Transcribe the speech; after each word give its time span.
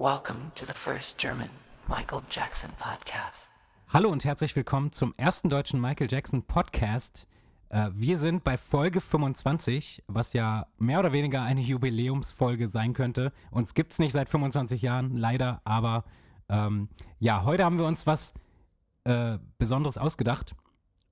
Welcome 0.00 0.50
to 0.54 0.64
the 0.64 0.72
first 0.72 1.18
German 1.18 1.50
Michael 1.86 2.22
Jackson 2.30 2.70
podcast. 2.78 3.52
Hallo 3.90 4.08
und 4.08 4.24
herzlich 4.24 4.56
willkommen 4.56 4.92
zum 4.92 5.12
ersten 5.18 5.50
deutschen 5.50 5.78
Michael 5.78 6.10
Jackson 6.10 6.42
Podcast. 6.42 7.26
Äh, 7.68 7.90
wir 7.92 8.16
sind 8.16 8.42
bei 8.42 8.56
Folge 8.56 9.02
25, 9.02 10.02
was 10.06 10.32
ja 10.32 10.68
mehr 10.78 11.00
oder 11.00 11.12
weniger 11.12 11.42
eine 11.42 11.60
Jubiläumsfolge 11.60 12.66
sein 12.68 12.94
könnte. 12.94 13.30
Uns 13.50 13.74
gibt 13.74 13.92
es 13.92 13.98
nicht 13.98 14.12
seit 14.12 14.30
25 14.30 14.80
Jahren, 14.80 15.18
leider, 15.18 15.60
aber 15.64 16.04
ähm, 16.48 16.88
ja, 17.18 17.44
heute 17.44 17.66
haben 17.66 17.76
wir 17.76 17.84
uns 17.84 18.06
was 18.06 18.32
äh, 19.04 19.36
Besonderes 19.58 19.98
ausgedacht. 19.98 20.56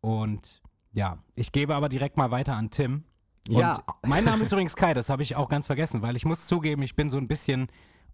Und 0.00 0.62
ja, 0.93 1.18
ich 1.34 1.52
gebe 1.52 1.75
aber 1.75 1.91
direkt 1.91 2.16
mal 2.16 2.30
weiter 2.30 2.55
an 2.55 2.70
Tim. 2.70 3.05
Und 3.50 3.59
Ja. 3.59 3.82
Mein 4.07 4.25
Name 4.25 4.45
ist 4.45 4.52
übrigens 4.52 4.77
Kai, 4.77 4.95
das 4.95 5.11
habe 5.11 5.23
ich 5.23 5.36
auch 5.36 5.50
ganz 5.50 5.66
vergessen, 5.66 6.00
weil 6.00 6.16
ich 6.16 6.25
muss 6.25 6.46
zugeben, 6.46 6.80
ich 6.80 6.96
bin 6.96 7.11
so 7.11 7.18
ein 7.18 7.29
bisschen 7.29 7.68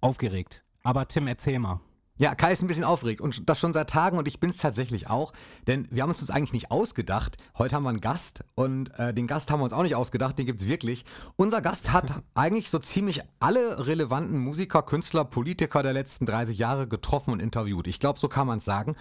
aufgeregt. 0.05 0.64
Aber 0.82 1.09
Tim, 1.09 1.27
erzähl 1.27 1.59
mal. 1.59 1.80
Ja, 2.17 2.36
Kai 2.36 2.53
ist 2.53 2.63
ein 2.63 2.68
bisschen 2.68 2.85
aufgeregt 2.85 3.21
und 3.21 3.49
das 3.49 3.58
schon 3.58 3.72
seit 3.72 3.90
Tagen 3.90 4.18
und 4.18 4.29
ich 4.29 4.39
bin 4.39 4.49
es 4.49 4.58
tatsächlich 4.58 5.11
auch, 5.11 5.32
denn 5.67 5.89
wir 5.90 6.04
haben 6.04 6.11
uns 6.11 6.21
das 6.21 6.30
eigentlich 6.30 6.53
nicht 6.53 6.71
ausgedacht. 6.71 7.39
Heute 7.58 7.75
haben 7.75 7.82
wir 7.82 7.89
einen 7.89 8.00
Gast 8.00 8.44
und 8.54 8.96
äh, 9.00 9.13
den 9.13 9.27
Gast 9.27 9.50
haben 9.50 9.58
wir 9.58 9.64
uns 9.64 9.72
auch 9.72 9.82
nicht 9.82 9.96
ausgedacht, 9.96 10.39
den 10.39 10.46
gibt 10.46 10.63
es 10.63 10.68
wirklich. 10.68 11.04
Unser 11.35 11.61
Gast 11.61 11.93
hat 11.93 12.14
eigentlich 12.35 12.71
so 12.71 12.79
ziemlich 12.79 13.22
alle 13.40 13.85
relevanten 13.89 14.39
Musiker, 14.39 14.82
Künstler, 14.82 15.25
Politiker 15.25 15.82
der 15.82 15.93
letzten 15.93 16.25
30 16.25 16.57
Jahre 16.57 16.86
getroffen 16.86 17.32
und 17.32 17.43
interviewt. 17.43 17.89
Ich 17.89 17.99
glaube, 17.99 18.21
so 18.21 18.29
kann 18.29 18.46
man 18.46 18.58
es 18.58 18.64
sagen. 18.64 18.94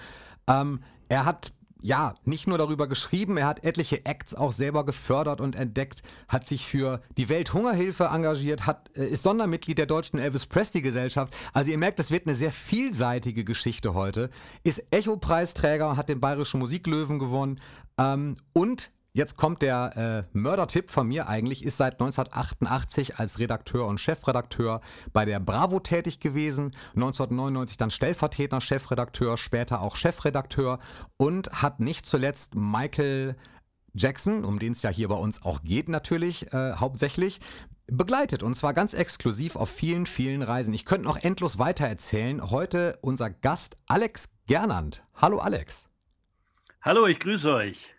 Ähm, 0.48 0.79
er 1.07 1.26
hat 1.26 1.54
ja, 1.83 2.15
nicht 2.23 2.47
nur 2.47 2.57
darüber 2.57 2.87
geschrieben, 2.87 3.35
er 3.35 3.45
hat 3.45 3.65
etliche 3.65 4.05
Acts 4.05 4.33
auch 4.33 4.53
selber 4.53 4.85
gefördert 4.85 5.41
und 5.41 5.57
entdeckt, 5.57 6.01
hat 6.29 6.47
sich 6.47 6.65
für 6.65 7.01
die 7.17 7.27
Welthungerhilfe 7.27 8.05
engagiert, 8.05 8.65
hat, 8.65 8.89
äh, 8.95 9.05
ist 9.05 9.23
Sondermitglied 9.23 9.77
der 9.77 9.85
deutschen 9.85 10.17
Elvis 10.17 10.45
Presley 10.45 10.81
Gesellschaft. 10.81 11.35
Also 11.51 11.71
ihr 11.71 11.77
merkt, 11.77 11.99
es 11.99 12.09
wird 12.09 12.25
eine 12.25 12.35
sehr 12.35 12.53
vielseitige 12.53 13.43
Geschichte 13.43 13.93
heute. 13.93 14.29
Ist 14.63 14.81
Echo-Preisträger, 14.91 15.98
hat 15.98 16.07
den 16.07 16.21
Bayerischen 16.21 16.62
Musiklöwen 16.62 17.20
gewonnen 17.20 17.59
ähm, 17.97 18.37
und 18.53 18.91
Jetzt 19.15 19.37
kommt 19.37 19.61
der 19.61 20.25
äh, 20.33 20.35
Mördertipp 20.35 20.89
von 20.89 21.07
mir 21.07 21.29
eigentlich, 21.29 21.63
ist 21.63 21.77
seit 21.77 22.01
1988 22.01 23.19
als 23.19 23.37
Redakteur 23.37 23.85
und 23.85 23.99
Chefredakteur 23.99 24.81
bei 25.13 25.23
der 25.23 25.39
Bravo 25.39 25.79
tätig 25.79 26.19
gewesen, 26.19 26.75
1999 26.95 27.77
dann 27.77 27.91
stellvertretender 27.91 28.59
Chefredakteur, 28.59 29.37
später 29.37 29.81
auch 29.81 29.97
Chefredakteur 29.97 30.79
und 31.17 31.61
hat 31.61 31.79
nicht 31.79 32.07
zuletzt 32.07 32.55
Michael 32.55 33.35
Jackson, 33.93 34.43
um 34.43 34.57
den 34.57 34.71
es 34.71 34.81
ja 34.81 34.89
hier 34.89 35.09
bei 35.09 35.15
uns 35.15 35.43
auch 35.43 35.61
geht 35.61 35.89
natürlich, 35.89 36.51
äh, 36.51 36.73
hauptsächlich, 36.73 37.39
begleitet 37.85 38.41
und 38.41 38.55
zwar 38.55 38.73
ganz 38.73 38.95
exklusiv 38.95 39.57
auf 39.57 39.69
vielen, 39.69 40.07
vielen 40.07 40.41
Reisen. 40.41 40.73
Ich 40.73 40.85
könnte 40.85 41.05
noch 41.05 41.17
endlos 41.17 41.59
weiter 41.59 41.85
erzählen. 41.85 42.49
Heute 42.49 42.97
unser 43.01 43.29
Gast 43.29 43.77
Alex 43.85 44.29
Gernand. 44.47 45.05
Hallo 45.13 45.37
Alex. 45.37 45.87
Hallo, 46.81 47.05
ich 47.05 47.19
grüße 47.19 47.53
euch. 47.53 47.93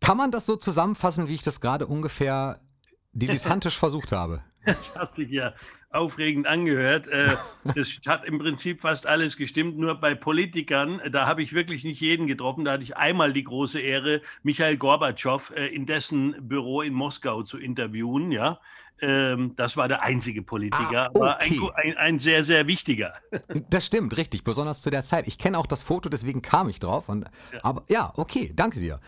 Kann 0.00 0.16
man 0.16 0.30
das 0.30 0.46
so 0.46 0.56
zusammenfassen, 0.56 1.28
wie 1.28 1.34
ich 1.34 1.42
das 1.42 1.60
gerade 1.60 1.86
ungefähr 1.86 2.60
dilettantisch 3.12 3.78
versucht 3.78 4.12
habe? 4.12 4.42
Das 4.64 4.94
hat 4.94 5.14
sich 5.16 5.30
ja 5.30 5.54
aufregend 5.96 6.46
angehört. 6.46 7.08
Äh, 7.08 7.34
Das 7.74 7.98
hat 8.06 8.24
im 8.24 8.38
Prinzip 8.38 8.82
fast 8.82 9.06
alles 9.06 9.36
gestimmt, 9.36 9.76
nur 9.76 9.96
bei 9.96 10.14
Politikern, 10.14 11.00
äh, 11.00 11.10
da 11.10 11.26
habe 11.26 11.42
ich 11.42 11.52
wirklich 11.52 11.82
nicht 11.82 12.00
jeden 12.00 12.26
getroffen. 12.28 12.64
Da 12.64 12.72
hatte 12.72 12.84
ich 12.84 12.96
einmal 12.96 13.32
die 13.32 13.42
große 13.44 13.80
Ehre, 13.80 14.22
Michael 14.44 14.76
Gorbatschow 14.76 15.52
äh, 15.56 15.66
in 15.66 15.84
dessen 15.86 16.36
Büro 16.48 16.82
in 16.82 16.92
Moskau 16.94 17.42
zu 17.42 17.58
interviewen. 17.58 18.30
Ja, 18.30 18.60
Ähm, 18.98 19.52
das 19.56 19.76
war 19.76 19.88
der 19.88 20.00
einzige 20.02 20.40
Politiker, 20.42 21.02
Ah, 21.02 21.10
aber 21.14 21.40
ein, 21.40 21.60
okay. 21.60 21.72
ein, 21.90 21.96
ein 21.98 22.18
sehr, 22.18 22.44
sehr 22.44 22.66
wichtiger. 22.66 23.12
Das 23.68 23.84
stimmt, 23.84 24.16
richtig, 24.16 24.42
besonders 24.42 24.80
zu 24.80 24.88
der 24.88 25.02
Zeit. 25.02 25.26
Ich 25.28 25.36
kenne 25.36 25.58
auch 25.58 25.66
das 25.66 25.82
Foto, 25.82 26.08
deswegen 26.08 26.40
kam 26.40 26.70
ich 26.70 26.78
drauf. 26.80 27.10
Und, 27.10 27.26
Aber 27.62 27.82
ja, 27.90 28.12
okay, 28.16 28.52
danke 28.54 28.80
dir. 28.80 29.00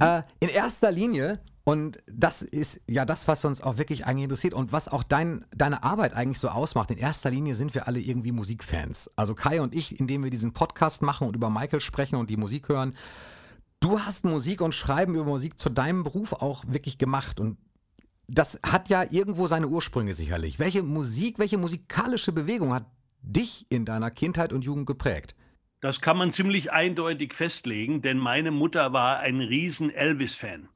Äh, 0.00 0.22
in 0.40 0.48
erster 0.48 0.90
Linie, 0.90 1.40
und 1.64 2.02
das 2.06 2.42
ist 2.42 2.82
ja 2.86 3.06
das, 3.06 3.26
was 3.26 3.44
uns 3.46 3.62
auch 3.62 3.78
wirklich 3.78 4.04
eigentlich 4.04 4.24
interessiert 4.24 4.52
und 4.52 4.72
was 4.72 4.86
auch 4.86 5.02
dein, 5.02 5.46
deine 5.56 5.82
Arbeit 5.82 6.12
eigentlich 6.12 6.38
so 6.38 6.48
ausmacht. 6.48 6.90
In 6.90 6.98
erster 6.98 7.30
Linie 7.30 7.54
sind 7.54 7.74
wir 7.74 7.88
alle 7.88 8.00
irgendwie 8.00 8.32
Musikfans. 8.32 9.10
Also 9.16 9.34
Kai 9.34 9.62
und 9.62 9.74
ich, 9.74 9.98
indem 9.98 10.24
wir 10.24 10.30
diesen 10.30 10.52
Podcast 10.52 11.00
machen 11.00 11.26
und 11.26 11.34
über 11.34 11.48
Michael 11.48 11.80
sprechen 11.80 12.16
und 12.16 12.28
die 12.28 12.36
Musik 12.36 12.68
hören. 12.68 12.94
Du 13.80 13.98
hast 13.98 14.26
Musik 14.26 14.60
und 14.60 14.74
Schreiben 14.74 15.14
über 15.14 15.24
Musik 15.24 15.58
zu 15.58 15.70
deinem 15.70 16.02
Beruf 16.04 16.34
auch 16.34 16.64
wirklich 16.66 16.98
gemacht 16.98 17.40
und 17.40 17.56
das 18.26 18.58
hat 18.64 18.88
ja 18.90 19.04
irgendwo 19.10 19.46
seine 19.46 19.68
Ursprünge 19.68 20.14
sicherlich. 20.14 20.58
Welche 20.58 20.82
Musik, 20.82 21.38
welche 21.38 21.58
musikalische 21.58 22.32
Bewegung 22.32 22.72
hat 22.72 22.86
dich 23.20 23.66
in 23.70 23.84
deiner 23.84 24.10
Kindheit 24.10 24.52
und 24.52 24.64
Jugend 24.64 24.86
geprägt? 24.86 25.34
Das 25.80 26.00
kann 26.00 26.16
man 26.16 26.32
ziemlich 26.32 26.72
eindeutig 26.72 27.34
festlegen, 27.34 28.00
denn 28.00 28.18
meine 28.18 28.50
Mutter 28.50 28.92
war 28.94 29.18
ein 29.18 29.40
riesen 29.40 29.90
Elvis-Fan. 29.90 30.68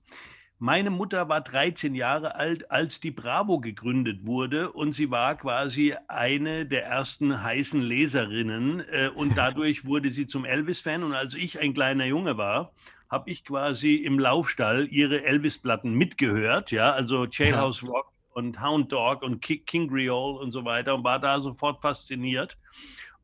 Meine 0.60 0.90
Mutter 0.90 1.28
war 1.28 1.40
13 1.40 1.94
Jahre 1.94 2.34
alt, 2.34 2.70
als 2.70 2.98
die 3.00 3.12
Bravo 3.12 3.60
gegründet 3.60 4.26
wurde 4.26 4.72
und 4.72 4.90
sie 4.92 5.08
war 5.10 5.36
quasi 5.36 5.94
eine 6.08 6.66
der 6.66 6.84
ersten 6.84 7.42
heißen 7.44 7.80
Leserinnen 7.80 8.80
äh, 8.90 9.08
und 9.14 9.36
dadurch 9.36 9.84
wurde 9.84 10.10
sie 10.10 10.26
zum 10.26 10.44
Elvis-Fan 10.44 11.04
und 11.04 11.14
als 11.14 11.34
ich 11.34 11.60
ein 11.60 11.74
kleiner 11.74 12.06
Junge 12.06 12.36
war, 12.38 12.72
habe 13.08 13.30
ich 13.30 13.44
quasi 13.44 13.94
im 13.94 14.18
Laufstall 14.18 14.88
ihre 14.90 15.24
Elvis-Platten 15.24 15.92
mitgehört, 15.94 16.72
ja, 16.72 16.90
also 16.92 17.24
Jailhouse 17.26 17.84
Rock 17.84 18.12
und 18.32 18.60
Hound 18.60 18.90
Dog 18.90 19.22
und 19.22 19.40
Ki- 19.40 19.60
King 19.60 19.88
Creole 19.88 20.40
und 20.40 20.50
so 20.50 20.64
weiter 20.64 20.94
und 20.96 21.04
war 21.04 21.20
da 21.20 21.38
sofort 21.38 21.80
fasziniert. 21.80 22.58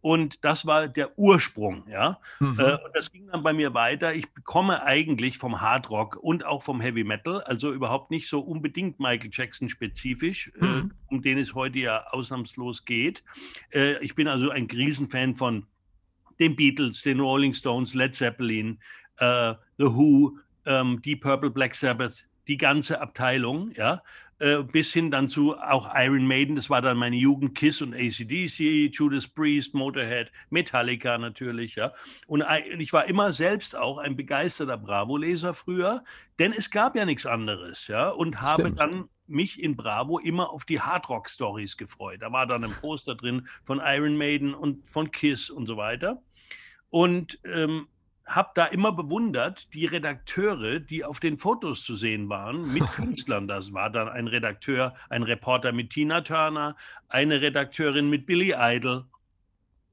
Und 0.04 0.44
das 0.44 0.66
war 0.66 0.87
der 0.87 1.19
Ursprung, 1.19 1.88
ja. 1.88 2.20
Mhm. 2.38 2.60
Äh, 2.60 2.75
und 2.75 2.94
das 2.94 3.10
ging 3.10 3.26
dann 3.28 3.42
bei 3.42 3.54
mir 3.54 3.72
weiter. 3.72 4.15
Ich 4.15 4.26
komme 4.44 4.82
eigentlich 4.82 5.38
vom 5.38 5.62
Hard 5.62 5.88
Rock 5.88 6.19
und 6.20 6.44
auch 6.44 6.62
vom 6.62 6.82
Heavy 6.82 7.04
Metal, 7.04 7.41
also 7.44 7.72
überhaupt 7.72 8.10
nicht 8.10 8.28
so 8.28 8.41
unbedingt 8.41 9.00
Michael 9.00 9.31
Jackson 9.32 9.70
spezifisch, 9.70 10.53
Mhm. 10.60 10.91
äh, 10.91 11.15
um 11.15 11.22
den 11.22 11.38
es 11.38 11.54
heute 11.54 11.78
ja 11.78 12.04
ausnahmslos 12.10 12.84
geht. 12.84 13.25
Äh, 13.72 14.04
ich 14.04 14.15
bin 14.15 14.28
also 14.28 14.50
ein 14.50 14.69
Riesenfan 14.70 15.37
von 15.37 15.66
den 16.38 16.54
Beatles, 16.54 17.00
den 17.00 17.19
Rolling 17.21 17.54
Stones, 17.54 17.94
Led 17.94 18.15
Zeppelin, 18.15 18.81
äh, 19.16 19.54
The 19.78 19.84
Who, 19.84 20.36
ähm, 20.66 21.00
Deep 21.00 21.22
Purple, 21.22 21.48
Black 21.48 21.75
Sabbath, 21.75 22.26
die 22.47 22.59
ganze 22.59 23.00
Abteilung, 23.00 23.72
ja, 23.75 24.03
äh, 24.39 24.62
bis 24.62 24.93
hin 24.93 25.11
dann 25.11 25.28
zu 25.28 25.56
auch 25.56 25.93
Iron 25.95 26.27
Maiden, 26.27 26.56
das 26.56 26.71
war 26.71 26.83
dann 26.83 26.97
meine 26.97 27.17
Jugend, 27.17 27.55
Kiss 27.55 27.81
und 27.81 27.95
ACDC, 27.95 28.91
Judas 28.93 29.28
Priest, 29.28 29.75
Motorhead, 29.75 30.31
Metallica 30.50 31.19
natürlich, 31.19 31.77
ja. 31.77 31.93
Und 32.27 32.45
ich 32.78 32.93
war 32.93 33.06
immer 33.06 33.33
selbst 33.33 33.77
auch 33.77 33.99
ein 33.99 34.17
begeisterter 34.17 34.77
Bravo-Leser 34.77 35.55
früher, 35.55 36.05
denn 36.39 36.53
es 36.53 36.71
gab 36.71 36.97
ja 36.97 37.05
nichts 37.05 37.27
anderes, 37.27 37.87
ja, 37.87 38.09
und 38.09 38.41
habe 38.41 38.62
Stimmt. 38.62 38.81
dann 38.81 39.09
mich 39.27 39.62
in 39.62 39.77
Bravo 39.77 40.19
immer 40.19 40.51
auf 40.51 40.65
die 40.65 40.81
Hardrock-Stories 40.81 41.77
gefreut. 41.77 42.21
Da 42.21 42.33
war 42.33 42.47
dann 42.47 42.65
ein 42.65 42.72
Poster 42.72 43.15
drin 43.15 43.49
von 43.62 43.81
Iron 43.83 44.16
Maiden 44.16 44.55
und 44.55 44.87
von 44.89 45.11
Kiss 45.11 45.49
und 45.51 45.66
so 45.66 45.77
weiter. 45.77 46.22
Und 46.91 47.39
ähm, 47.45 47.89
habe 48.26 48.50
da 48.54 48.66
immer 48.66 48.92
bewundert, 48.92 49.72
die 49.74 49.86
Redakteure, 49.86 50.80
die 50.80 51.04
auf 51.04 51.20
den 51.20 51.38
Fotos 51.38 51.84
zu 51.84 51.94
sehen 51.96 52.28
waren, 52.28 52.72
mit 52.72 52.82
Künstlern. 52.92 53.48
Das 53.48 53.72
war 53.72 53.90
dann 53.90 54.08
ein 54.08 54.28
Redakteur, 54.28 54.94
ein 55.10 55.22
Reporter 55.22 55.72
mit 55.72 55.90
Tina 55.90 56.22
Turner, 56.22 56.76
eine 57.08 57.40
Redakteurin 57.40 58.08
mit 58.08 58.26
Billy 58.26 58.54
Idol, 58.56 59.04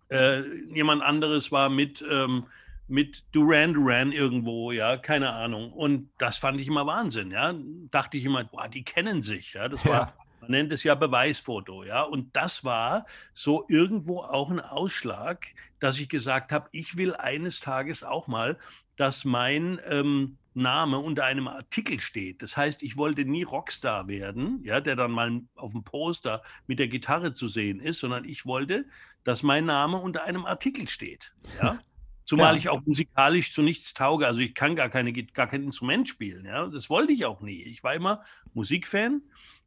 äh, 0.09 0.41
jemand 0.73 1.01
anderes 1.01 1.51
war 1.51 1.69
mit, 1.69 2.03
ähm, 2.09 2.45
mit 2.87 3.23
Duran 3.31 3.73
Duran 3.73 4.11
irgendwo, 4.11 4.71
ja, 4.71 4.97
keine 4.97 5.31
Ahnung. 5.31 5.71
Und 5.71 6.09
das 6.17 6.37
fand 6.37 6.59
ich 6.59 6.67
immer 6.67 6.85
Wahnsinn, 6.85 7.31
ja. 7.31 7.53
Dachte 7.91 8.17
ich 8.17 8.25
immer, 8.25 8.43
boah, 8.43 8.67
die 8.67 8.83
kennen 8.83 9.23
sich, 9.23 9.53
ja. 9.53 9.69
Das 9.69 9.85
war, 9.85 9.93
Ja. 9.93 10.13
Man 10.41 10.51
nennt 10.51 10.73
es 10.73 10.83
ja 10.83 10.95
Beweisfoto, 10.95 11.83
ja. 11.83 12.03
Und 12.03 12.35
das 12.35 12.63
war 12.63 13.05
so 13.33 13.65
irgendwo 13.69 14.19
auch 14.19 14.49
ein 14.49 14.59
Ausschlag, 14.59 15.47
dass 15.79 15.99
ich 15.99 16.09
gesagt 16.09 16.51
habe, 16.51 16.67
ich 16.71 16.97
will 16.97 17.15
eines 17.15 17.59
Tages 17.59 18.03
auch 18.03 18.27
mal, 18.27 18.57
dass 18.97 19.23
mein 19.23 19.79
ähm, 19.87 20.37
Name 20.53 20.99
unter 20.99 21.23
einem 21.23 21.47
Artikel 21.47 21.99
steht. 21.99 22.41
Das 22.41 22.57
heißt, 22.57 22.83
ich 22.83 22.97
wollte 22.97 23.23
nie 23.23 23.43
Rockstar 23.43 24.07
werden, 24.07 24.61
ja, 24.63 24.81
der 24.81 24.95
dann 24.95 25.11
mal 25.11 25.41
auf 25.55 25.71
dem 25.71 25.83
Poster 25.83 26.43
mit 26.67 26.79
der 26.79 26.87
Gitarre 26.87 27.33
zu 27.33 27.47
sehen 27.47 27.79
ist, 27.79 27.99
sondern 27.99 28.25
ich 28.25 28.45
wollte, 28.45 28.85
dass 29.23 29.43
mein 29.43 29.65
Name 29.65 29.97
unter 29.97 30.23
einem 30.23 30.45
Artikel 30.45 30.89
steht. 30.89 31.33
Ja? 31.61 31.79
Zumal 32.25 32.53
Ja. 32.53 32.59
ich 32.59 32.69
auch 32.69 32.81
musikalisch 32.85 33.53
zu 33.53 33.61
nichts 33.61 33.93
tauge. 33.93 34.27
Also 34.27 34.41
ich 34.41 34.53
kann 34.53 34.75
gar, 34.75 34.89
keine, 34.89 35.11
gar 35.11 35.47
kein 35.47 35.63
Instrument 35.63 36.07
spielen. 36.09 36.45
Ja? 36.45 36.67
Das 36.67 36.89
wollte 36.89 37.13
ich 37.13 37.25
auch 37.25 37.41
nie. 37.41 37.63
Ich 37.63 37.83
war 37.83 37.95
immer 37.95 38.23
Musikfan 38.53 39.21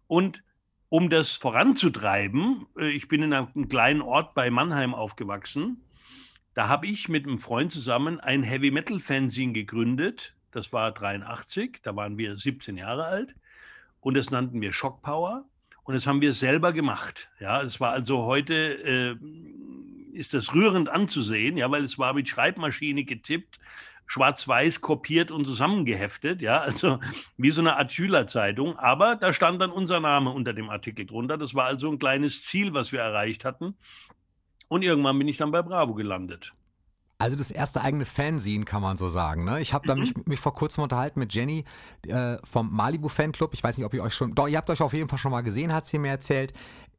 und 0.07 0.43
um 0.95 1.11
das 1.11 1.33
voranzutreiben, 1.33 2.67
äh, 2.79 2.89
ich 2.91 3.09
bin 3.09 3.21
in 3.25 3.33
einem 3.33 3.69
kleinen 3.69 4.01
Ort 4.01 4.33
bei 4.35 4.49
Mannheim 4.49 4.95
aufgewachsen, 4.95 5.83
da 6.55 6.69
habe 6.69 6.87
ich 6.87 7.09
mit 7.09 7.27
einem 7.27 7.41
Freund 7.41 7.73
zusammen 7.73 8.21
ein 8.21 8.45
Heavy 8.45 8.71
Metal 8.71 9.01
Fanzine 9.01 9.53
gegründet. 9.53 10.37
Das 10.53 10.73
war 10.73 10.93
83, 10.93 11.81
da 11.83 11.97
waren 11.97 12.17
wir 12.17 12.37
17 12.37 12.77
Jahre 12.77 13.07
alt 13.07 13.35
und 13.99 14.17
das 14.17 14.31
nannten 14.31 14.61
wir 14.61 14.73
Shock 14.73 15.03
Power 15.03 15.45
und 15.83 15.95
das 15.95 16.07
haben 16.07 16.21
wir 16.21 16.33
selber 16.33 16.73
gemacht. 16.73 17.29
Ja, 17.41 17.61
es 17.61 17.81
war 17.81 17.91
also 17.91 18.23
heute 18.23 18.55
äh, 18.55 19.17
ist 20.17 20.33
das 20.33 20.55
rührend 20.55 20.89
anzusehen, 20.89 21.57
ja, 21.57 21.69
weil 21.73 21.83
es 21.83 21.99
war 21.99 22.15
mit 22.15 22.29
Schreibmaschine 22.29 23.03
getippt, 23.03 23.59
schwarz-weiß 24.07 24.81
kopiert 24.81 25.31
und 25.31 25.47
zusammengeheftet, 25.47 26.43
ja, 26.43 26.61
also 26.61 27.01
wie 27.37 27.51
so 27.51 27.61
eine 27.61 27.77
Art 27.77 27.93
Schülerzeitung. 27.93 28.79
Aber 28.79 29.17
da 29.17 29.33
stand 29.33 29.61
dann 29.61 29.71
unser 29.71 30.01
Name 30.01 30.31
unter 30.31 30.53
dem 30.53 30.71
Artikel 30.71 31.07
drunter. 31.07 31.39
Das 31.39 31.55
war 31.55 31.67
also 31.67 31.91
ein 31.91 31.99
kleines 31.99 32.45
Ziel, 32.45 32.75
was 32.75 32.93
wir 32.93 33.01
erreicht 33.01 33.45
hatten. 33.45 33.77
Und 34.69 34.83
irgendwann 34.83 35.19
bin 35.19 35.29
ich 35.29 35.37
dann 35.37 35.51
bei 35.51 35.63
Bravo 35.63 35.95
gelandet. 35.95 36.55
Also 37.19 37.37
das 37.37 37.51
erste 37.51 37.81
eigene 37.81 38.05
Fanzine, 38.05 38.65
kann 38.65 38.83
man 38.83 38.97
so 38.97 39.09
sagen. 39.09 39.45
Ne? 39.45 39.61
Ich 39.61 39.73
habe 39.73 39.87
da 39.87 39.95
mich, 39.95 40.15
mich, 40.27 40.41
vor 40.41 40.53
kurzem 40.53 40.83
unterhalten 40.83 41.21
mit 41.21 41.33
Jenny 41.33 41.65
äh, 42.09 42.37
vom 42.43 42.75
Malibu 42.75 43.09
Fanclub. 43.09 43.55
Ich 43.55 43.63
weiß 43.63 43.79
nicht, 43.79 43.87
ob 43.87 43.95
ihr 43.95 44.03
euch 44.03 44.15
schon, 44.15 44.35
doch, 44.35 44.49
ihr 44.49 44.57
habt 44.57 44.69
euch 44.69 44.83
auf 44.83 44.93
jeden 44.93 45.09
Fall 45.09 45.19
schon 45.19 45.31
mal 45.31 45.43
gesehen, 45.43 45.73
hat 45.73 45.87
sie 45.87 45.99
mir 45.99 46.09
erzählt, 46.09 46.53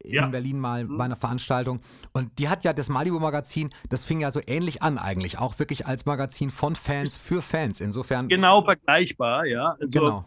ja. 0.04 0.26
in 0.26 0.32
Berlin 0.32 0.60
mal 0.60 0.86
mhm. 0.86 0.98
bei 0.98 1.06
einer 1.06 1.18
Veranstaltung. 1.18 1.82
Und 2.14 2.40
die 2.40 2.48
hat 2.48 2.64
ja 2.64 2.72
das 2.72 2.88
Malibu 2.88 3.20
Magazin, 3.20 3.70
das 3.90 4.06
fing 4.06 4.22
ja 4.22 4.32
so 4.32 4.40
ähnlich 4.48 4.82
an 4.82 4.98
eigentlich, 4.98 5.38
auch 5.38 5.60
wirklich 5.60 5.86
als 5.86 6.06
Magazin 6.06 6.50
von 6.50 6.76
Fans 6.76 7.18
für 7.18 7.42
Fans. 7.42 7.82
Insofern. 7.82 8.30
Genau 8.30 8.64
vergleichbar, 8.64 9.46
ja. 9.46 9.76
Also, 9.80 10.00
genau. 10.00 10.26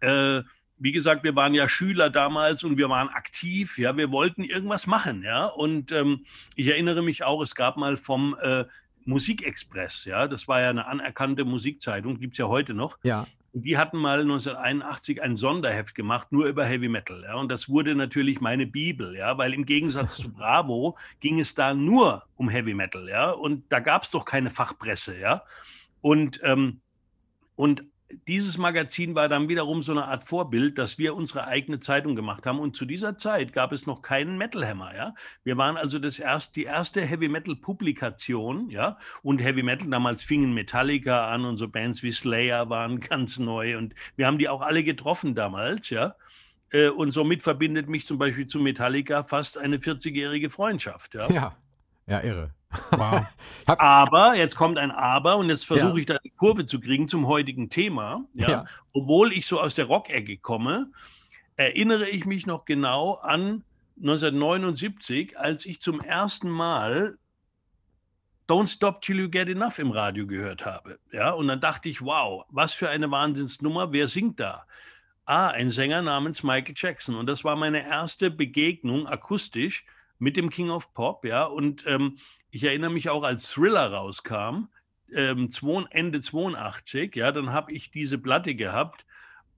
Äh, 0.00 0.42
wie 0.76 0.92
gesagt, 0.92 1.22
wir 1.22 1.36
waren 1.36 1.54
ja 1.54 1.68
Schüler 1.68 2.10
damals 2.10 2.64
und 2.64 2.76
wir 2.76 2.88
waren 2.88 3.08
aktiv, 3.08 3.78
ja, 3.78 3.96
wir 3.96 4.10
wollten 4.10 4.42
irgendwas 4.42 4.86
machen, 4.86 5.22
ja. 5.22 5.46
Und 5.46 5.92
ähm, 5.92 6.26
ich 6.56 6.66
erinnere 6.66 7.02
mich 7.02 7.22
auch, 7.22 7.40
es 7.42 7.54
gab 7.54 7.76
mal 7.76 7.96
vom 7.96 8.36
äh, 8.42 8.64
Musikexpress, 9.06 10.04
ja, 10.04 10.26
das 10.28 10.48
war 10.48 10.60
ja 10.60 10.70
eine 10.70 10.86
anerkannte 10.86 11.44
Musikzeitung, 11.44 12.18
gibt 12.18 12.34
es 12.34 12.38
ja 12.38 12.46
heute 12.46 12.74
noch. 12.74 12.98
Ja. 13.02 13.26
Und 13.52 13.62
die 13.62 13.78
hatten 13.78 13.98
mal 13.98 14.20
1981 14.20 15.22
ein 15.22 15.36
Sonderheft 15.36 15.94
gemacht, 15.94 16.32
nur 16.32 16.46
über 16.46 16.64
Heavy 16.64 16.88
Metal. 16.88 17.22
Ja, 17.22 17.36
und 17.36 17.48
das 17.48 17.68
wurde 17.68 17.94
natürlich 17.94 18.40
meine 18.40 18.66
Bibel, 18.66 19.14
ja, 19.16 19.38
weil 19.38 19.54
im 19.54 19.64
Gegensatz 19.64 20.16
zu 20.16 20.28
Bravo 20.32 20.96
ging 21.20 21.38
es 21.38 21.54
da 21.54 21.72
nur 21.72 22.24
um 22.36 22.48
Heavy 22.48 22.74
Metal, 22.74 23.08
ja, 23.08 23.30
und 23.30 23.64
da 23.70 23.78
gab 23.78 24.02
es 24.02 24.10
doch 24.10 24.24
keine 24.24 24.50
Fachpresse, 24.50 25.16
ja. 25.18 25.44
Und, 26.00 26.40
ähm, 26.42 26.80
und 27.54 27.84
dieses 28.28 28.58
Magazin 28.58 29.14
war 29.14 29.28
dann 29.28 29.48
wiederum 29.48 29.82
so 29.82 29.92
eine 29.92 30.06
Art 30.06 30.24
Vorbild, 30.24 30.78
dass 30.78 30.98
wir 30.98 31.14
unsere 31.14 31.46
eigene 31.46 31.80
Zeitung 31.80 32.16
gemacht 32.16 32.46
haben. 32.46 32.58
Und 32.58 32.76
zu 32.76 32.84
dieser 32.84 33.16
Zeit 33.18 33.52
gab 33.52 33.72
es 33.72 33.86
noch 33.86 34.02
keinen 34.02 34.38
Metal 34.38 34.66
Hammer. 34.66 34.94
Ja? 34.94 35.14
Wir 35.42 35.56
waren 35.56 35.76
also 35.76 35.98
das 35.98 36.18
erst, 36.18 36.56
die 36.56 36.64
erste 36.64 37.02
Heavy 37.02 37.28
Metal 37.28 37.56
Publikation. 37.56 38.70
Ja? 38.70 38.98
Und 39.22 39.38
Heavy 39.38 39.62
Metal, 39.62 39.88
damals 39.88 40.24
fingen 40.24 40.54
Metallica 40.54 41.28
an 41.28 41.44
und 41.44 41.56
so 41.56 41.68
Bands 41.68 42.02
wie 42.02 42.12
Slayer 42.12 42.70
waren 42.70 43.00
ganz 43.08 43.38
neu. 43.38 43.76
Und 43.76 43.94
wir 44.16 44.26
haben 44.26 44.38
die 44.38 44.48
auch 44.48 44.62
alle 44.62 44.84
getroffen 44.84 45.34
damals. 45.34 45.90
Ja? 45.90 46.16
Äh, 46.70 46.88
und 46.88 47.10
somit 47.10 47.42
verbindet 47.42 47.88
mich 47.88 48.06
zum 48.06 48.18
Beispiel 48.18 48.46
zu 48.46 48.58
Metallica 48.58 49.22
fast 49.22 49.58
eine 49.58 49.78
40-jährige 49.78 50.50
Freundschaft. 50.50 51.14
Ja? 51.14 51.30
ja, 51.30 51.56
ja, 52.06 52.20
irre. 52.20 52.50
Wow. 52.90 53.26
aber, 53.66 54.34
jetzt 54.34 54.56
kommt 54.56 54.78
ein 54.78 54.90
Aber 54.90 55.36
und 55.36 55.48
jetzt 55.48 55.66
versuche 55.66 55.90
ja. 55.90 55.96
ich 55.96 56.06
da 56.06 56.18
die 56.18 56.30
Kurve 56.30 56.66
zu 56.66 56.80
kriegen 56.80 57.08
zum 57.08 57.26
heutigen 57.26 57.70
Thema. 57.70 58.24
Ja? 58.34 58.50
ja. 58.50 58.64
Obwohl 58.92 59.32
ich 59.32 59.46
so 59.46 59.60
aus 59.60 59.74
der 59.74 59.86
Rockecke 59.86 60.38
komme, 60.38 60.90
erinnere 61.56 62.08
ich 62.08 62.24
mich 62.24 62.46
noch 62.46 62.64
genau 62.64 63.14
an 63.14 63.64
1979, 63.98 65.38
als 65.38 65.66
ich 65.66 65.80
zum 65.80 66.00
ersten 66.00 66.50
Mal 66.50 67.16
Don't 68.48 68.66
Stop 68.66 69.00
Till 69.00 69.20
You 69.20 69.30
Get 69.30 69.48
Enough 69.48 69.78
im 69.78 69.90
Radio 69.90 70.26
gehört 70.26 70.66
habe. 70.66 70.98
Ja, 71.12 71.30
und 71.30 71.48
dann 71.48 71.60
dachte 71.60 71.88
ich, 71.88 72.02
wow, 72.02 72.44
was 72.50 72.74
für 72.74 72.88
eine 72.88 73.10
Wahnsinnsnummer, 73.10 73.92
wer 73.92 74.08
singt 74.08 74.40
da? 74.40 74.66
Ah, 75.24 75.48
ein 75.48 75.70
Sänger 75.70 76.02
namens 76.02 76.42
Michael 76.42 76.74
Jackson. 76.76 77.14
Und 77.14 77.26
das 77.26 77.44
war 77.44 77.56
meine 77.56 77.86
erste 77.86 78.30
Begegnung 78.30 79.06
akustisch 79.06 79.86
mit 80.18 80.36
dem 80.36 80.50
King 80.50 80.70
of 80.70 80.92
Pop, 80.92 81.24
ja. 81.24 81.44
Und 81.44 81.86
ähm, 81.86 82.18
ich 82.54 82.62
erinnere 82.62 82.90
mich 82.90 83.08
auch, 83.08 83.24
als 83.24 83.50
Thriller 83.50 83.92
rauskam, 83.92 84.68
ähm, 85.12 85.50
Ende 85.90 86.20
82, 86.20 87.16
ja, 87.16 87.32
dann 87.32 87.50
habe 87.50 87.72
ich 87.72 87.90
diese 87.90 88.16
Platte 88.16 88.54
gehabt 88.54 89.04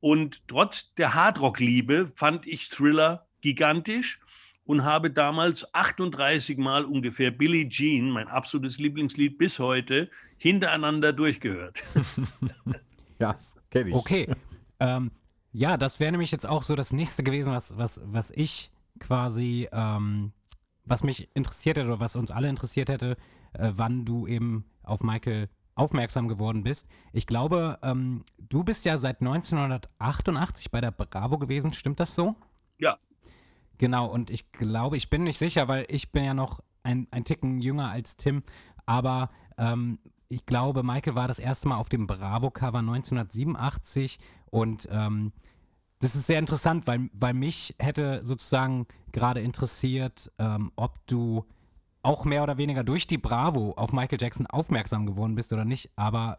und 0.00 0.40
trotz 0.48 0.94
der 0.94 1.12
Hardrock-Liebe 1.12 2.12
fand 2.14 2.46
ich 2.46 2.70
Thriller 2.70 3.26
gigantisch 3.42 4.18
und 4.64 4.84
habe 4.84 5.10
damals 5.10 5.74
38 5.74 6.56
Mal 6.56 6.86
ungefähr 6.86 7.30
Billie 7.30 7.68
Jean, 7.68 8.10
mein 8.10 8.28
absolutes 8.28 8.78
Lieblingslied 8.78 9.36
bis 9.36 9.58
heute, 9.58 10.10
hintereinander 10.38 11.12
durchgehört. 11.12 11.78
ja, 13.18 13.36
kenne 13.70 13.90
ich. 13.90 13.94
Okay. 13.94 14.26
Ähm, 14.80 15.10
ja, 15.52 15.76
das 15.76 16.00
wäre 16.00 16.12
nämlich 16.12 16.32
jetzt 16.32 16.46
auch 16.46 16.62
so 16.62 16.74
das 16.74 16.94
nächste 16.94 17.22
gewesen, 17.22 17.52
was, 17.52 17.76
was, 17.76 18.00
was 18.04 18.30
ich 18.30 18.70
quasi 19.00 19.68
ähm, 19.70 20.32
was 20.86 21.02
mich 21.02 21.28
interessiert 21.34 21.76
hätte 21.76 21.88
oder 21.88 22.00
was 22.00 22.16
uns 22.16 22.30
alle 22.30 22.48
interessiert 22.48 22.88
hätte, 22.88 23.16
äh, 23.52 23.72
wann 23.74 24.04
du 24.04 24.26
eben 24.26 24.64
auf 24.82 25.02
Michael 25.02 25.48
aufmerksam 25.74 26.26
geworden 26.26 26.62
bist. 26.62 26.88
Ich 27.12 27.26
glaube, 27.26 27.78
ähm, 27.82 28.24
du 28.38 28.64
bist 28.64 28.84
ja 28.84 28.96
seit 28.96 29.20
1988 29.20 30.70
bei 30.70 30.80
der 30.80 30.90
Bravo 30.90 31.38
gewesen, 31.38 31.72
stimmt 31.72 32.00
das 32.00 32.14
so? 32.14 32.34
Ja. 32.78 32.98
Genau, 33.78 34.06
und 34.06 34.30
ich 34.30 34.52
glaube, 34.52 34.96
ich 34.96 35.10
bin 35.10 35.24
nicht 35.24 35.36
sicher, 35.36 35.68
weil 35.68 35.84
ich 35.88 36.12
bin 36.12 36.24
ja 36.24 36.32
noch 36.32 36.60
ein, 36.82 37.06
ein 37.10 37.24
Ticken 37.24 37.60
jünger 37.60 37.90
als 37.90 38.16
Tim, 38.16 38.42
aber 38.86 39.30
ähm, 39.58 39.98
ich 40.28 40.46
glaube, 40.46 40.82
Michael 40.82 41.14
war 41.14 41.28
das 41.28 41.38
erste 41.38 41.68
Mal 41.68 41.76
auf 41.76 41.90
dem 41.90 42.06
Bravo-Cover 42.06 42.78
1987 42.78 44.18
und 44.50 44.88
ähm, 44.90 45.32
das 46.00 46.14
ist 46.14 46.26
sehr 46.26 46.38
interessant, 46.38 46.86
weil, 46.86 47.08
weil 47.12 47.34
mich 47.34 47.74
hätte 47.78 48.24
sozusagen 48.24 48.86
gerade 49.12 49.40
interessiert, 49.40 50.30
ähm, 50.38 50.72
ob 50.76 51.06
du 51.06 51.44
auch 52.02 52.24
mehr 52.24 52.42
oder 52.42 52.58
weniger 52.58 52.84
durch 52.84 53.06
die 53.06 53.18
Bravo 53.18 53.72
auf 53.72 53.92
Michael 53.92 54.18
Jackson 54.20 54.46
aufmerksam 54.46 55.06
geworden 55.06 55.34
bist 55.34 55.52
oder 55.52 55.64
nicht, 55.64 55.90
aber 55.96 56.38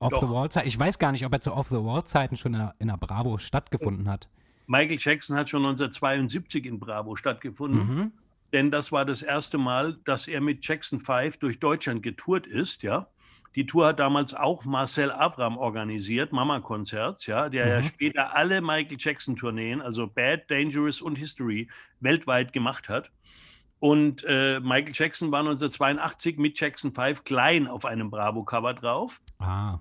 Off-the-Wall-Zeiten, 0.00 0.68
ich 0.68 0.78
weiß 0.78 0.98
gar 0.98 1.12
nicht, 1.12 1.24
ob 1.24 1.32
er 1.32 1.40
zu 1.40 1.52
Off-the-Wall-Zeiten 1.52 2.36
schon 2.36 2.54
in 2.54 2.60
der, 2.60 2.74
in 2.78 2.88
der, 2.88 2.96
Bravo 2.96 3.38
stattgefunden 3.38 4.08
hat. 4.08 4.28
Michael 4.66 4.98
Jackson 5.00 5.36
hat 5.36 5.48
schon 5.48 5.64
1972 5.64 6.66
in 6.66 6.78
Bravo 6.78 7.16
stattgefunden, 7.16 7.96
mhm. 7.96 8.12
denn 8.52 8.70
das 8.70 8.92
war 8.92 9.04
das 9.04 9.22
erste 9.22 9.58
Mal, 9.58 9.94
dass 10.04 10.28
er 10.28 10.40
mit 10.40 10.66
Jackson 10.66 11.00
5 11.00 11.38
durch 11.38 11.58
Deutschland 11.58 12.02
getourt 12.02 12.46
ist, 12.46 12.82
ja. 12.82 13.08
Die 13.58 13.66
Tour 13.66 13.88
hat 13.88 13.98
damals 13.98 14.34
auch 14.34 14.64
Marcel 14.64 15.10
Avram 15.10 15.58
organisiert, 15.58 16.30
Mama 16.30 16.60
Konzerts, 16.60 17.26
ja, 17.26 17.48
der 17.48 17.64
mhm. 17.64 17.70
ja 17.72 17.82
später 17.82 18.36
alle 18.36 18.60
Michael 18.60 18.98
Jackson 19.00 19.34
Tourneen, 19.34 19.82
also 19.82 20.06
Bad, 20.06 20.48
Dangerous 20.48 21.02
und 21.02 21.16
History, 21.16 21.68
weltweit 21.98 22.52
gemacht 22.52 22.88
hat. 22.88 23.10
Und 23.80 24.22
äh, 24.28 24.60
Michael 24.60 24.92
Jackson 24.94 25.32
war 25.32 25.40
1982 25.40 26.38
mit 26.38 26.60
Jackson 26.60 26.92
5 26.92 27.24
klein 27.24 27.66
auf 27.66 27.84
einem 27.84 28.10
Bravo-Cover 28.12 28.74
drauf. 28.74 29.20
Ah. 29.40 29.80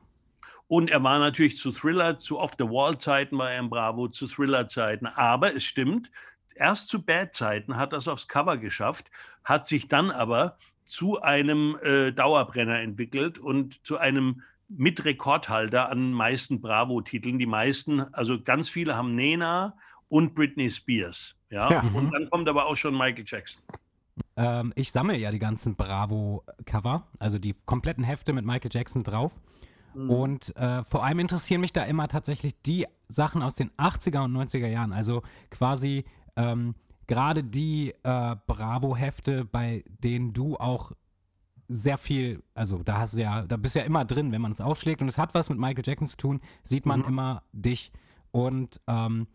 Und 0.65 0.89
er 0.89 1.03
war 1.03 1.19
natürlich 1.19 1.57
zu 1.57 1.71
Thriller, 1.71 2.17
zu 2.17 2.39
Off-the-Wall-Zeiten 2.39 3.37
war 3.37 3.51
er 3.51 3.59
im 3.59 3.69
Bravo, 3.69 4.07
zu 4.07 4.25
Thriller-Zeiten. 4.25 5.05
Aber 5.05 5.55
es 5.55 5.63
stimmt, 5.63 6.09
erst 6.55 6.89
zu 6.89 7.03
Bad-Zeiten 7.03 7.77
hat 7.77 7.91
er 7.91 7.99
es 7.99 8.07
aufs 8.07 8.27
Cover 8.27 8.57
geschafft, 8.57 9.11
hat 9.43 9.67
sich 9.67 9.87
dann 9.87 10.09
aber 10.09 10.57
zu 10.87 11.21
einem 11.21 11.77
äh, 11.83 12.11
Dauerbrenner 12.11 12.79
entwickelt 12.79 13.37
und 13.37 13.85
zu 13.85 13.97
einem 13.97 14.41
Mitrekordhalter 14.69 15.89
an 15.89 16.11
meisten 16.11 16.61
Bravo-Titeln. 16.61 17.39
Die 17.39 17.45
meisten, 17.45 18.01
also 18.13 18.41
ganz 18.41 18.69
viele 18.69 18.95
haben 18.95 19.15
Nena 19.15 19.75
und 20.09 20.33
Britney 20.35 20.69
Spears. 20.69 21.35
Ja, 21.49 21.71
ja. 21.71 21.81
und 21.93 22.11
dann 22.11 22.29
kommt 22.29 22.49
aber 22.49 22.65
auch 22.65 22.75
schon 22.75 22.97
Michael 22.97 23.25
Jackson. 23.25 23.61
Ähm, 24.35 24.73
ich 24.75 24.91
sammle 24.91 25.17
ja 25.17 25.31
die 25.31 25.39
ganzen 25.39 25.75
Bravo-Cover, 25.75 27.07
also 27.19 27.39
die 27.39 27.55
kompletten 27.65 28.03
Hefte 28.03 28.33
mit 28.33 28.45
Michael 28.45 28.71
Jackson 28.73 29.03
drauf. 29.03 29.39
Mhm. 29.93 30.09
Und 30.09 30.55
äh, 30.57 30.83
vor 30.83 31.03
allem 31.03 31.19
interessieren 31.19 31.61
mich 31.61 31.73
da 31.73 31.83
immer 31.83 32.07
tatsächlich 32.07 32.61
die 32.61 32.85
Sachen 33.07 33.41
aus 33.41 33.55
den 33.55 33.71
80er 33.71 34.25
und 34.25 34.35
90er 34.35 34.67
Jahren. 34.67 34.93
Also 34.93 35.23
quasi 35.49 36.05
ähm, 36.35 36.75
gerade 37.07 37.43
die 37.43 37.93
äh, 38.03 38.35
Bravo-Hefte, 38.47 39.45
bei 39.45 39.83
denen 39.87 40.33
du 40.33 40.57
auch 40.57 40.91
sehr 41.69 41.97
viel, 41.97 42.43
also 42.53 42.81
da 42.83 42.99
hast 42.99 43.15
du 43.15 43.21
ja, 43.21 43.41
da 43.41 43.57
bist 43.57 43.75
du 43.75 43.79
ja 43.79 43.85
immer 43.85 44.05
drin, 44.05 44.31
wenn 44.31 44.41
man 44.41 44.51
es 44.51 44.61
aufschlägt 44.61 45.01
und 45.01 45.07
es 45.07 45.17
hat 45.17 45.33
was 45.33 45.49
mit 45.49 45.57
Michael 45.57 45.83
Jackson 45.85 46.07
zu 46.07 46.17
tun, 46.17 46.41
sieht 46.63 46.85
man 46.85 47.01
mhm. 47.01 47.07
immer 47.07 47.43
dich. 47.51 47.91
Und 48.31 48.79
ähm, 48.87 49.27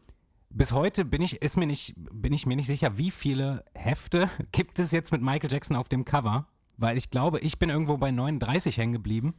bis 0.49 0.73
heute 0.73 1.05
bin 1.05 1.23
ich, 1.23 1.43
ist 1.43 1.57
mir 1.57 1.67
nicht, 1.67 1.95
bin 1.97 2.33
ich 2.33 2.47
mir 2.47 2.57
nicht 2.57 2.67
sicher, 2.67 2.99
wie 2.99 3.11
viele 3.11 3.65
Hefte 3.75 4.29
gibt 4.53 4.79
es 4.79 4.93
jetzt 4.93 5.13
mit 5.13 5.23
Michael 5.23 5.51
Jackson 5.51 5.77
auf 5.77 5.89
dem 5.89 6.05
Cover, 6.05 6.47
weil 6.77 6.97
ich 6.97 7.11
glaube, 7.11 7.41
ich 7.41 7.59
bin 7.59 7.71
irgendwo 7.71 7.97
bei 7.97 8.11
39 8.11 8.77
hängen 8.79 8.93
geblieben. 8.93 9.35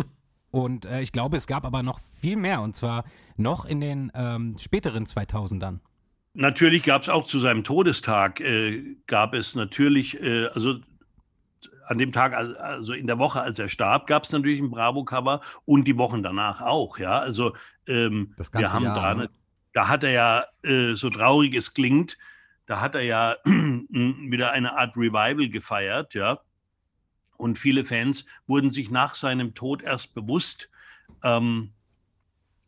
und 0.50 0.86
äh, 0.86 1.00
ich 1.00 1.12
glaube, 1.12 1.36
es 1.36 1.46
gab 1.46 1.64
aber 1.64 1.82
noch 1.82 1.98
viel 1.98 2.36
mehr 2.36 2.60
und 2.60 2.76
zwar 2.76 3.04
noch 3.36 3.64
in 3.64 3.80
den 3.80 4.12
ähm, 4.14 4.56
späteren 4.58 5.06
2000ern. 5.06 5.80
Natürlich 6.34 6.82
gab 6.82 7.02
es 7.02 7.08
auch 7.08 7.26
zu 7.26 7.38
seinem 7.38 7.62
Todestag, 7.62 8.40
äh, 8.40 8.96
gab 9.06 9.34
es 9.34 9.54
natürlich, 9.54 10.20
äh, 10.20 10.46
also 10.48 10.80
an 11.86 11.98
dem 11.98 12.12
Tag, 12.12 12.34
also 12.34 12.92
in 12.92 13.06
der 13.06 13.18
Woche, 13.18 13.40
als 13.40 13.58
er 13.58 13.68
starb, 13.68 14.08
gab 14.08 14.24
es 14.24 14.32
natürlich 14.32 14.60
ein 14.60 14.70
Bravo-Cover 14.70 15.40
und 15.64 15.84
die 15.84 15.96
Wochen 15.96 16.22
danach 16.22 16.60
auch, 16.60 16.98
ja. 16.98 17.18
Also 17.18 17.54
ähm, 17.86 18.34
das 18.36 18.50
ganze 18.50 18.72
wir 18.72 18.72
haben 18.72 18.84
Jahr, 18.84 18.94
da, 18.96 19.14
ne? 19.14 19.30
da 19.74 19.88
hat 19.88 20.02
er 20.02 20.10
ja, 20.10 20.44
äh, 20.62 20.94
so 20.94 21.08
traurig 21.08 21.54
es 21.54 21.72
klingt, 21.72 22.18
Da 22.66 22.80
hat 22.80 22.94
er 22.94 23.02
ja 23.02 23.36
wieder 23.44 24.50
eine 24.52 24.76
Art 24.76 24.96
Revival 24.96 25.48
gefeiert, 25.48 26.14
ja. 26.14 26.40
Und 27.36 27.58
viele 27.58 27.84
Fans 27.84 28.24
wurden 28.46 28.70
sich 28.70 28.90
nach 28.90 29.14
seinem 29.14 29.54
Tod 29.54 29.82
erst 29.82 30.14
bewusst, 30.14 30.70
ähm, 31.22 31.72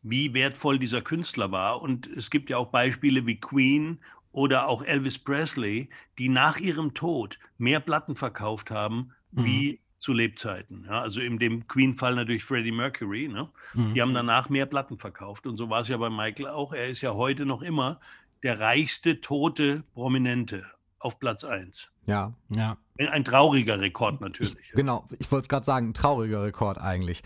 wie 0.08 0.34
wertvoll 0.34 0.78
dieser 0.78 1.02
Künstler 1.02 1.50
war. 1.52 1.82
Und 1.82 2.06
es 2.06 2.30
gibt 2.30 2.50
ja 2.50 2.56
auch 2.58 2.68
Beispiele 2.68 3.26
wie 3.26 3.40
Queen 3.40 3.98
oder 4.32 4.68
auch 4.68 4.82
Elvis 4.82 5.18
Presley, 5.18 5.88
die 6.18 6.28
nach 6.28 6.58
ihrem 6.58 6.94
Tod 6.94 7.38
mehr 7.58 7.80
Platten 7.80 8.16
verkauft 8.16 8.70
haben 8.70 9.12
Mhm. 9.32 9.44
wie 9.44 9.80
zu 9.98 10.12
Lebzeiten. 10.12 10.84
Ja, 10.88 11.00
also 11.00 11.20
in 11.20 11.38
dem 11.38 11.66
Queen-Fall 11.66 12.14
natürlich 12.14 12.44
Freddie 12.44 12.70
Mercury. 12.70 13.28
Ne? 13.28 13.48
Mhm. 13.74 13.94
Die 13.94 14.02
haben 14.02 14.14
danach 14.14 14.48
mehr 14.48 14.66
Platten 14.66 14.98
verkauft. 14.98 15.46
Und 15.46 15.56
so 15.56 15.68
war 15.70 15.80
es 15.80 15.88
ja 15.88 15.96
bei 15.96 16.10
Michael 16.10 16.48
auch. 16.48 16.72
Er 16.72 16.88
ist 16.88 17.00
ja 17.00 17.14
heute 17.14 17.44
noch 17.46 17.62
immer 17.62 17.98
der 18.42 18.60
reichste 18.60 19.20
tote 19.20 19.82
Prominente 19.94 20.64
auf 21.00 21.18
Platz 21.18 21.42
1. 21.44 21.90
Ja, 22.06 22.34
Ja. 22.50 22.76
Ein 22.98 23.24
trauriger 23.24 23.80
Rekord 23.80 24.20
natürlich. 24.20 24.56
genau. 24.74 25.06
Ich 25.18 25.30
wollte 25.32 25.44
es 25.44 25.48
gerade 25.48 25.66
sagen, 25.66 25.88
ein 25.88 25.94
trauriger 25.94 26.44
Rekord 26.44 26.78
eigentlich. 26.78 27.22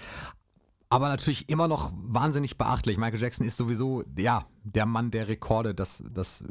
Aber 0.91 1.09
natürlich 1.09 1.49
immer 1.49 1.69
noch 1.69 1.93
wahnsinnig 1.95 2.59
beachtlich. 2.59 2.99
Michael 2.99 3.21
Jackson 3.21 3.47
ist 3.47 3.57
sowieso, 3.57 4.03
ja, 4.19 4.45
der 4.65 4.87
Mann 4.87 5.13
der 5.13 5.29
Rekorde. 5.29 5.73
Das, 5.73 6.03
das 6.11 6.45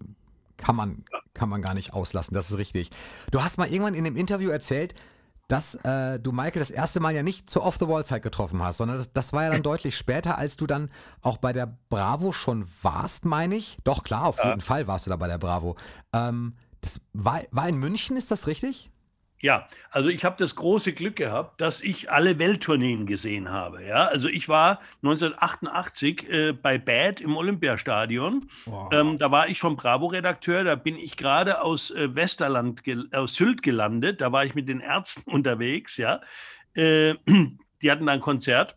kann 0.55 0.77
man, 0.77 1.03
kann 1.33 1.49
man 1.49 1.61
gar 1.61 1.73
nicht 1.73 1.93
auslassen. 1.93 2.33
Das 2.33 2.49
ist 2.49 2.57
richtig. 2.57 2.89
Du 3.31 3.43
hast 3.43 3.57
mal 3.57 3.67
irgendwann 3.67 3.95
in 3.95 4.05
dem 4.05 4.15
Interview 4.15 4.49
erzählt, 4.49 4.95
dass 5.49 5.75
äh, 5.83 6.19
du 6.19 6.31
Michael 6.31 6.59
das 6.59 6.69
erste 6.69 6.99
Mal 6.99 7.15
ja 7.15 7.23
nicht 7.23 7.49
zur 7.49 7.63
Off-the-Wall-Zeit 7.63 8.21
getroffen 8.21 8.61
hast, 8.63 8.77
sondern 8.77 8.97
das, 8.97 9.11
das 9.11 9.33
war 9.33 9.43
ja 9.43 9.49
dann 9.49 9.63
deutlich 9.63 9.97
später, 9.97 10.37
als 10.37 10.55
du 10.57 10.67
dann 10.67 10.89
auch 11.21 11.37
bei 11.37 11.53
der 11.53 11.77
Bravo 11.89 12.31
schon 12.31 12.67
warst, 12.83 13.25
meine 13.25 13.55
ich. 13.55 13.77
Doch, 13.83 14.03
klar, 14.03 14.25
auf 14.25 14.41
jeden 14.43 14.61
Fall 14.61 14.87
warst 14.87 15.07
du 15.07 15.09
da 15.09 15.17
bei 15.17 15.27
der 15.27 15.39
Bravo. 15.39 15.75
Ähm, 16.13 16.53
das 16.81 17.01
war, 17.13 17.41
war 17.51 17.67
in 17.67 17.77
München, 17.77 18.15
ist 18.15 18.31
das 18.31 18.47
richtig? 18.47 18.91
Ja, 19.41 19.67
also 19.89 20.09
ich 20.09 20.25
habe 20.25 20.35
das 20.37 20.55
große 20.55 20.91
Glück 20.93 21.15
gehabt, 21.15 21.61
dass 21.61 21.81
ich 21.81 22.11
alle 22.11 22.39
Welttourneen 22.39 23.05
gesehen 23.05 23.49
habe. 23.49 23.83
Ja, 23.85 24.05
also 24.05 24.27
ich 24.27 24.49
war 24.49 24.81
1988 25.01 26.29
äh, 26.29 26.51
bei 26.51 26.77
Bad 26.77 27.21
im 27.21 27.37
Olympiastadion. 27.37 28.39
Wow. 28.65 28.89
Ähm, 28.91 29.17
da 29.17 29.31
war 29.31 29.47
ich 29.47 29.57
schon 29.57 29.77
Bravo-Redakteur. 29.77 30.65
Da 30.65 30.75
bin 30.75 30.97
ich 30.97 31.15
gerade 31.15 31.61
aus 31.61 31.89
äh, 31.91 32.13
Westerland, 32.13 32.81
aus 33.13 33.35
Sylt 33.35 33.63
gelandet. 33.63 34.19
Da 34.19 34.33
war 34.33 34.43
ich 34.43 34.55
mit 34.55 34.67
den 34.67 34.81
Ärzten 34.81 35.21
unterwegs. 35.31 35.95
Ja, 35.95 36.19
äh, 36.73 37.15
die 37.81 37.91
hatten 37.91 38.05
da 38.05 38.11
ein 38.11 38.21
Konzert 38.21 38.75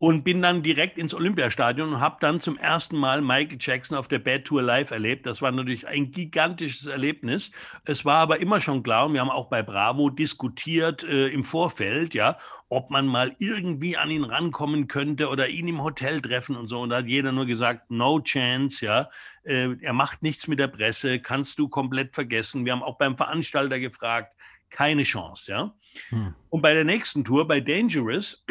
und 0.00 0.22
bin 0.22 0.40
dann 0.42 0.62
direkt 0.62 0.96
ins 0.96 1.12
Olympiastadion 1.12 1.94
und 1.94 2.00
habe 2.00 2.18
dann 2.20 2.38
zum 2.38 2.56
ersten 2.56 2.96
Mal 2.96 3.20
Michael 3.20 3.58
Jackson 3.60 3.98
auf 3.98 4.06
der 4.06 4.20
Bad 4.20 4.44
Tour 4.44 4.62
live 4.62 4.92
erlebt. 4.92 5.26
Das 5.26 5.42
war 5.42 5.50
natürlich 5.50 5.88
ein 5.88 6.12
gigantisches 6.12 6.86
Erlebnis. 6.86 7.50
Es 7.84 8.04
war 8.04 8.18
aber 8.18 8.38
immer 8.38 8.60
schon 8.60 8.84
klar, 8.84 9.06
und 9.06 9.14
wir 9.14 9.20
haben 9.20 9.30
auch 9.30 9.48
bei 9.48 9.60
Bravo 9.62 10.08
diskutiert 10.08 11.02
äh, 11.02 11.26
im 11.28 11.42
Vorfeld, 11.42 12.14
ja, 12.14 12.38
ob 12.68 12.90
man 12.90 13.08
mal 13.08 13.34
irgendwie 13.38 13.96
an 13.96 14.10
ihn 14.10 14.22
rankommen 14.22 14.86
könnte 14.86 15.28
oder 15.30 15.48
ihn 15.48 15.66
im 15.66 15.82
Hotel 15.82 16.20
treffen 16.20 16.54
und 16.54 16.68
so. 16.68 16.80
Und 16.80 16.90
da 16.90 16.98
hat 16.98 17.06
jeder 17.06 17.32
nur 17.32 17.46
gesagt, 17.46 17.90
no 17.90 18.20
chance, 18.20 18.84
ja. 18.84 19.10
Äh, 19.42 19.74
er 19.80 19.94
macht 19.94 20.22
nichts 20.22 20.46
mit 20.46 20.60
der 20.60 20.68
Presse, 20.68 21.18
kannst 21.18 21.58
du 21.58 21.68
komplett 21.68 22.14
vergessen. 22.14 22.64
Wir 22.64 22.70
haben 22.70 22.84
auch 22.84 22.98
beim 22.98 23.16
Veranstalter 23.16 23.80
gefragt, 23.80 24.32
keine 24.70 25.02
Chance, 25.02 25.50
ja. 25.50 25.74
Hm. 26.10 26.34
Und 26.50 26.62
bei 26.62 26.72
der 26.72 26.84
nächsten 26.84 27.24
Tour, 27.24 27.48
bei 27.48 27.58
Dangerous, 27.58 28.44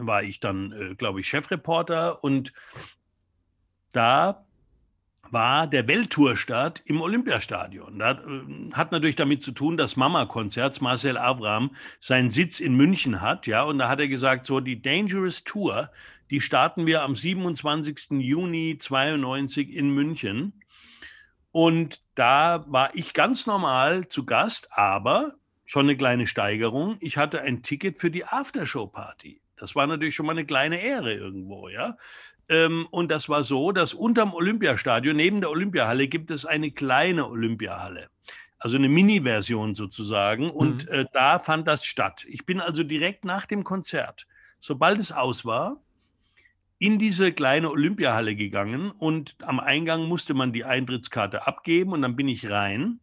war 0.00 0.22
ich 0.22 0.40
dann, 0.40 0.72
äh, 0.72 0.94
glaube 0.94 1.20
ich, 1.20 1.28
Chefreporter 1.28 2.22
und 2.24 2.52
da 3.92 4.44
war 5.30 5.66
der 5.66 5.88
Welttourstart 5.88 6.82
im 6.84 7.00
Olympiastadion. 7.00 7.98
Das 7.98 8.18
äh, 8.18 8.72
hat 8.72 8.92
natürlich 8.92 9.16
damit 9.16 9.42
zu 9.42 9.52
tun, 9.52 9.76
dass 9.76 9.96
Mama-Konzerts 9.96 10.80
Marcel 10.80 11.16
Abraham 11.16 11.74
seinen 12.00 12.30
Sitz 12.30 12.60
in 12.60 12.74
München 12.74 13.20
hat, 13.20 13.46
ja, 13.46 13.62
und 13.62 13.78
da 13.78 13.88
hat 13.88 14.00
er 14.00 14.08
gesagt, 14.08 14.46
so 14.46 14.60
die 14.60 14.82
Dangerous 14.82 15.44
Tour, 15.44 15.90
die 16.30 16.40
starten 16.40 16.86
wir 16.86 17.02
am 17.02 17.14
27. 17.14 18.10
Juni 18.18 18.78
92 18.80 19.72
in 19.72 19.90
München. 19.90 20.60
Und 21.52 22.02
da 22.16 22.64
war 22.68 22.94
ich 22.94 23.14
ganz 23.14 23.46
normal 23.46 24.08
zu 24.08 24.26
Gast, 24.26 24.68
aber 24.72 25.36
schon 25.64 25.86
eine 25.86 25.96
kleine 25.96 26.26
Steigerung. 26.26 26.96
Ich 27.00 27.16
hatte 27.16 27.40
ein 27.40 27.62
Ticket 27.62 27.98
für 27.98 28.10
die 28.10 28.24
Aftershow-Party. 28.24 29.40
Das 29.56 29.74
war 29.74 29.86
natürlich 29.86 30.14
schon 30.14 30.26
mal 30.26 30.32
eine 30.32 30.46
kleine 30.46 30.80
Ehre 30.80 31.14
irgendwo, 31.14 31.68
ja. 31.68 31.96
Ähm, 32.48 32.86
und 32.90 33.10
das 33.10 33.28
war 33.28 33.42
so, 33.42 33.72
dass 33.72 33.94
unterm 33.94 34.34
Olympiastadion, 34.34 35.16
neben 35.16 35.40
der 35.40 35.50
Olympiahalle, 35.50 36.08
gibt 36.08 36.30
es 36.30 36.44
eine 36.44 36.70
kleine 36.70 37.28
Olympiahalle. 37.28 38.08
Also 38.58 38.76
eine 38.76 38.88
Mini-Version 38.88 39.74
sozusagen. 39.74 40.50
Und 40.50 40.88
äh, 40.88 41.06
da 41.12 41.38
fand 41.38 41.66
das 41.66 41.84
statt. 41.84 42.24
Ich 42.28 42.46
bin 42.46 42.60
also 42.60 42.82
direkt 42.82 43.24
nach 43.24 43.46
dem 43.46 43.64
Konzert, 43.64 44.26
sobald 44.58 44.98
es 44.98 45.12
aus 45.12 45.44
war, 45.44 45.82
in 46.78 46.98
diese 46.98 47.32
kleine 47.32 47.70
Olympiahalle 47.70 48.36
gegangen 48.36 48.90
und 48.90 49.34
am 49.42 49.60
Eingang 49.60 50.04
musste 50.04 50.34
man 50.34 50.52
die 50.52 50.64
Eintrittskarte 50.64 51.46
abgeben 51.46 51.92
und 51.92 52.02
dann 52.02 52.16
bin 52.16 52.28
ich 52.28 52.50
rein 52.50 53.00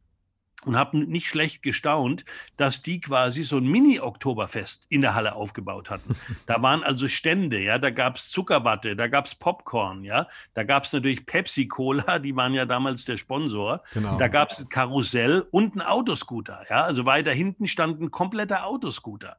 und 0.66 0.76
habe 0.76 0.98
nicht 0.98 1.28
schlecht 1.28 1.62
gestaunt, 1.62 2.26
dass 2.58 2.82
die 2.82 3.02
quasi 3.02 3.44
so 3.44 3.58
ein 3.58 3.66
Mini-Oktoberfest 3.66 4.86
in 4.90 5.02
der 5.02 5.16
Halle 5.16 5.36
aufgebaut 5.36 5.90
hatten. 5.90 6.16
Da 6.46 6.62
waren 6.62 6.84
also 6.84 7.08
Stände, 7.08 7.62
ja, 7.62 7.78
da 7.78 7.90
gab 7.90 8.18
es 8.18 8.30
Zuckerwatte, 8.30 8.96
da 8.96 9.08
gab 9.08 9.26
es 9.26 9.36
Popcorn, 9.36 10.04
ja, 10.04 10.28
da 10.54 10.64
gab 10.64 10.84
es 10.84 10.94
natürlich 10.94 11.26
Pepsi-Cola, 11.26 12.20
die 12.20 12.36
waren 12.36 12.54
ja 12.54 12.66
damals 12.66 13.06
der 13.06 13.18
Sponsor. 13.18 13.82
Genau. 13.94 14.18
Da 14.18 14.28
gab 14.28 14.52
es 14.52 14.60
ein 14.60 14.70
Karussell 14.70 15.46
und 15.52 15.74
einen 15.74 15.82
Autoscooter, 15.82 16.66
ja, 16.70 16.84
also 16.84 17.06
weiter 17.06 17.32
hinten 17.32 17.68
stand 17.68 18.02
ein 18.02 18.12
kompletter 18.12 18.66
Autoscooter. 18.66 19.38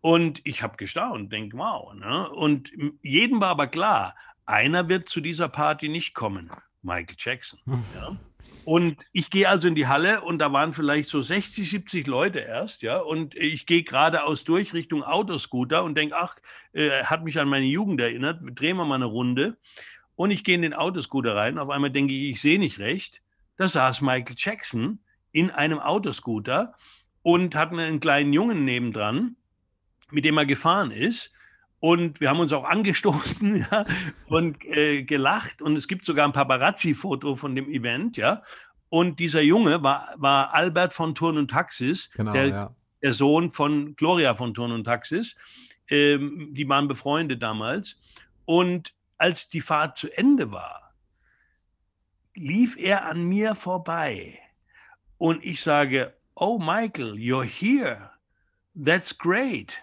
Und 0.00 0.40
ich 0.44 0.62
habe 0.62 0.76
gestaunt, 0.76 1.32
denke, 1.32 1.58
wow. 1.58 1.92
Ne? 1.94 2.30
Und 2.30 2.70
jedem 3.02 3.40
war 3.40 3.50
aber 3.50 3.66
klar, 3.66 4.14
einer 4.46 4.88
wird 4.88 5.08
zu 5.08 5.20
dieser 5.20 5.48
Party 5.48 5.88
nicht 5.88 6.14
kommen. 6.14 6.50
Michael 6.82 7.16
Jackson. 7.18 7.58
Ja? 7.94 8.16
Und 8.64 8.98
ich 9.12 9.30
gehe 9.30 9.48
also 9.48 9.66
in 9.66 9.74
die 9.74 9.86
Halle 9.86 10.20
und 10.20 10.38
da 10.38 10.52
waren 10.52 10.74
vielleicht 10.74 11.08
so 11.08 11.22
60, 11.22 11.70
70 11.70 12.06
Leute 12.06 12.40
erst, 12.40 12.82
ja. 12.82 12.98
Und 12.98 13.34
ich 13.34 13.64
gehe 13.64 13.82
geradeaus 13.82 14.44
durch 14.44 14.74
Richtung 14.74 15.02
Autoscooter 15.02 15.84
und 15.84 15.94
denke, 15.94 16.16
ach, 16.16 16.36
äh, 16.74 17.04
hat 17.04 17.24
mich 17.24 17.38
an 17.38 17.48
meine 17.48 17.64
Jugend 17.64 18.00
erinnert, 18.00 18.40
drehen 18.54 18.76
wir 18.76 18.84
mal 18.84 18.96
eine 18.96 19.06
Runde. 19.06 19.56
Und 20.16 20.32
ich 20.32 20.44
gehe 20.44 20.54
in 20.54 20.62
den 20.62 20.74
Autoscooter 20.74 21.34
rein. 21.34 21.58
Auf 21.58 21.70
einmal 21.70 21.90
denke 21.90 22.12
ich, 22.12 22.32
ich 22.32 22.40
sehe 22.40 22.58
nicht 22.58 22.78
recht. 22.78 23.22
Da 23.56 23.68
saß 23.68 24.02
Michael 24.02 24.36
Jackson 24.36 24.98
in 25.32 25.50
einem 25.50 25.78
Autoscooter 25.78 26.74
und 27.22 27.54
hat 27.54 27.72
einen 27.72 28.00
kleinen 28.00 28.32
Jungen 28.32 28.64
nebendran, 28.64 29.36
mit 30.10 30.24
dem 30.24 30.36
er 30.36 30.46
gefahren 30.46 30.90
ist. 30.90 31.32
Und 31.80 32.20
wir 32.20 32.28
haben 32.28 32.40
uns 32.40 32.52
auch 32.52 32.64
angestoßen 32.64 33.56
ja, 33.70 33.84
und 34.26 34.64
äh, 34.64 35.02
gelacht. 35.02 35.62
Und 35.62 35.76
es 35.76 35.86
gibt 35.86 36.04
sogar 36.04 36.26
ein 36.26 36.32
Paparazzi-Foto 36.32 37.36
von 37.36 37.54
dem 37.54 37.68
Event. 37.68 38.16
ja. 38.16 38.42
Und 38.90 39.20
dieser 39.20 39.42
Junge 39.42 39.82
war, 39.82 40.14
war 40.16 40.54
Albert 40.54 40.94
von 40.94 41.14
Turn 41.14 41.36
und 41.36 41.50
Taxis, 41.50 42.10
Genau, 42.14 42.32
der, 42.32 42.46
ja. 42.46 42.74
der 43.02 43.12
Sohn 43.12 43.52
von 43.52 43.94
Gloria 43.96 44.34
von 44.34 44.54
Turn 44.54 44.72
und 44.72 44.84
Taxis. 44.84 45.36
Ähm, 45.88 46.48
die 46.52 46.68
waren 46.68 46.88
befreundet 46.88 47.42
damals. 47.42 48.00
Und 48.44 48.94
als 49.18 49.48
die 49.50 49.60
Fahrt 49.60 49.98
zu 49.98 50.10
Ende 50.16 50.50
war, 50.50 50.94
lief 52.34 52.76
er 52.76 53.04
an 53.04 53.24
mir 53.24 53.54
vorbei. 53.54 54.38
Und 55.18 55.44
ich 55.44 55.60
sage, 55.60 56.14
oh 56.34 56.58
Michael, 56.58 57.14
you're 57.14 57.44
here. 57.44 58.10
That's 58.74 59.16
great. 59.16 59.76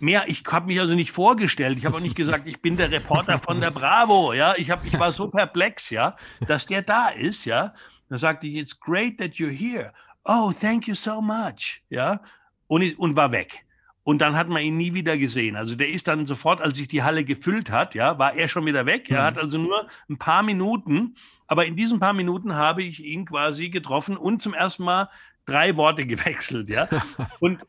Mehr, 0.00 0.28
ich 0.28 0.44
habe 0.50 0.66
mich 0.66 0.78
also 0.80 0.94
nicht 0.94 1.12
vorgestellt. 1.12 1.78
Ich 1.78 1.84
habe 1.84 1.96
auch 1.96 2.00
nicht 2.00 2.16
gesagt, 2.16 2.46
ich 2.46 2.60
bin 2.60 2.76
der 2.76 2.90
Reporter 2.90 3.38
von 3.38 3.60
der 3.60 3.70
Bravo. 3.70 4.32
Ja, 4.32 4.54
ich, 4.56 4.70
hab, 4.70 4.84
ich 4.84 4.98
war 4.98 5.12
so 5.12 5.28
perplex, 5.28 5.90
ja, 5.90 6.16
dass 6.46 6.66
der 6.66 6.82
da 6.82 7.08
ist. 7.08 7.44
Ja, 7.44 7.74
da 8.08 8.18
sagte 8.18 8.46
ich, 8.46 8.56
it's 8.56 8.78
great 8.78 9.18
that 9.18 9.32
you're 9.34 9.50
here. 9.50 9.92
Oh, 10.24 10.52
thank 10.52 10.86
you 10.86 10.94
so 10.94 11.20
much. 11.20 11.82
Ja, 11.90 12.20
und, 12.66 12.98
und 12.98 13.16
war 13.16 13.32
weg. 13.32 13.64
Und 14.04 14.20
dann 14.20 14.36
hat 14.36 14.48
man 14.48 14.62
ihn 14.62 14.76
nie 14.76 14.94
wieder 14.94 15.18
gesehen. 15.18 15.54
Also 15.56 15.74
der 15.74 15.90
ist 15.90 16.08
dann 16.08 16.26
sofort, 16.26 16.62
als 16.62 16.78
sich 16.78 16.88
die 16.88 17.02
Halle 17.02 17.24
gefüllt 17.24 17.70
hat, 17.70 17.94
ja, 17.94 18.18
war 18.18 18.34
er 18.34 18.48
schon 18.48 18.64
wieder 18.64 18.86
weg. 18.86 19.10
Er 19.10 19.22
hat 19.22 19.36
also 19.36 19.58
nur 19.58 19.86
ein 20.08 20.16
paar 20.16 20.42
Minuten, 20.42 21.16
aber 21.46 21.66
in 21.66 21.76
diesen 21.76 22.00
paar 22.00 22.14
Minuten 22.14 22.54
habe 22.54 22.82
ich 22.82 23.04
ihn 23.04 23.26
quasi 23.26 23.68
getroffen 23.68 24.16
und 24.16 24.40
zum 24.40 24.54
ersten 24.54 24.84
Mal 24.84 25.10
drei 25.44 25.76
Worte 25.76 26.06
gewechselt, 26.06 26.68
ja. 26.68 26.88
Und 27.40 27.60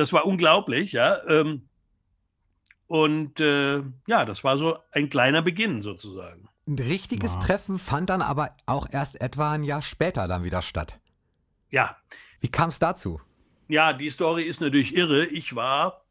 das 0.00 0.12
war 0.12 0.26
unglaublich, 0.26 0.92
ja. 0.92 1.18
Ähm, 1.28 1.68
und 2.86 3.38
äh, 3.38 3.82
ja, 4.06 4.24
das 4.24 4.42
war 4.42 4.56
so 4.58 4.76
ein 4.90 5.08
kleiner 5.10 5.42
Beginn 5.42 5.82
sozusagen. 5.82 6.48
Ein 6.66 6.78
richtiges 6.78 7.34
Ja. 7.34 7.40
Treffen 7.40 7.78
fand 7.78 8.10
dann 8.10 8.22
aber 8.22 8.56
auch 8.66 8.86
erst 8.90 9.20
etwa 9.20 9.52
ein 9.52 9.62
Jahr 9.62 9.82
später 9.82 10.26
dann 10.26 10.42
wieder 10.44 10.62
statt. 10.62 10.98
Ja, 11.70 11.96
Wie 12.40 12.48
kam 12.48 12.70
es 12.70 12.78
dazu? 12.78 13.20
Ja, 13.68 13.92
die 13.92 14.10
Story 14.10 14.44
ist 14.44 14.60
natürlich 14.60 14.96
irre. 14.96 15.26
Ich 15.26 15.54
war 15.54 16.04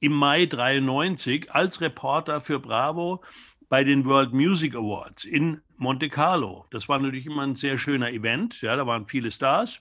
im 0.00 0.12
Mai 0.12 0.46
93 0.46 1.50
als 1.52 1.80
Reporter 1.80 2.40
für 2.40 2.60
Bravo 2.60 3.22
bei 3.68 3.84
den 3.84 4.04
World 4.06 4.32
Music 4.32 4.74
Awards 4.74 5.24
in 5.24 5.60
Monte 5.76 6.08
Carlo. 6.08 6.66
Das 6.70 6.88
war 6.88 6.98
natürlich 6.98 7.26
immer 7.26 7.42
ein 7.42 7.56
sehr 7.56 7.76
schöner 7.78 8.10
Event. 8.10 8.62
Ja, 8.62 8.76
da 8.76 8.86
waren 8.86 9.06
viele 9.06 9.30
Stars. 9.30 9.80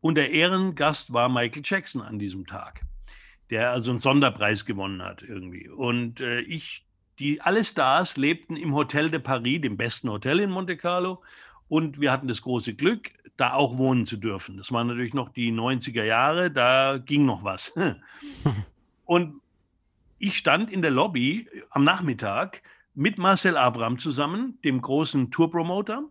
Und 0.00 0.14
der 0.14 0.30
Ehrengast 0.30 1.12
war 1.12 1.28
Michael 1.28 1.62
Jackson 1.64 2.02
an 2.02 2.18
diesem 2.18 2.46
Tag, 2.46 2.82
der 3.50 3.70
also 3.70 3.90
einen 3.90 4.00
Sonderpreis 4.00 4.64
gewonnen 4.64 5.02
hat 5.02 5.22
irgendwie. 5.22 5.68
Und 5.68 6.20
äh, 6.20 6.40
ich, 6.40 6.84
die 7.18 7.40
alle 7.40 7.64
Stars 7.64 8.16
lebten 8.16 8.56
im 8.56 8.74
Hotel 8.74 9.10
de 9.10 9.20
Paris, 9.20 9.60
dem 9.60 9.76
besten 9.76 10.10
Hotel 10.10 10.40
in 10.40 10.50
Monte 10.50 10.76
Carlo. 10.76 11.22
Und 11.68 12.00
wir 12.00 12.12
hatten 12.12 12.28
das 12.28 12.42
große 12.42 12.74
Glück, 12.74 13.10
da 13.36 13.52
auch 13.52 13.78
wohnen 13.78 14.06
zu 14.06 14.16
dürfen. 14.16 14.56
Das 14.56 14.72
waren 14.72 14.86
natürlich 14.88 15.14
noch 15.14 15.28
die 15.30 15.52
90er 15.52 16.04
Jahre, 16.04 16.50
da 16.50 16.98
ging 16.98 17.24
noch 17.24 17.44
was. 17.44 17.72
Und 19.04 19.40
ich 20.18 20.36
stand 20.36 20.70
in 20.70 20.82
der 20.82 20.90
Lobby 20.90 21.48
am 21.70 21.82
Nachmittag 21.82 22.62
mit 22.94 23.16
Marcel 23.16 23.56
Avram 23.56 23.98
zusammen, 23.98 24.58
dem 24.64 24.82
großen 24.82 25.30
Tourpromoter. 25.30 26.02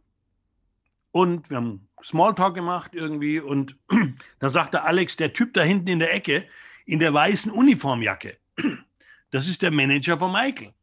Und 1.18 1.50
wir 1.50 1.58
haben 1.58 1.88
Smalltalk 2.06 2.54
gemacht 2.54 2.94
irgendwie. 2.94 3.40
Und 3.40 3.76
da 4.40 4.50
sagte 4.50 4.84
Alex, 4.84 5.18
der 5.18 5.34
Typ 5.34 5.56
da 5.56 5.64
hinten 5.64 5.88
in 5.88 5.98
der 5.98 6.14
Ecke, 6.14 6.46
in 6.86 7.00
der 7.00 7.12
weißen 7.12 7.52
Uniformjacke, 7.52 8.38
das 9.32 9.48
ist 9.48 9.64
der 9.64 9.72
Manager 9.72 10.20
von 10.20 10.32
Michael. 10.32 10.74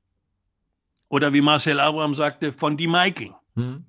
Oder 1.08 1.32
wie 1.32 1.40
Marcel 1.40 1.78
Avram 1.78 2.16
sagte, 2.16 2.52
von 2.52 2.76
die 2.76 2.88
Michael. 2.88 3.32
Hm. 3.54 3.84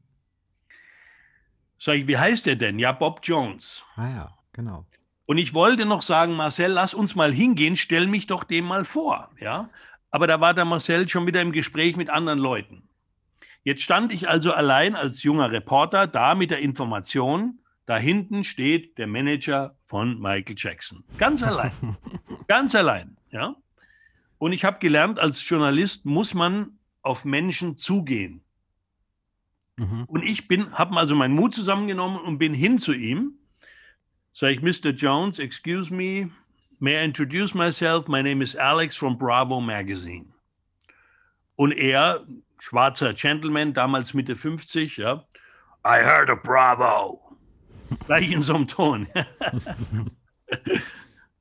Sag 1.79 1.95
ich, 1.95 2.07
wie 2.07 2.17
heißt 2.19 2.45
der 2.45 2.57
denn? 2.57 2.77
Ja, 2.77 2.91
Bob 2.91 3.21
Jones. 3.23 3.83
Ah 3.95 4.09
ja, 4.09 4.37
genau. 4.53 4.85
Und 5.25 5.39
ich 5.39 5.55
wollte 5.55 5.87
noch 5.87 6.03
sagen, 6.03 6.35
Marcel, 6.35 6.69
lass 6.69 6.93
uns 6.93 7.15
mal 7.15 7.33
hingehen, 7.33 7.75
stell 7.75 8.05
mich 8.05 8.27
doch 8.27 8.43
dem 8.43 8.65
mal 8.65 8.85
vor. 8.85 9.31
Ja? 9.39 9.71
Aber 10.11 10.27
da 10.27 10.39
war 10.41 10.53
der 10.53 10.65
Marcel 10.65 11.09
schon 11.09 11.25
wieder 11.25 11.41
im 11.41 11.51
Gespräch 11.51 11.95
mit 11.95 12.11
anderen 12.11 12.37
Leuten. 12.37 12.87
Jetzt 13.65 13.81
stand 13.81 14.13
ich 14.13 14.29
also 14.29 14.53
allein 14.53 14.95
als 14.95 15.23
junger 15.23 15.51
Reporter 15.51 16.07
da 16.07 16.33
mit 16.33 16.51
der 16.51 16.59
Information, 16.59 17.59
da 17.85 17.97
hinten 17.97 18.45
steht 18.45 18.97
der 18.97 19.07
Manager 19.07 19.75
von 19.85 20.17
Michael 20.21 20.55
Jackson. 20.57 21.03
Ganz 21.17 21.43
allein. 21.43 21.73
Ganz 22.47 22.73
allein. 22.73 23.17
Ja? 23.29 23.57
Und 24.37 24.53
ich 24.53 24.63
habe 24.63 24.79
gelernt, 24.79 25.19
als 25.19 25.47
Journalist 25.49 26.05
muss 26.05 26.33
man 26.33 26.79
auf 27.01 27.25
Menschen 27.25 27.75
zugehen. 27.75 28.41
Mhm. 29.75 30.05
Und 30.05 30.23
ich 30.23 30.47
bin, 30.47 30.71
habe 30.71 30.95
also 30.95 31.13
meinen 31.13 31.35
Mut 31.35 31.53
zusammengenommen 31.53 32.21
und 32.21 32.37
bin 32.37 32.53
hin 32.53 32.79
zu 32.79 32.93
ihm 32.93 33.33
Sag 34.37 34.51
ich, 34.51 34.61
Mr. 34.61 34.91
Jones, 34.91 35.39
excuse 35.39 35.89
me, 35.89 36.29
may 36.77 36.97
I 36.97 37.05
introduce 37.05 37.55
myself? 37.55 38.09
My 38.09 38.21
name 38.21 38.41
is 38.41 38.53
Alex 38.53 38.97
from 38.97 39.17
Bravo 39.17 39.61
Magazine. 39.61 40.25
Und 41.55 41.71
er, 41.71 42.27
schwarzer 42.59 43.13
Gentleman, 43.13 43.73
damals 43.73 44.13
Mitte 44.13 44.35
50, 44.35 44.97
ja, 44.97 45.23
I 45.85 46.03
heard 46.03 46.29
of 46.31 46.41
Bravo. 46.41 47.21
Gleich 48.07 48.31
in 48.31 48.41
so 48.41 48.55
einem 48.55 48.67
Ton. 48.67 49.07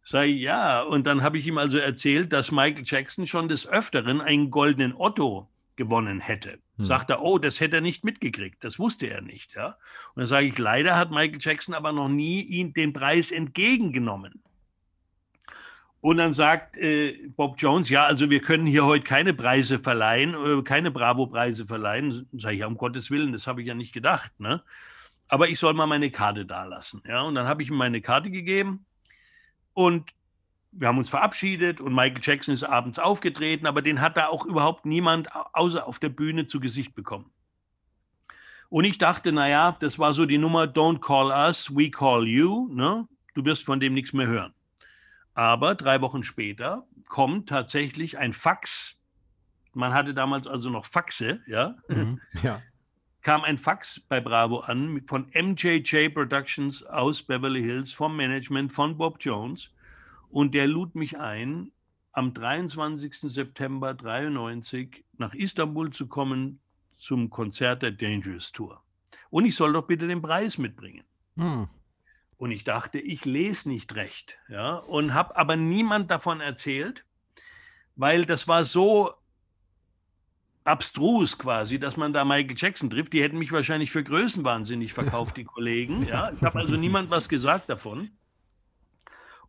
Sag 0.04 0.26
ich, 0.26 0.40
ja. 0.40 0.82
Und 0.82 1.06
dann 1.06 1.22
habe 1.22 1.38
ich 1.38 1.46
ihm 1.46 1.56
also 1.56 1.78
erzählt, 1.78 2.30
dass 2.32 2.52
Michael 2.52 2.84
Jackson 2.84 3.26
schon 3.26 3.48
des 3.48 3.66
Öfteren 3.66 4.20
einen 4.20 4.50
goldenen 4.50 4.94
Otto 4.94 5.48
gewonnen 5.76 6.20
hätte. 6.20 6.58
Hm. 6.76 6.84
Sagt 6.84 7.08
er, 7.10 7.22
oh, 7.22 7.38
das 7.38 7.58
hätte 7.60 7.76
er 7.76 7.80
nicht 7.80 8.04
mitgekriegt, 8.04 8.62
das 8.62 8.78
wusste 8.78 9.06
er 9.06 9.22
nicht. 9.22 9.54
Ja? 9.54 9.78
Und 10.14 10.20
dann 10.20 10.26
sage 10.26 10.46
ich, 10.46 10.58
leider 10.58 10.96
hat 10.96 11.10
Michael 11.10 11.40
Jackson 11.40 11.74
aber 11.74 11.92
noch 11.92 12.08
nie 12.08 12.42
ihn 12.42 12.74
den 12.74 12.92
Preis 12.92 13.30
entgegengenommen. 13.30 14.42
Und 16.04 16.18
dann 16.18 16.34
sagt 16.34 16.76
äh, 16.76 17.16
Bob 17.28 17.54
Jones, 17.56 17.88
ja, 17.88 18.04
also 18.04 18.28
wir 18.28 18.42
können 18.42 18.66
hier 18.66 18.84
heute 18.84 19.04
keine 19.04 19.32
Preise 19.32 19.78
verleihen, 19.78 20.34
äh, 20.34 20.62
keine 20.62 20.90
Bravo-Preise 20.90 21.64
verleihen. 21.64 22.28
Sage 22.34 22.56
ich, 22.56 22.60
ja, 22.60 22.66
um 22.66 22.76
Gottes 22.76 23.10
Willen, 23.10 23.32
das 23.32 23.46
habe 23.46 23.62
ich 23.62 23.68
ja 23.68 23.72
nicht 23.72 23.94
gedacht. 23.94 24.38
Ne? 24.38 24.62
Aber 25.28 25.48
ich 25.48 25.58
soll 25.58 25.72
mal 25.72 25.86
meine 25.86 26.10
Karte 26.10 26.44
da 26.44 26.64
lassen. 26.64 27.02
Ja? 27.08 27.22
Und 27.22 27.36
dann 27.36 27.48
habe 27.48 27.62
ich 27.62 27.70
ihm 27.70 27.76
meine 27.76 28.02
Karte 28.02 28.30
gegeben 28.30 28.84
und 29.72 30.10
wir 30.72 30.88
haben 30.88 30.98
uns 30.98 31.08
verabschiedet 31.08 31.80
und 31.80 31.94
Michael 31.94 32.20
Jackson 32.22 32.52
ist 32.52 32.64
abends 32.64 32.98
aufgetreten, 32.98 33.66
aber 33.66 33.80
den 33.80 34.02
hat 34.02 34.18
da 34.18 34.26
auch 34.26 34.44
überhaupt 34.44 34.84
niemand 34.84 35.30
außer 35.54 35.86
auf 35.86 36.00
der 36.00 36.10
Bühne 36.10 36.44
zu 36.44 36.60
Gesicht 36.60 36.94
bekommen. 36.94 37.30
Und 38.68 38.84
ich 38.84 38.98
dachte, 38.98 39.32
naja, 39.32 39.74
das 39.80 39.98
war 39.98 40.12
so 40.12 40.26
die 40.26 40.36
Nummer, 40.36 40.64
don't 40.64 41.00
call 41.00 41.30
us, 41.30 41.74
we 41.74 41.90
call 41.90 42.28
you. 42.28 42.68
Ne? 42.74 43.08
Du 43.32 43.42
wirst 43.46 43.64
von 43.64 43.80
dem 43.80 43.94
nichts 43.94 44.12
mehr 44.12 44.26
hören. 44.26 44.52
Aber 45.34 45.74
drei 45.74 46.00
Wochen 46.00 46.22
später 46.22 46.86
kommt 47.08 47.48
tatsächlich 47.48 48.18
ein 48.18 48.32
Fax. 48.32 48.96
Man 49.72 49.92
hatte 49.92 50.14
damals 50.14 50.46
also 50.46 50.70
noch 50.70 50.84
Faxe, 50.84 51.40
ja. 51.46 51.74
Mhm, 51.88 52.20
ja. 52.42 52.62
Kam 53.22 53.42
ein 53.42 53.58
Fax 53.58 54.00
bei 54.08 54.20
Bravo 54.20 54.60
an 54.60 55.02
von 55.06 55.30
MJJ 55.34 56.10
Productions 56.10 56.84
aus 56.84 57.22
Beverly 57.22 57.62
Hills 57.62 57.92
vom 57.92 58.16
Management 58.16 58.72
von 58.72 58.96
Bob 58.96 59.16
Jones 59.20 59.70
und 60.28 60.54
der 60.54 60.66
lud 60.66 60.94
mich 60.94 61.18
ein, 61.18 61.72
am 62.12 62.32
23. 62.32 63.16
September 63.20 63.94
93 63.94 65.04
nach 65.18 65.34
Istanbul 65.34 65.90
zu 65.90 66.06
kommen 66.06 66.60
zum 66.96 67.28
Konzert 67.30 67.82
der 67.82 67.90
Dangerous 67.90 68.52
Tour. 68.52 68.82
Und 69.30 69.46
ich 69.46 69.56
soll 69.56 69.72
doch 69.72 69.86
bitte 69.86 70.06
den 70.06 70.22
Preis 70.22 70.58
mitbringen. 70.58 71.02
Hm. 71.36 71.68
Und 72.36 72.50
ich 72.50 72.64
dachte, 72.64 72.98
ich 72.98 73.24
lese 73.24 73.68
nicht 73.68 73.94
recht. 73.94 74.36
Ja, 74.48 74.76
und 74.76 75.14
habe 75.14 75.36
aber 75.36 75.56
niemand 75.56 76.10
davon 76.10 76.40
erzählt, 76.40 77.04
weil 77.96 78.24
das 78.24 78.48
war 78.48 78.64
so 78.64 79.14
abstrus 80.64 81.38
quasi, 81.38 81.78
dass 81.78 81.96
man 81.96 82.12
da 82.12 82.24
Michael 82.24 82.56
Jackson 82.56 82.90
trifft. 82.90 83.12
Die 83.12 83.22
hätten 83.22 83.38
mich 83.38 83.52
wahrscheinlich 83.52 83.90
für 83.90 84.02
größenwahnsinnig 84.02 84.92
verkauft, 84.92 85.36
die 85.36 85.44
Kollegen. 85.44 86.06
Ja, 86.08 86.32
ich 86.32 86.42
habe 86.42 86.58
also 86.58 86.72
niemand 86.72 87.10
was 87.10 87.28
gesagt 87.28 87.68
davon 87.68 88.10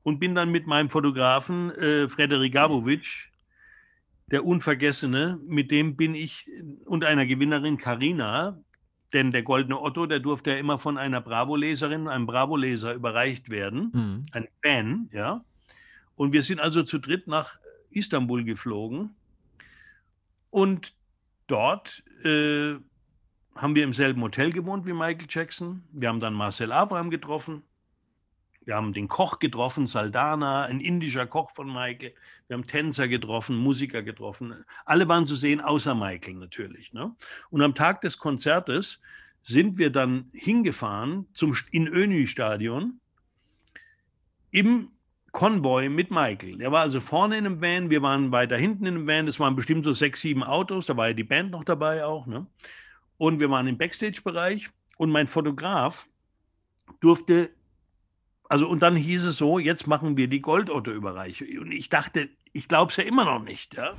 und 0.03 0.19
bin 0.19 0.35
dann 0.35 0.51
mit 0.51 0.67
meinem 0.67 0.89
Fotografen 0.89 1.71
äh, 1.71 2.07
Frederik 2.07 2.53
Gabowitsch, 2.53 3.29
der 4.27 4.43
Unvergessene, 4.43 5.39
mit 5.45 5.71
dem 5.71 5.95
bin 5.95 6.13
ich 6.15 6.47
und 6.85 7.03
einer 7.03 7.25
Gewinnerin 7.25 7.77
Karina, 7.77 8.59
denn 9.13 9.31
der 9.31 9.43
Goldene 9.43 9.79
Otto, 9.79 10.05
der 10.05 10.19
durfte 10.19 10.51
ja 10.51 10.57
immer 10.57 10.79
von 10.79 10.97
einer 10.97 11.21
Bravo-Leserin, 11.21 12.07
einem 12.07 12.25
Bravo-Leser 12.25 12.93
überreicht 12.93 13.49
werden, 13.49 13.91
mhm. 13.93 14.25
ein 14.31 14.47
Fan, 14.61 15.09
ja. 15.13 15.43
Und 16.15 16.33
wir 16.33 16.43
sind 16.43 16.59
also 16.59 16.83
zu 16.83 16.97
dritt 16.99 17.27
nach 17.27 17.59
Istanbul 17.89 18.43
geflogen 18.43 19.15
und 20.49 20.93
dort 21.47 22.03
äh, 22.23 22.75
haben 23.55 23.75
wir 23.75 23.83
im 23.83 23.93
selben 23.93 24.21
Hotel 24.21 24.51
gewohnt 24.51 24.85
wie 24.85 24.93
Michael 24.93 25.27
Jackson. 25.29 25.83
Wir 25.91 26.09
haben 26.09 26.19
dann 26.19 26.33
Marcel 26.33 26.71
Abraham 26.71 27.09
getroffen 27.09 27.63
wir 28.65 28.75
haben 28.75 28.93
den 28.93 29.07
Koch 29.07 29.39
getroffen, 29.39 29.87
Saldana, 29.87 30.63
ein 30.65 30.79
indischer 30.79 31.27
Koch 31.27 31.51
von 31.51 31.67
Michael. 31.67 32.13
Wir 32.47 32.57
haben 32.57 32.67
Tänzer 32.67 33.07
getroffen, 33.07 33.55
Musiker 33.55 34.01
getroffen. 34.01 34.65
Alle 34.85 35.07
waren 35.07 35.27
zu 35.27 35.35
sehen, 35.35 35.61
außer 35.61 35.95
Michael 35.95 36.35
natürlich. 36.35 36.91
Ne? 36.91 37.15
Und 37.51 37.61
am 37.61 37.75
Tag 37.75 38.01
des 38.01 38.17
Konzertes 38.17 38.99
sind 39.43 39.77
wir 39.77 39.91
dann 39.91 40.29
hingefahren 40.33 41.27
zum 41.33 41.55
Inönü-Stadion 41.71 42.99
im 44.49 44.89
Konvoi 45.31 45.89
mit 45.89 46.09
Michael. 46.11 46.57
Der 46.57 46.71
war 46.71 46.81
also 46.81 47.01
vorne 47.01 47.37
in 47.37 47.45
einem 47.45 47.61
Van, 47.61 47.89
wir 47.89 48.01
waren 48.01 48.31
weiter 48.31 48.57
hinten 48.57 48.85
in 48.85 48.95
einem 48.95 49.07
Van. 49.07 49.25
Das 49.25 49.39
waren 49.39 49.55
bestimmt 49.55 49.83
so 49.83 49.93
sechs, 49.93 50.21
sieben 50.21 50.43
Autos. 50.43 50.87
Da 50.87 50.97
war 50.97 51.09
ja 51.09 51.13
die 51.13 51.23
Band 51.23 51.51
noch 51.51 51.65
dabei 51.65 52.05
auch. 52.05 52.25
Ne? 52.25 52.47
Und 53.17 53.39
wir 53.39 53.49
waren 53.49 53.67
im 53.67 53.77
Backstage-Bereich 53.77 54.69
und 54.97 55.11
mein 55.11 55.27
Fotograf 55.27 56.07
durfte 56.99 57.51
also 58.49 58.67
und 58.67 58.81
dann 58.81 58.95
hieß 58.95 59.25
es 59.25 59.37
so, 59.37 59.59
jetzt 59.59 59.87
machen 59.87 60.17
wir 60.17 60.27
die 60.27 60.41
Goldotto-Überreichung. 60.41 61.47
Und 61.59 61.71
ich 61.71 61.89
dachte, 61.89 62.29
ich 62.53 62.67
glaube 62.67 62.91
es 62.91 62.97
ja 62.97 63.03
immer 63.03 63.25
noch 63.25 63.43
nicht. 63.43 63.75
Ja? 63.75 63.93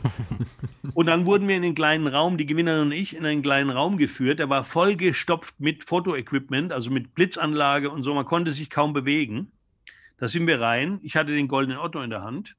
und 0.94 1.06
dann 1.06 1.26
wurden 1.26 1.48
wir 1.48 1.56
in 1.56 1.62
den 1.62 1.74
kleinen 1.74 2.06
Raum, 2.06 2.38
die 2.38 2.46
Gewinnerin 2.46 2.86
und 2.86 2.92
ich, 2.92 3.16
in 3.16 3.26
einen 3.26 3.42
kleinen 3.42 3.70
Raum 3.70 3.98
geführt. 3.98 4.38
Der 4.38 4.48
war 4.48 4.64
vollgestopft 4.64 5.58
mit 5.58 5.84
Fotoequipment, 5.84 6.72
also 6.72 6.90
mit 6.90 7.14
Blitzanlage 7.14 7.90
und 7.90 8.02
so. 8.02 8.14
Man 8.14 8.24
konnte 8.24 8.52
sich 8.52 8.70
kaum 8.70 8.92
bewegen. 8.92 9.52
Da 10.18 10.28
sind 10.28 10.46
wir 10.46 10.60
rein. 10.60 11.00
Ich 11.02 11.16
hatte 11.16 11.32
den 11.32 11.48
goldenen 11.48 11.78
Otto 11.78 12.00
in 12.00 12.10
der 12.10 12.22
Hand. 12.22 12.56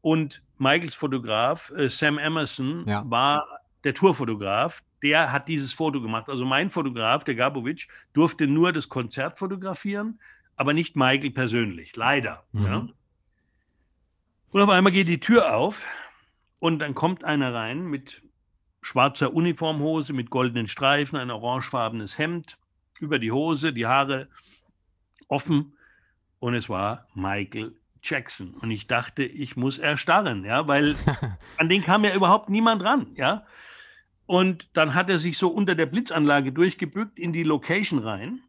Und 0.00 0.42
Michaels 0.58 0.94
Fotograf, 0.94 1.70
äh, 1.76 1.88
Sam 1.88 2.18
Emerson, 2.18 2.84
ja. 2.86 3.04
war 3.06 3.46
der 3.84 3.94
Tourfotograf. 3.94 4.82
Der 5.02 5.30
hat 5.30 5.46
dieses 5.46 5.72
Foto 5.72 6.00
gemacht. 6.00 6.28
Also 6.28 6.44
mein 6.44 6.70
Fotograf, 6.70 7.22
der 7.24 7.34
Gabowitsch, 7.34 7.88
durfte 8.12 8.46
nur 8.46 8.72
das 8.72 8.88
Konzert 8.88 9.38
fotografieren 9.38 10.18
aber 10.62 10.74
nicht 10.74 10.94
Michael 10.94 11.32
persönlich, 11.32 11.96
leider. 11.96 12.44
Mhm. 12.52 12.64
Ja. 12.64 12.88
Und 14.52 14.60
auf 14.60 14.68
einmal 14.68 14.92
geht 14.92 15.08
die 15.08 15.18
Tür 15.18 15.56
auf 15.56 15.84
und 16.60 16.78
dann 16.78 16.94
kommt 16.94 17.24
einer 17.24 17.52
rein 17.52 17.84
mit 17.86 18.22
schwarzer 18.80 19.34
Uniformhose, 19.34 20.12
mit 20.12 20.30
goldenen 20.30 20.68
Streifen, 20.68 21.18
ein 21.18 21.32
orangefarbenes 21.32 22.16
Hemd 22.16 22.58
über 23.00 23.18
die 23.18 23.32
Hose, 23.32 23.72
die 23.72 23.86
Haare 23.86 24.28
offen 25.26 25.76
und 26.38 26.54
es 26.54 26.68
war 26.68 27.08
Michael 27.12 27.74
Jackson. 28.00 28.54
Und 28.54 28.70
ich 28.70 28.86
dachte, 28.86 29.24
ich 29.24 29.56
muss 29.56 29.78
erstarren, 29.78 30.44
ja, 30.44 30.68
weil 30.68 30.94
an 31.56 31.68
den 31.68 31.82
kam 31.82 32.04
ja 32.04 32.14
überhaupt 32.14 32.50
niemand 32.50 32.84
ran, 32.84 33.08
ja. 33.16 33.44
Und 34.26 34.76
dann 34.76 34.94
hat 34.94 35.10
er 35.10 35.18
sich 35.18 35.38
so 35.38 35.48
unter 35.48 35.74
der 35.74 35.86
Blitzanlage 35.86 36.52
durchgebückt 36.52 37.18
in 37.18 37.32
die 37.32 37.42
Location 37.42 37.98
rein. 37.98 38.42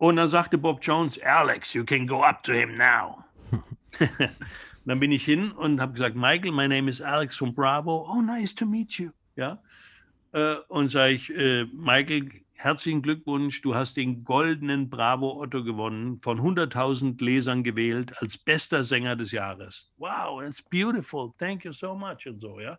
Und 0.00 0.16
dann 0.16 0.28
sagte 0.28 0.56
Bob 0.56 0.80
Jones, 0.80 1.20
Alex, 1.22 1.74
you 1.74 1.84
can 1.84 2.06
go 2.06 2.22
up 2.22 2.42
to 2.44 2.52
him 2.52 2.78
now. 2.78 3.22
dann 4.86 4.98
bin 4.98 5.12
ich 5.12 5.26
hin 5.26 5.52
und 5.52 5.78
habe 5.78 5.92
gesagt, 5.92 6.16
Michael, 6.16 6.52
my 6.52 6.66
name 6.66 6.88
is 6.88 7.02
Alex 7.02 7.36
from 7.36 7.54
Bravo. 7.54 8.08
Oh, 8.10 8.22
nice 8.22 8.54
to 8.54 8.64
meet 8.64 8.92
you. 8.92 9.10
Ja. 9.36 9.62
Äh, 10.32 10.54
und 10.68 10.88
sage 10.88 11.12
ich, 11.12 11.28
äh, 11.28 11.66
Michael, 11.74 12.30
herzlichen 12.54 13.02
Glückwunsch, 13.02 13.60
du 13.60 13.74
hast 13.74 13.98
den 13.98 14.24
goldenen 14.24 14.88
Bravo 14.88 15.38
Otto 15.38 15.62
gewonnen, 15.62 16.18
von 16.22 16.40
100.000 16.40 17.22
Lesern 17.22 17.62
gewählt 17.62 18.14
als 18.22 18.38
bester 18.38 18.82
Sänger 18.82 19.16
des 19.16 19.32
Jahres. 19.32 19.92
Wow, 19.98 20.40
that's 20.40 20.62
beautiful, 20.62 21.34
thank 21.38 21.66
you 21.66 21.72
so 21.74 21.94
much 21.94 22.26
und 22.26 22.40
so, 22.40 22.58
ja. 22.58 22.78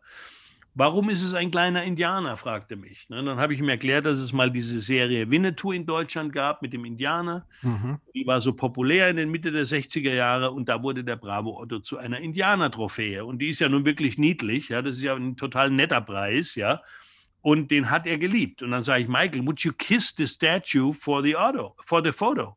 Warum 0.73 1.10
ist 1.10 1.21
es 1.21 1.34
ein 1.34 1.51
kleiner 1.51 1.84
Indianer, 1.84 2.38
fragte 2.38 2.77
mich. 2.77 3.10
Ne, 3.10 3.21
dann 3.21 3.38
habe 3.39 3.53
ich 3.53 3.60
ihm 3.60 3.67
erklärt, 3.67 4.05
dass 4.05 4.19
es 4.19 4.31
mal 4.31 4.49
diese 4.49 4.79
Serie 4.79 5.29
Winnetou 5.29 5.73
in 5.73 5.86
Deutschland 5.86 6.31
gab 6.31 6.62
mit 6.62 6.71
dem 6.71 6.86
Indianer. 6.86 7.45
Mhm. 7.62 7.99
Die 8.15 8.25
war 8.25 8.39
so 8.39 8.53
populär 8.53 9.10
in 9.10 9.17
den 9.17 9.29
Mitte 9.29 9.51
der 9.51 9.65
60er 9.65 10.13
Jahre 10.13 10.51
und 10.51 10.69
da 10.69 10.81
wurde 10.81 11.03
der 11.03 11.17
Bravo 11.17 11.60
Otto 11.60 11.79
zu 11.79 11.97
einer 11.97 12.19
Indianer-Trophäe. 12.19 13.25
Und 13.25 13.39
die 13.39 13.49
ist 13.49 13.60
ja 13.60 13.67
nun 13.67 13.84
wirklich 13.84 14.17
niedlich, 14.17 14.69
ja, 14.69 14.81
das 14.81 14.97
ist 14.97 15.03
ja 15.03 15.13
ein 15.13 15.36
total 15.36 15.71
netter 15.71 15.99
Preis, 15.99 16.55
ja. 16.55 16.81
Und 17.41 17.69
den 17.69 17.89
hat 17.89 18.07
er 18.07 18.17
geliebt. 18.17 18.62
Und 18.62 18.71
dann 18.71 18.84
sage 18.84 19.03
ich, 19.03 19.10
Michael, 19.10 19.45
would 19.45 19.60
you 19.62 19.73
kiss 19.73 20.15
the 20.15 20.27
statue 20.27 20.93
for 20.93 21.21
the 21.21 21.36
auto, 21.36 21.75
for 21.79 22.01
the 22.01 22.13
photo? 22.13 22.55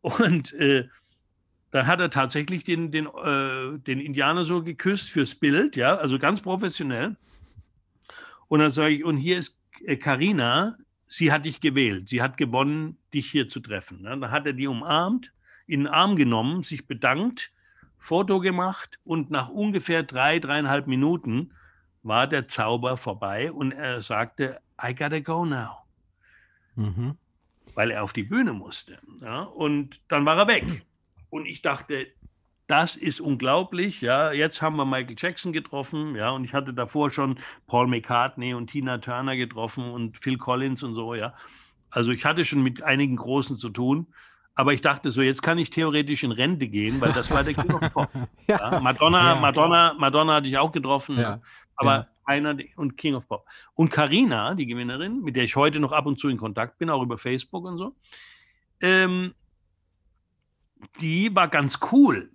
Und 0.00 0.54
äh, 0.54 0.88
dann 1.72 1.86
hat 1.86 2.00
er 2.00 2.10
tatsächlich 2.10 2.64
den, 2.64 2.90
den, 2.90 3.06
äh, 3.06 3.78
den 3.80 4.00
Indianer 4.00 4.44
so 4.44 4.62
geküsst 4.62 5.10
fürs 5.10 5.34
Bild, 5.34 5.76
ja, 5.76 5.96
also 5.96 6.18
ganz 6.18 6.40
professionell. 6.40 7.16
Und 8.48 8.60
dann 8.60 8.70
sage 8.70 8.94
ich, 8.94 9.04
und 9.04 9.16
hier 9.16 9.38
ist 9.38 9.58
Karina, 10.00 10.76
sie 11.06 11.32
hat 11.32 11.44
dich 11.44 11.60
gewählt, 11.60 12.08
sie 12.08 12.22
hat 12.22 12.36
gewonnen, 12.36 12.96
dich 13.12 13.30
hier 13.30 13.48
zu 13.48 13.60
treffen. 13.60 14.02
Ne? 14.02 14.10
Dann 14.18 14.30
hat 14.30 14.46
er 14.46 14.52
die 14.52 14.66
umarmt, 14.66 15.32
in 15.66 15.80
den 15.80 15.88
Arm 15.88 16.16
genommen, 16.16 16.62
sich 16.62 16.86
bedankt, 16.86 17.50
Foto 17.96 18.40
gemacht 18.40 18.98
und 19.04 19.30
nach 19.30 19.48
ungefähr 19.48 20.02
drei, 20.02 20.38
dreieinhalb 20.38 20.86
Minuten 20.86 21.52
war 22.02 22.26
der 22.26 22.48
Zauber 22.48 22.98
vorbei 22.98 23.50
und 23.50 23.72
er 23.72 24.02
sagte, 24.02 24.60
I 24.82 24.94
gotta 24.94 25.20
go 25.20 25.44
now, 25.46 25.78
Mhm. 26.76 27.16
weil 27.74 27.90
er 27.92 28.02
auf 28.02 28.12
die 28.12 28.24
Bühne 28.24 28.52
musste. 28.52 28.98
Ja? 29.22 29.42
Und 29.42 30.00
dann 30.08 30.26
war 30.26 30.36
er 30.36 30.48
weg. 30.48 30.84
Und 31.30 31.46
ich 31.46 31.62
dachte, 31.62 32.06
das 32.66 32.96
ist 32.96 33.20
unglaublich. 33.20 34.00
Ja, 34.00 34.32
jetzt 34.32 34.62
haben 34.62 34.76
wir 34.76 34.84
Michael 34.84 35.16
Jackson 35.18 35.52
getroffen. 35.52 36.16
Ja, 36.16 36.30
und 36.30 36.44
ich 36.44 36.52
hatte 36.54 36.72
davor 36.72 37.10
schon 37.10 37.38
Paul 37.66 37.86
McCartney 37.88 38.54
und 38.54 38.70
Tina 38.70 38.98
Turner 38.98 39.36
getroffen 39.36 39.90
und 39.90 40.16
Phil 40.18 40.38
Collins 40.38 40.82
und 40.82 40.94
so. 40.94 41.14
Ja, 41.14 41.34
also 41.90 42.10
ich 42.10 42.24
hatte 42.24 42.44
schon 42.44 42.62
mit 42.62 42.82
einigen 42.82 43.16
Großen 43.16 43.58
zu 43.58 43.68
tun. 43.70 44.06
Aber 44.56 44.72
ich 44.72 44.82
dachte 44.82 45.10
so, 45.10 45.20
jetzt 45.20 45.42
kann 45.42 45.58
ich 45.58 45.70
theoretisch 45.70 46.22
in 46.22 46.30
Rente 46.30 46.68
gehen, 46.68 47.00
weil 47.00 47.12
das 47.12 47.28
war 47.32 47.42
der 47.42 47.54
King 47.54 47.72
of 47.74 47.92
Pop. 47.92 48.08
Ja, 48.46 48.78
Madonna, 48.80 49.34
Ja. 49.34 49.40
Madonna, 49.40 49.94
Madonna 49.98 50.34
hatte 50.34 50.46
ich 50.46 50.56
auch 50.58 50.70
getroffen. 50.70 51.18
Ja. 51.18 51.40
Aber 51.74 51.92
Ja. 51.92 52.06
einer 52.24 52.56
und 52.76 52.96
King 52.96 53.16
of 53.16 53.26
Pop. 53.26 53.46
Und 53.74 53.90
Karina, 53.90 54.54
die 54.54 54.66
Gewinnerin, 54.66 55.22
mit 55.22 55.34
der 55.34 55.42
ich 55.42 55.56
heute 55.56 55.80
noch 55.80 55.90
ab 55.90 56.06
und 56.06 56.20
zu 56.20 56.28
in 56.28 56.36
Kontakt 56.36 56.78
bin, 56.78 56.88
auch 56.88 57.02
über 57.02 57.18
Facebook 57.18 57.64
und 57.64 57.78
so, 57.78 57.96
ähm, 58.80 59.34
die 61.00 61.34
war 61.34 61.48
ganz 61.48 61.80
cool. 61.90 62.30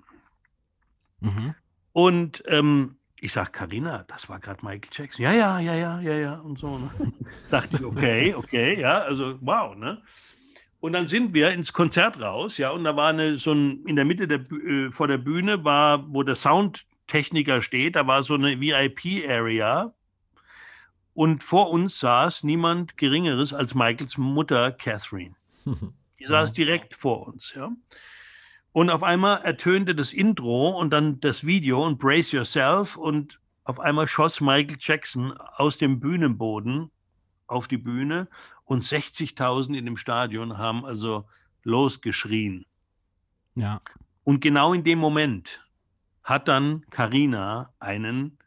Mhm. 1.21 1.55
Und 1.91 2.43
ähm, 2.47 2.97
ich 3.21 3.33
sage, 3.33 3.51
Karina, 3.51 4.05
das 4.07 4.29
war 4.29 4.39
gerade 4.39 4.63
Michael 4.63 4.89
Jackson. 4.91 5.23
Ja, 5.23 5.33
ja, 5.33 5.59
ja, 5.59 5.75
ja, 5.75 5.99
ja, 5.99 6.13
ja. 6.13 6.33
Und 6.35 6.59
so. 6.59 6.77
Ne? 6.77 6.89
Dachte 7.51 7.75
ich, 7.75 7.83
okay, 7.83 8.33
okay, 8.33 8.79
ja, 8.79 8.99
also 8.99 9.37
wow, 9.41 9.75
ne? 9.75 10.01
Und 10.79 10.93
dann 10.93 11.05
sind 11.05 11.33
wir 11.33 11.51
ins 11.51 11.73
Konzert 11.73 12.21
raus, 12.21 12.57
ja, 12.57 12.69
und 12.69 12.85
da 12.85 12.95
war 12.95 13.09
eine, 13.09 13.35
so 13.35 13.51
ein, 13.51 13.83
in 13.85 13.97
der 13.97 14.05
Mitte 14.05 14.27
der, 14.27 14.39
äh, 14.39 14.91
vor 14.91 15.07
der 15.07 15.17
Bühne 15.17 15.65
war, 15.65 16.05
wo 16.13 16.23
der 16.23 16.37
Soundtechniker 16.37 17.61
steht, 17.61 17.97
da 17.97 18.07
war 18.07 18.23
so 18.23 18.35
eine 18.35 18.61
VIP-Area. 18.61 19.93
Und 21.13 21.43
vor 21.43 21.69
uns 21.71 21.99
saß 21.99 22.43
niemand 22.43 22.95
Geringeres 22.95 23.53
als 23.53 23.75
Michaels 23.75 24.17
Mutter 24.17 24.71
Catherine. 24.71 25.35
Die 26.19 26.25
saß 26.25 26.53
direkt 26.53 26.95
vor 26.95 27.27
uns, 27.27 27.53
ja. 27.53 27.71
Und 28.71 28.89
auf 28.89 29.03
einmal 29.03 29.41
ertönte 29.41 29.95
das 29.95 30.13
Intro 30.13 30.69
und 30.79 30.91
dann 30.91 31.19
das 31.19 31.45
Video 31.45 31.83
und 31.85 31.97
Brace 31.97 32.31
Yourself 32.31 32.97
und 32.97 33.39
auf 33.63 33.79
einmal 33.79 34.07
schoss 34.07 34.41
Michael 34.41 34.77
Jackson 34.79 35.33
aus 35.33 35.77
dem 35.77 35.99
Bühnenboden 35.99 36.91
auf 37.47 37.67
die 37.67 37.77
Bühne 37.77 38.27
und 38.65 38.83
60.000 38.83 39.75
in 39.77 39.85
dem 39.85 39.97
Stadion 39.97 40.57
haben 40.57 40.85
also 40.85 41.25
losgeschrien. 41.63 42.65
Ja. 43.55 43.81
Und 44.23 44.41
genau 44.41 44.73
in 44.73 44.83
dem 44.83 44.99
Moment 44.99 45.65
hat 46.23 46.47
dann 46.47 46.85
Karina 46.91 47.73
einen 47.79 48.37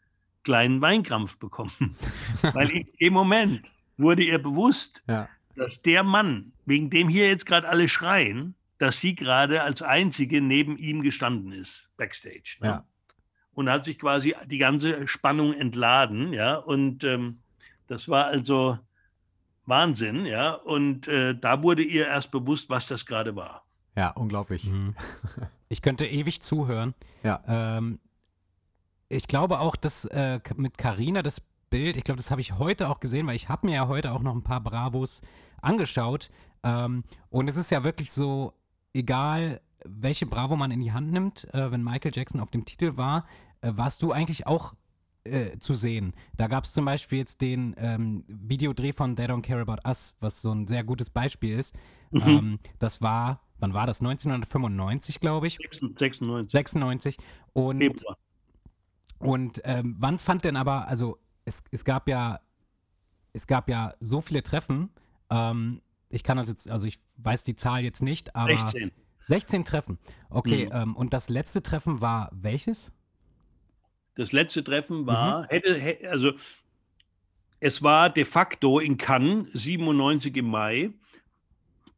kleinen 0.45 0.81
Weinkrampf 0.81 1.39
bekommen. 1.39 1.97
Weil 2.53 2.71
in 2.71 2.89
dem 3.01 3.13
Moment 3.13 3.63
wurde 3.97 4.23
ihr 4.23 4.41
bewusst, 4.41 5.03
Ja. 5.09 5.29
dass 5.57 5.83
der 5.83 6.05
Mann, 6.05 6.53
wegen 6.65 6.91
dem 6.91 7.09
hier 7.09 7.29
jetzt 7.29 7.47
gerade 7.47 7.69
alle 7.69 7.89
schreien, 7.89 8.55
dass 8.83 9.01
sie 9.01 9.15
gerade 9.15 9.63
als 9.63 9.81
einzige 9.81 10.43
neben 10.43 10.77
ihm 10.77 11.03
gestanden 11.03 11.53
ist, 11.53 11.89
backstage. 11.97 12.57
Ne? 12.61 12.67
Ja. 12.67 12.85
Und 13.55 13.71
hat 13.71 13.85
sich 13.85 13.97
quasi 13.97 14.35
die 14.47 14.59
ganze 14.59 15.07
Spannung 15.07 15.55
entladen, 15.55 16.33
ja. 16.33 16.57
Und 16.57 17.05
ähm, 17.05 17.43
das 17.87 18.09
war 18.09 18.27
also 18.27 18.81
Wahnsinn, 19.67 20.27
ja. 20.27 20.55
Und 20.55 21.07
äh, 21.07 21.37
da 21.39 21.63
wurde 21.63 21.85
ihr 21.85 22.09
erst 22.09 22.33
bewusst, 22.33 22.71
was 22.71 22.89
das 22.89 23.07
gerade 23.07 23.37
war. 23.37 23.65
Ja, 23.97 24.11
unglaublich. 24.11 24.65
Mhm. 24.71 24.97
Ich 25.69 25.81
könnte 25.81 26.05
ewig 26.05 26.43
zuhören. 26.43 26.93
Ja. 27.23 27.43
Ähm, 27.47 27.99
ich 29.09 29.27
glaube 29.27 29.59
auch, 29.59 29.75
dass 29.75 30.05
äh, 30.05 30.39
mit 30.57 30.77
Carina 30.77 31.23
das 31.23 31.41
Bild, 31.71 31.97
ich 31.97 32.05
glaube, 32.05 32.19
das 32.19 32.31
habe 32.31 32.43
ich 32.43 32.59
heute 32.59 32.91
auch 32.91 33.01
gesehen, 33.01 33.27
weil 33.27 33.37
ich 33.37 33.49
habe 33.49 33.67
mir 33.67 33.77
ja 33.77 33.89
heute 33.89 34.13
auch 34.13 34.21
noch 34.21 34.35
ein 34.35 34.43
paar 34.43 34.61
Bravos 34.61 35.23
angeschaut. 35.63 36.29
Ähm, 36.63 37.05
und 37.31 37.49
es 37.49 37.57
ist 37.57 37.71
ja 37.71 37.85
wirklich 37.85 38.13
so, 38.13 38.53
egal 38.95 39.61
welche 39.85 40.27
Bravo 40.27 40.57
man 40.57 40.71
in 40.71 40.81
die 40.81 40.93
Hand 40.93 41.13
nimmt, 41.13 41.53
äh, 41.55 41.71
wenn 41.71 41.83
Michael 41.83 42.13
Jackson 42.15 42.41
auf 42.41 42.51
dem 42.51 42.65
Titel 42.65 42.97
war, 42.97 43.27
äh, 43.61 43.73
warst 43.75 44.03
du 44.03 44.13
eigentlich 44.13 44.47
auch 44.47 44.75
äh, 45.25 45.59
zu 45.59 45.75
sehen. 45.75 46.15
Da 46.37 46.49
gab 46.49 46.65
es 46.65 46.73
zum 46.73 46.85
Beispiel 46.85 47.19
jetzt 47.19 47.41
den 47.41 47.75
ähm, 47.79 48.25
Videodreh 48.27 48.93
von 48.93 49.17
They 49.17 49.27
Don't 49.27 49.43
Care 49.43 49.61
About 49.61 49.89
Us, 49.89 50.15
was 50.21 50.43
so 50.43 50.53
ein 50.53 50.67
sehr 50.67 50.85
gutes 50.85 51.11
Beispiel 51.11 51.59
ist. 51.59 51.75
Mhm. 52.11 52.23
Ähm, 52.23 52.59
das 52.79 53.03
war, 53.03 53.43
wann 53.59 53.75
war 53.75 53.87
das? 53.87 54.01
1995, 54.01 55.21
glaube 55.21 55.47
ich. 55.47 55.59
96 55.71 56.51
96. 56.51 57.17
Und, 57.53 57.79
Februar. 57.79 58.19
und 59.19 59.61
ähm, 59.65 59.97
wann 59.99 60.19
fand 60.19 60.45
denn 60.45 60.57
aber, 60.57 60.89
also 60.89 61.19
es, 61.45 61.63
es 61.71 61.85
gab 61.85 62.09
ja, 62.09 62.41
es 63.33 63.47
gab 63.47 63.69
ja 63.69 63.95
so 64.01 64.21
viele 64.21 64.43
Treffen. 64.43 64.91
Ich 66.13 66.23
kann 66.23 66.37
das 66.37 66.49
jetzt, 66.49 66.71
also 66.71 66.87
ich 66.87 67.01
weiß 67.17 67.45
die 67.45 67.57
Zahl 67.57 67.83
jetzt 67.83 68.03
nicht, 68.03 68.37
aber 68.37 68.53
16. 68.71 68.93
16 69.27 69.65
Treffen. 69.65 69.99
Okay, 70.31 70.67
Mhm. 70.67 70.73
ähm, 70.73 70.97
und 70.97 71.13
das 71.13 71.29
letzte 71.29 71.63
Treffen 71.63 72.01
war 72.01 72.29
welches? 72.33 72.93
Das 74.15 74.33
letzte 74.33 74.61
Mhm. 74.61 74.65
Treffen 74.67 75.07
war, 75.07 75.47
hätte, 75.49 75.75
hä- 75.79 76.07
also 76.07 76.33
es 77.61 77.83
war 77.83 78.11
de 78.11 78.25
facto 78.25 78.79
in 78.79 78.99
Cannes, 78.99 79.49
97 79.55 80.37
im 80.37 80.47
Mai, 80.51 80.91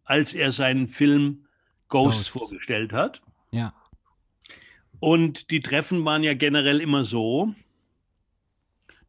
als 0.04 0.32
er 0.34 0.52
seinen 0.52 0.86
Film 0.88 1.46
Ghosts, 1.88 2.30
Ghosts. 2.32 2.50
vorgestellt 2.50 2.92
hat. 2.92 3.20
Ja. 3.50 3.74
Und 5.00 5.50
die 5.50 5.60
Treffen 5.60 6.04
waren 6.04 6.22
ja 6.22 6.34
generell 6.34 6.80
immer 6.80 7.04
so. 7.04 7.54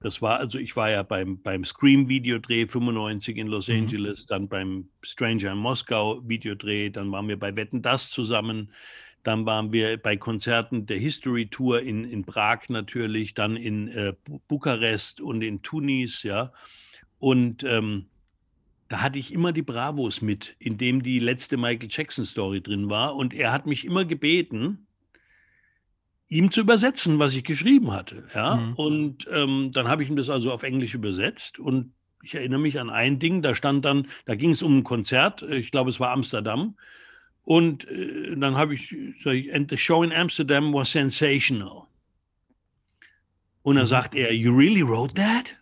Das 0.06 0.22
war, 0.22 0.38
also 0.38 0.60
ich 0.60 0.76
war 0.76 0.91
ja 0.91 1.02
beim, 1.02 1.41
beim 1.41 1.65
Scream-Videodreh 1.65 2.68
95 2.68 3.38
in 3.38 3.48
Los 3.48 3.68
Mhm. 3.70 3.76
Angeles, 3.76 4.28
dann 4.28 4.48
beim 4.48 4.88
Stranger 5.02 5.54
in 5.54 5.58
Moskau 5.58 6.22
Videodreh, 6.30 6.91
dann 6.91 7.12
waren 7.12 7.28
wir 7.28 7.39
bei 7.39 7.56
Wetten 7.56 7.82
Das 7.82 8.12
zusammen, 8.12 8.70
dann 9.24 9.48
waren 9.48 9.72
wir 9.72 9.98
bei 9.98 10.15
Konzerten 10.15 10.86
der 10.86 11.00
History 11.00 11.48
Tour 11.48 11.82
in, 11.82 12.04
in 12.06 12.24
Prag 12.24 12.70
natürlich, 12.70 13.34
dann 13.34 13.58
in 13.58 13.88
äh, 13.88 14.13
Bu- 14.26 14.41
Bukarest 14.48 15.22
und 15.22 15.41
in 15.41 15.63
Tunis, 15.63 16.22
ja. 16.22 16.54
Und 17.18 17.63
ähm, 17.63 18.06
da 18.89 19.02
hatte 19.02 19.18
ich 19.18 19.34
immer 19.34 19.54
die 19.54 19.63
Bravos 19.63 20.22
mit, 20.22 20.56
in 20.60 20.78
dem 20.78 21.02
die 21.02 21.18
letzte 21.18 21.58
Michael 21.58 21.89
Jackson 21.91 22.26
Story 22.26 22.62
drin 22.62 22.91
war. 22.91 23.15
Und 23.15 23.34
er 23.34 23.52
hat 23.52 23.65
mich 23.65 23.84
immer 23.86 24.06
gebeten, 24.06 24.85
ihm 26.28 26.52
zu 26.52 26.62
übersetzen, 26.62 27.20
was 27.20 27.36
ich 27.36 27.44
geschrieben 27.44 27.92
hatte. 27.92 28.24
Ja? 28.34 28.56
Mhm. 28.56 28.74
Und 28.74 29.28
ähm, 29.32 29.72
dann 29.74 29.88
habe 29.88 30.04
ich 30.04 30.10
ihm 30.10 30.16
das 30.16 30.30
also 30.30 30.52
auf 30.52 30.64
Englisch 30.64 30.94
übersetzt. 30.94 31.60
Und 31.60 31.94
ich 32.24 32.34
erinnere 32.34 32.60
mich 32.60 32.80
an 32.80 32.90
ein 32.90 33.20
Ding, 33.20 33.42
da 33.42 33.54
stand 33.54 33.86
dann, 33.86 34.08
da 34.26 34.36
ging 34.36 34.52
es 34.52 34.64
um 34.64 34.80
ein 34.80 34.84
Konzert, 34.84 35.44
ich 35.44 35.72
glaube, 35.72 35.90
es 35.90 36.00
war 36.00 36.12
Amsterdam. 36.12 36.76
Und 37.44 37.88
äh, 37.88 38.36
dann 38.36 38.56
habe 38.56 38.74
ich, 38.74 38.92
ich, 38.92 39.54
and 39.54 39.70
the 39.70 39.78
show 39.78 40.02
in 40.02 40.12
Amsterdam 40.12 40.74
was 40.74 40.92
sensational. 40.92 41.84
Und 43.62 43.76
dann 43.76 43.86
sagt 43.86 44.16
er, 44.16 44.34
you 44.34 44.56
really 44.56 44.82
wrote 44.82 45.14
that? 45.14 45.56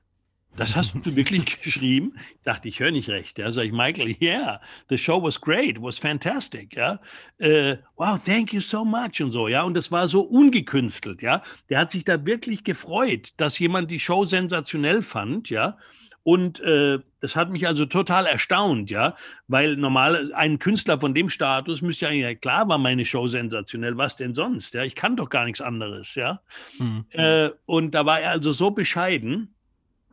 Das 0.56 0.76
hast 0.76 0.94
du 1.04 1.16
wirklich 1.16 1.62
geschrieben? 1.64 2.18
Ich 2.36 2.44
dachte, 2.44 2.68
ich 2.68 2.80
höre 2.80 2.92
nicht 2.92 3.10
recht. 3.10 3.40
Ja, 3.40 3.52
sag 3.52 3.64
ich, 3.66 3.72
Michael, 3.72 4.16
yeah, 4.22 4.62
the 4.90 4.98
show 4.98 5.22
was 5.22 5.40
great, 5.40 5.82
was 5.82 5.98
fantastic. 5.98 6.76
Ja, 6.76 7.00
äh, 7.40 7.78
wow, 7.96 8.22
thank 8.24 8.54
you 8.54 8.62
so 8.62 8.86
much 8.86 9.22
und 9.22 9.32
so. 9.32 9.48
Ja, 9.48 9.64
und 9.64 9.74
das 9.74 9.92
war 9.92 10.08
so 10.08 10.22
ungekünstelt. 10.22 11.22
Ja, 11.22 11.44
der 11.70 11.80
hat 11.80 11.92
sich 11.92 12.04
da 12.04 12.26
wirklich 12.26 12.64
gefreut, 12.64 13.30
dass 13.38 13.58
jemand 13.60 13.90
die 13.90 14.00
Show 14.00 14.26
sensationell 14.26 15.02
fand. 15.02 15.50
Ja, 15.50 15.78
und 16.24 16.62
äh, 16.62 17.00
das 17.20 17.36
hat 17.36 17.50
mich 17.50 17.68
also 17.68 17.86
total 17.86 18.26
erstaunt, 18.26 18.90
ja, 18.90 19.16
weil 19.48 19.76
normal 19.76 20.34
ein 20.34 20.58
Künstler 20.58 21.00
von 21.00 21.14
dem 21.14 21.30
Status 21.30 21.82
müsste 21.82 22.06
ja 22.06 22.12
eigentlich 22.12 22.40
klar 22.40 22.68
war 22.70 22.78
meine 22.78 23.04
Show 23.06 23.28
sensationell, 23.28 23.98
was 23.98 24.16
denn 24.16 24.34
sonst? 24.34 24.74
Ja, 24.74 24.84
ich 24.84 24.96
kann 24.96 25.18
doch 25.18 25.30
gar 25.30 25.46
nichts 25.46 25.62
anderes, 25.62 26.16
ja. 26.16 26.42
Mhm. 26.80 27.06
Äh, 27.10 27.50
und 27.66 27.92
da 27.92 28.06
war 28.06 28.22
er 28.22 28.32
also 28.32 28.54
so 28.54 28.72
bescheiden 28.72 29.54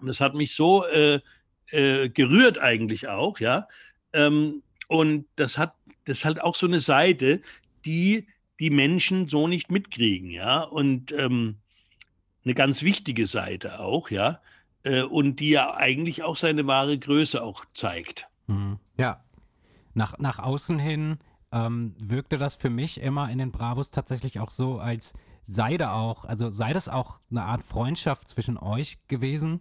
und 0.01 0.07
das 0.07 0.21
hat 0.21 0.35
mich 0.35 0.55
so 0.55 0.85
äh, 0.87 1.21
äh, 1.71 2.09
gerührt 2.09 2.59
eigentlich 2.59 3.09
auch, 3.09 3.39
ja. 3.39 3.69
Ähm, 4.13 4.63
und 4.89 5.27
das 5.37 5.57
hat, 5.57 5.75
das 6.05 6.25
halt 6.25 6.41
auch 6.41 6.55
so 6.55 6.67
eine 6.67 6.81
Seite, 6.81 7.43
die 7.85 8.27
die 8.59 8.71
Menschen 8.71 9.29
so 9.29 9.49
nicht 9.49 9.71
mitkriegen, 9.71 10.31
ja. 10.31 10.61
Und 10.63 11.13
ähm, 11.13 11.57
eine 12.45 12.55
ganz 12.55 12.83
wichtige 12.83 13.27
Seite 13.27 13.81
auch, 13.81 14.11
ja. 14.11 14.41
Äh, 14.83 15.03
und 15.03 15.37
die 15.37 15.51
ja 15.51 15.75
eigentlich 15.75 16.23
auch 16.23 16.37
seine 16.37 16.67
wahre 16.67 16.99
Größe 16.99 17.43
auch 17.43 17.65
zeigt. 17.75 18.27
Mhm. 18.47 18.79
Ja. 18.99 19.23
Nach, 19.95 20.19
nach 20.19 20.39
außen 20.39 20.79
hin 20.79 21.19
ähm, 21.53 21.95
wirkte 21.99 22.39
das 22.39 22.55
für 22.55 22.71
mich 22.71 23.01
immer 23.01 23.31
in 23.31 23.39
den 23.39 23.51
Bravos 23.51 23.91
tatsächlich 23.91 24.39
auch 24.39 24.51
so, 24.51 24.79
als 24.79 25.15
sei 25.43 25.77
da 25.77 25.95
auch, 25.95 26.25
also 26.25 26.49
sei 26.51 26.73
das 26.73 26.89
auch 26.89 27.19
eine 27.31 27.43
Art 27.43 27.65
Freundschaft 27.65 28.29
zwischen 28.29 28.57
euch 28.57 28.99
gewesen 29.09 29.61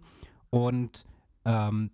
und 0.50 1.06
ähm, 1.44 1.90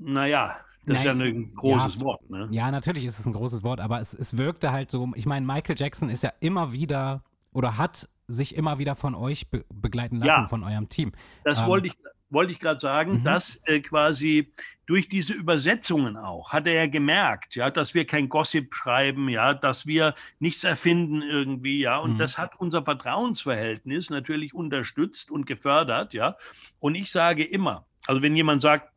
naja, 0.00 0.56
das 0.86 0.94
Nein, 0.94 0.96
ist 0.96 1.04
ja 1.04 1.12
ein 1.12 1.54
großes 1.54 1.96
ja, 1.96 2.00
Wort, 2.02 2.30
ne? 2.30 2.48
Ja, 2.52 2.70
natürlich 2.70 3.04
ist 3.04 3.18
es 3.18 3.26
ein 3.26 3.32
großes 3.32 3.64
Wort, 3.64 3.80
aber 3.80 4.00
es, 4.00 4.14
es 4.14 4.36
wirkte 4.36 4.70
halt 4.70 4.90
so, 4.90 5.10
ich 5.16 5.26
meine, 5.26 5.44
Michael 5.44 5.74
Jackson 5.76 6.08
ist 6.08 6.22
ja 6.22 6.32
immer 6.40 6.72
wieder 6.72 7.22
oder 7.52 7.76
hat 7.76 8.08
sich 8.28 8.54
immer 8.54 8.78
wieder 8.78 8.94
von 8.94 9.14
euch 9.14 9.50
be 9.50 9.64
begleiten 9.72 10.18
lassen, 10.18 10.42
ja, 10.42 10.46
von 10.46 10.62
eurem 10.62 10.88
Team. 10.88 11.12
Das 11.44 11.60
ähm, 11.60 11.66
wollte 11.66 11.88
ich, 11.88 11.94
wollte 12.30 12.52
ich 12.52 12.60
gerade 12.60 12.80
sagen, 12.80 13.14
mhm. 13.14 13.24
dass 13.24 13.60
äh, 13.66 13.80
quasi 13.80 14.52
durch 14.86 15.08
diese 15.08 15.32
Übersetzungen 15.32 16.16
auch 16.16 16.52
hat 16.52 16.66
er 16.66 16.74
ja 16.74 16.86
gemerkt, 16.86 17.56
ja, 17.56 17.70
dass 17.70 17.94
wir 17.94 18.06
kein 18.06 18.28
Gossip 18.28 18.74
schreiben, 18.74 19.28
ja, 19.28 19.54
dass 19.54 19.86
wir 19.86 20.14
nichts 20.38 20.62
erfinden 20.62 21.22
irgendwie, 21.22 21.80
ja, 21.80 21.98
und 21.98 22.14
mhm. 22.14 22.18
das 22.18 22.38
hat 22.38 22.54
unser 22.58 22.84
Vertrauensverhältnis 22.84 24.10
natürlich 24.10 24.54
unterstützt 24.54 25.30
und 25.30 25.46
gefördert, 25.46 26.14
ja. 26.14 26.36
Und 26.78 26.94
ich 26.94 27.10
sage 27.10 27.44
immer, 27.44 27.84
also 28.06 28.22
wenn 28.22 28.36
jemand 28.36 28.62
sagt, 28.62 28.90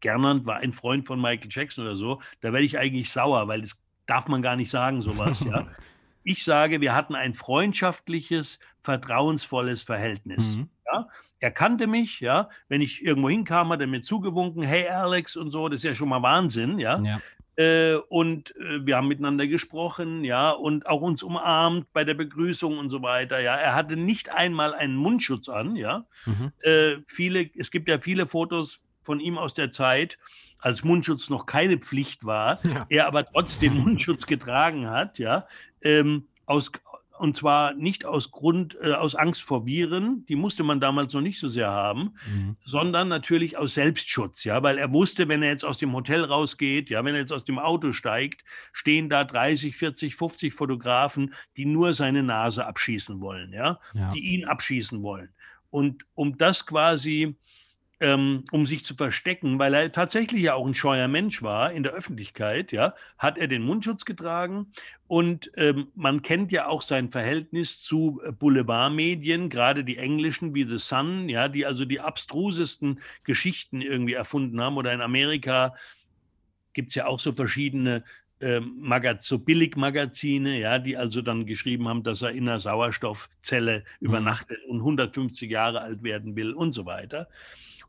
Gernand 0.00 0.46
war 0.46 0.56
ein 0.56 0.72
Freund 0.72 1.06
von 1.06 1.20
Michael 1.20 1.48
Jackson 1.50 1.84
oder 1.84 1.96
so, 1.96 2.20
da 2.40 2.52
werde 2.52 2.66
ich 2.66 2.78
eigentlich 2.78 3.10
sauer, 3.10 3.48
weil 3.48 3.62
das 3.62 3.76
darf 4.06 4.26
man 4.28 4.42
gar 4.42 4.56
nicht 4.56 4.70
sagen, 4.70 5.00
sowas, 5.00 5.40
ja. 5.40 5.66
Ich 6.24 6.44
sage, 6.44 6.80
wir 6.80 6.94
hatten 6.94 7.16
ein 7.16 7.34
freundschaftliches, 7.34 8.60
vertrauensvolles 8.80 9.82
Verhältnis. 9.82 10.54
Mhm. 10.54 10.68
Ja? 10.86 11.08
Er 11.40 11.50
kannte 11.50 11.88
mich, 11.88 12.20
ja. 12.20 12.48
Wenn 12.68 12.80
ich 12.80 13.02
irgendwo 13.02 13.28
hinkam, 13.28 13.70
hat 13.70 13.80
er 13.80 13.88
mir 13.88 14.02
zugewunken, 14.02 14.62
hey 14.62 14.86
Alex 14.88 15.34
und 15.34 15.50
so, 15.50 15.68
das 15.68 15.80
ist 15.80 15.84
ja 15.84 15.96
schon 15.96 16.08
mal 16.08 16.22
Wahnsinn, 16.22 16.78
ja. 16.78 17.00
ja. 17.00 17.20
Äh, 17.56 17.96
und 18.08 18.56
äh, 18.56 18.84
wir 18.86 18.96
haben 18.96 19.08
miteinander 19.08 19.46
gesprochen, 19.46 20.24
ja, 20.24 20.50
und 20.50 20.86
auch 20.86 21.02
uns 21.02 21.22
umarmt 21.22 21.92
bei 21.92 22.04
der 22.04 22.14
Begrüßung 22.14 22.78
und 22.78 22.88
so 22.88 23.02
weiter, 23.02 23.40
ja. 23.40 23.54
Er 23.56 23.74
hatte 23.74 23.96
nicht 23.96 24.30
einmal 24.30 24.74
einen 24.74 24.96
Mundschutz 24.96 25.48
an, 25.48 25.76
ja. 25.76 26.06
Mhm. 26.24 26.52
Äh, 26.62 26.96
viele, 27.06 27.50
es 27.56 27.70
gibt 27.70 27.88
ja 27.88 28.00
viele 28.00 28.26
Fotos 28.26 28.80
von 29.02 29.20
ihm 29.20 29.36
aus 29.36 29.52
der 29.52 29.70
Zeit, 29.70 30.18
als 30.58 30.84
Mundschutz 30.84 31.28
noch 31.28 31.44
keine 31.44 31.76
Pflicht 31.78 32.24
war, 32.24 32.58
ja. 32.64 32.86
er 32.88 33.06
aber 33.06 33.26
trotzdem 33.26 33.74
Mundschutz 33.84 34.26
getragen 34.26 34.88
hat, 34.88 35.18
ja. 35.18 35.46
Ähm, 35.82 36.28
aus, 36.46 36.72
und 37.22 37.36
zwar 37.36 37.74
nicht 37.74 38.04
aus 38.04 38.32
Grund, 38.32 38.76
äh, 38.82 38.94
aus 38.94 39.14
Angst 39.14 39.44
vor 39.44 39.64
Viren, 39.64 40.26
die 40.26 40.34
musste 40.34 40.64
man 40.64 40.80
damals 40.80 41.14
noch 41.14 41.20
nicht 41.20 41.38
so 41.38 41.48
sehr 41.48 41.70
haben, 41.70 42.16
mhm. 42.26 42.56
sondern 42.64 43.06
natürlich 43.06 43.56
aus 43.56 43.74
Selbstschutz, 43.74 44.42
ja, 44.42 44.60
weil 44.64 44.76
er 44.76 44.92
wusste, 44.92 45.28
wenn 45.28 45.40
er 45.40 45.50
jetzt 45.50 45.64
aus 45.64 45.78
dem 45.78 45.92
Hotel 45.92 46.24
rausgeht, 46.24 46.90
ja, 46.90 47.04
wenn 47.04 47.14
er 47.14 47.20
jetzt 47.20 47.32
aus 47.32 47.44
dem 47.44 47.60
Auto 47.60 47.92
steigt, 47.92 48.42
stehen 48.72 49.08
da 49.08 49.22
30, 49.22 49.76
40, 49.76 50.16
50 50.16 50.52
Fotografen, 50.52 51.32
die 51.56 51.64
nur 51.64 51.94
seine 51.94 52.24
Nase 52.24 52.66
abschießen 52.66 53.20
wollen, 53.20 53.52
ja, 53.52 53.78
ja. 53.94 54.10
die 54.12 54.34
ihn 54.34 54.44
abschießen 54.44 55.00
wollen. 55.04 55.28
Und 55.70 56.04
um 56.14 56.36
das 56.38 56.66
quasi 56.66 57.36
ähm, 58.02 58.42
um 58.50 58.66
sich 58.66 58.84
zu 58.84 58.96
verstecken, 58.96 59.60
weil 59.60 59.72
er 59.74 59.92
tatsächlich 59.92 60.42
ja 60.42 60.54
auch 60.54 60.66
ein 60.66 60.74
scheuer 60.74 61.06
Mensch 61.06 61.40
war 61.42 61.72
in 61.72 61.84
der 61.84 61.92
Öffentlichkeit, 61.92 62.72
ja, 62.72 62.94
hat 63.16 63.38
er 63.38 63.46
den 63.46 63.62
Mundschutz 63.62 64.04
getragen 64.04 64.72
und 65.06 65.52
ähm, 65.56 65.86
man 65.94 66.22
kennt 66.22 66.50
ja 66.50 66.66
auch 66.66 66.82
sein 66.82 67.12
Verhältnis 67.12 67.80
zu 67.80 68.20
äh, 68.24 68.32
Boulevardmedien, 68.32 69.48
gerade 69.50 69.84
die 69.84 69.98
englischen 69.98 70.52
wie 70.52 70.64
The 70.64 70.78
Sun, 70.78 71.28
ja, 71.28 71.46
die 71.46 71.64
also 71.64 71.84
die 71.84 72.00
abstrusesten 72.00 73.00
Geschichten 73.22 73.80
irgendwie 73.80 74.14
erfunden 74.14 74.60
haben 74.60 74.76
oder 74.76 74.92
in 74.92 75.00
Amerika 75.00 75.76
gibt 76.72 76.88
es 76.88 76.96
ja 76.96 77.06
auch 77.06 77.20
so 77.20 77.32
verschiedene 77.32 78.02
ähm, 78.40 78.92
so 79.20 79.38
Billigmagazine, 79.38 80.58
ja, 80.58 80.80
die 80.80 80.96
also 80.96 81.22
dann 81.22 81.46
geschrieben 81.46 81.86
haben, 81.86 82.02
dass 82.02 82.22
er 82.22 82.30
in 82.30 82.48
einer 82.48 82.58
Sauerstoffzelle 82.58 83.84
mhm. 84.00 84.06
übernachtet 84.08 84.58
und 84.66 84.78
150 84.78 85.48
Jahre 85.48 85.82
alt 85.82 86.02
werden 86.02 86.34
will 86.34 86.52
und 86.52 86.72
so 86.72 86.84
weiter. 86.84 87.28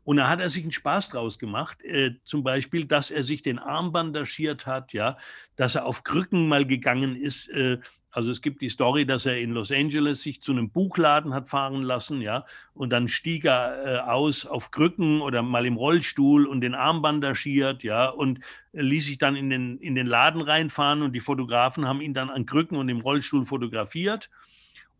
Und 0.04 0.18
da 0.18 0.28
hat 0.28 0.40
er 0.40 0.50
sich 0.50 0.62
einen 0.62 0.72
Spaß 0.72 1.10
draus 1.10 1.38
gemacht, 1.38 1.82
äh, 1.82 2.12
zum 2.24 2.44
Beispiel, 2.44 2.84
dass 2.84 3.10
er 3.10 3.22
sich 3.22 3.42
den 3.42 3.58
Arm 3.58 3.92
bandagiert 3.92 4.66
hat, 4.66 4.92
ja, 4.92 5.16
dass 5.56 5.74
er 5.74 5.86
auf 5.86 6.04
Krücken 6.04 6.46
mal 6.46 6.66
gegangen 6.66 7.16
ist. 7.16 7.48
Äh, 7.48 7.78
also 8.14 8.30
es 8.30 8.42
gibt 8.42 8.60
die 8.60 8.68
Story, 8.68 9.06
dass 9.06 9.26
er 9.26 9.38
in 9.38 9.50
Los 9.50 9.72
Angeles 9.72 10.22
sich 10.22 10.40
zu 10.40 10.52
einem 10.52 10.70
Buchladen 10.70 11.34
hat 11.34 11.48
fahren 11.48 11.82
lassen, 11.82 12.20
ja, 12.20 12.46
und 12.72 12.90
dann 12.90 13.08
stieg 13.08 13.44
er 13.44 13.84
äh, 13.84 13.98
aus 14.08 14.46
auf 14.46 14.70
Krücken 14.70 15.20
oder 15.20 15.42
mal 15.42 15.66
im 15.66 15.76
Rollstuhl 15.76 16.46
und 16.46 16.60
den 16.60 16.76
Arm 16.76 17.02
bandagiert, 17.02 17.82
ja, 17.82 18.08
und 18.08 18.38
ließ 18.72 19.06
sich 19.06 19.18
dann 19.18 19.34
in 19.34 19.50
den, 19.50 19.78
in 19.78 19.96
den 19.96 20.06
Laden 20.06 20.42
reinfahren 20.42 21.02
und 21.02 21.12
die 21.12 21.20
Fotografen 21.20 21.88
haben 21.88 22.00
ihn 22.00 22.14
dann 22.14 22.30
an 22.30 22.46
Krücken 22.46 22.78
und 22.78 22.88
im 22.88 23.00
Rollstuhl 23.00 23.46
fotografiert. 23.46 24.30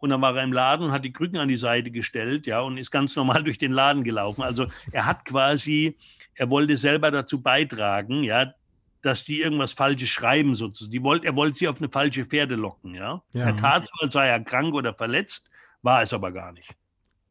Und 0.04 0.10
dann 0.10 0.20
war 0.20 0.36
er 0.36 0.44
im 0.44 0.52
Laden 0.52 0.84
und 0.84 0.92
hat 0.92 1.02
die 1.02 1.14
Krücken 1.14 1.38
an 1.38 1.48
die 1.48 1.56
Seite 1.56 1.90
gestellt, 1.90 2.44
ja, 2.44 2.60
und 2.60 2.76
ist 2.76 2.90
ganz 2.90 3.16
normal 3.16 3.42
durch 3.42 3.56
den 3.56 3.72
Laden 3.72 4.04
gelaufen. 4.04 4.42
Also 4.42 4.66
er 4.92 5.06
hat 5.06 5.24
quasi, 5.24 5.96
er 6.34 6.50
wollte 6.50 6.76
selber 6.76 7.10
dazu 7.10 7.40
beitragen, 7.40 8.22
ja, 8.22 8.52
dass 9.00 9.24
die 9.24 9.40
irgendwas 9.40 9.72
Falsches 9.72 10.10
schreiben, 10.10 10.56
sozusagen. 10.56 10.92
Die 10.92 11.02
wollt, 11.02 11.24
er 11.24 11.34
wollte 11.36 11.56
sie 11.56 11.68
auf 11.68 11.78
eine 11.78 11.88
falsche 11.88 12.26
Pferde 12.26 12.54
locken, 12.54 12.92
ja. 12.92 13.22
ja. 13.32 13.46
Er 13.46 13.56
tat 13.56 13.84
so, 13.84 14.04
als 14.04 14.12
sei 14.12 14.28
er 14.28 14.40
krank 14.40 14.74
oder 14.74 14.92
verletzt, 14.92 15.48
war 15.80 16.02
es 16.02 16.12
aber 16.12 16.32
gar 16.32 16.52
nicht. 16.52 16.70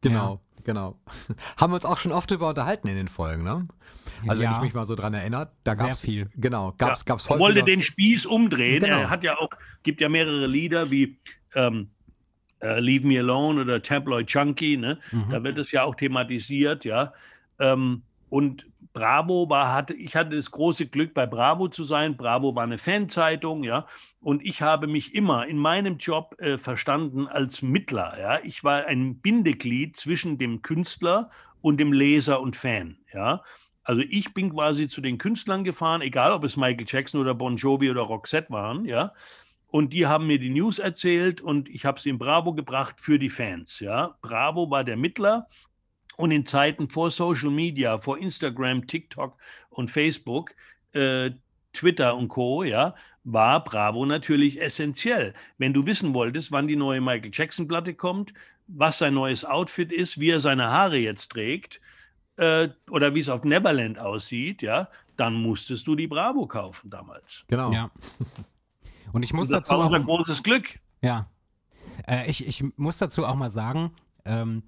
Genau, 0.01 0.41
ja. 0.55 0.61
genau. 0.63 0.95
Haben 1.57 1.73
wir 1.73 1.75
uns 1.75 1.85
auch 1.85 1.99
schon 1.99 2.11
oft 2.11 2.31
darüber 2.31 2.49
unterhalten 2.49 2.87
in 2.87 2.95
den 2.95 3.07
Folgen, 3.07 3.43
ne? 3.43 3.67
Also 4.27 4.41
ja. 4.41 4.49
wenn 4.49 4.55
ich 4.55 4.61
mich 4.63 4.73
mal 4.73 4.85
so 4.85 4.95
dran 4.95 5.13
erinnere, 5.13 5.51
da 5.63 5.75
gab 5.75 5.91
es 5.91 6.01
viel. 6.01 6.27
Genau, 6.33 6.73
gab's, 6.79 7.01
ja. 7.01 7.05
gab's 7.05 7.29
Er 7.29 7.37
wollte 7.37 7.61
den 7.61 7.83
Spieß 7.83 8.25
umdrehen. 8.25 8.79
Genau. 8.79 9.01
Er 9.01 9.09
hat 9.11 9.23
ja 9.23 9.37
auch, 9.37 9.49
gibt 9.83 10.01
ja 10.01 10.09
mehrere 10.09 10.47
Lieder 10.47 10.89
wie 10.89 11.19
ähm, 11.53 11.91
äh, 12.63 12.79
Leave 12.79 13.05
Me 13.05 13.19
Alone 13.19 13.61
oder 13.61 13.81
Tabloid 13.81 14.27
Chunky, 14.27 14.77
ne? 14.77 14.97
Mhm. 15.11 15.29
da 15.29 15.43
wird 15.43 15.57
es 15.57 15.71
ja 15.71 15.83
auch 15.83 15.95
thematisiert, 15.95 16.85
ja. 16.85 17.13
Ähm, 17.59 18.03
und 18.29 18.65
Bravo 18.93 19.49
war, 19.49 19.73
hatte, 19.73 19.93
ich 19.93 20.15
hatte 20.15 20.35
das 20.35 20.51
große 20.51 20.85
Glück, 20.87 21.13
bei 21.13 21.25
Bravo 21.25 21.67
zu 21.67 21.83
sein. 21.83 22.15
Bravo 22.15 22.55
war 22.55 22.63
eine 22.63 22.77
Fanzeitung, 22.77 23.63
ja. 23.63 23.87
Und 24.21 24.45
ich 24.45 24.61
habe 24.61 24.87
mich 24.87 25.13
immer 25.13 25.47
in 25.47 25.57
meinem 25.57 25.97
Job 25.97 26.35
äh, 26.39 26.57
verstanden 26.57 27.27
als 27.27 27.61
Mittler, 27.61 28.17
ja. 28.19 28.39
Ich 28.43 28.63
war 28.63 28.85
ein 28.85 29.19
Bindeglied 29.19 29.97
zwischen 29.97 30.37
dem 30.37 30.61
Künstler 30.61 31.29
und 31.61 31.77
dem 31.77 31.91
Leser 31.91 32.39
und 32.39 32.55
Fan, 32.55 32.97
ja. 33.13 33.41
Also 33.83 34.01
ich 34.01 34.33
bin 34.33 34.53
quasi 34.53 34.87
zu 34.87 35.01
den 35.01 35.17
Künstlern 35.17 35.65
gefahren, 35.65 36.01
egal 36.01 36.31
ob 36.31 36.45
es 36.45 36.55
Michael 36.55 36.85
Jackson 36.87 37.19
oder 37.19 37.33
Bon 37.33 37.57
Jovi 37.57 37.91
oder 37.91 38.01
Roxette 38.01 38.49
waren, 38.51 38.85
ja. 38.85 39.11
Und 39.73 39.91
die 39.91 40.05
haben 40.05 40.27
mir 40.27 40.37
die 40.37 40.51
News 40.51 40.77
erzählt 40.77 41.41
und 41.41 41.67
ich 41.67 41.83
habe 41.83 41.99
sie 41.99 42.11
in 42.11 42.19
Bravo 42.19 42.53
gebracht 42.53 43.01
für 43.01 43.17
die 43.17 43.31
Fans. 43.31 43.79
Ja, 43.79 44.15
Bravo 44.21 44.69
war 44.69 44.83
der 44.83 44.97
Mittler 44.97 45.47
und 46.15 46.29
in 46.29 46.45
Zeiten 46.45 46.91
vor 46.91 47.09
Social 47.09 47.49
Media, 47.49 47.97
vor 47.97 48.19
Instagram, 48.19 48.85
TikTok 48.85 49.35
und 49.71 49.89
Facebook, 49.89 50.51
äh, 50.91 51.31
Twitter 51.73 52.15
und 52.15 52.27
Co. 52.27 52.61
Ja, 52.61 52.93
war 53.23 53.63
Bravo 53.63 54.05
natürlich 54.05 54.61
essentiell. 54.61 55.33
Wenn 55.57 55.73
du 55.73 55.87
wissen 55.87 56.13
wolltest, 56.13 56.51
wann 56.51 56.67
die 56.67 56.75
neue 56.75 57.01
Michael 57.01 57.31
Jackson 57.33 57.67
Platte 57.67 57.95
kommt, 57.95 58.31
was 58.67 58.99
sein 58.99 59.15
neues 59.15 59.43
Outfit 59.43 59.91
ist, 59.91 60.19
wie 60.19 60.29
er 60.29 60.39
seine 60.39 60.69
Haare 60.69 60.99
jetzt 60.99 61.29
trägt 61.31 61.81
äh, 62.35 62.69
oder 62.91 63.15
wie 63.15 63.21
es 63.21 63.29
auf 63.29 63.43
Neverland 63.43 63.97
aussieht, 63.97 64.61
ja, 64.61 64.87
dann 65.17 65.33
musstest 65.33 65.87
du 65.87 65.95
die 65.95 66.05
Bravo 66.05 66.45
kaufen 66.45 66.91
damals. 66.91 67.43
Genau. 67.47 67.71
Ja. 67.71 67.89
Und 69.13 69.23
ich 69.23 69.31
muss 69.33 69.47
das 69.47 69.59
dazu 69.59 69.71
war 69.71 69.79
auch. 69.79 69.85
unser 69.85 70.01
großes 70.01 70.43
Glück. 70.43 70.79
Ja. 71.01 71.27
Äh, 72.07 72.29
ich, 72.29 72.45
ich 72.45 72.63
muss 72.77 72.97
dazu 72.97 73.25
auch 73.25 73.35
mal 73.35 73.49
sagen, 73.49 73.91
ähm, 74.25 74.63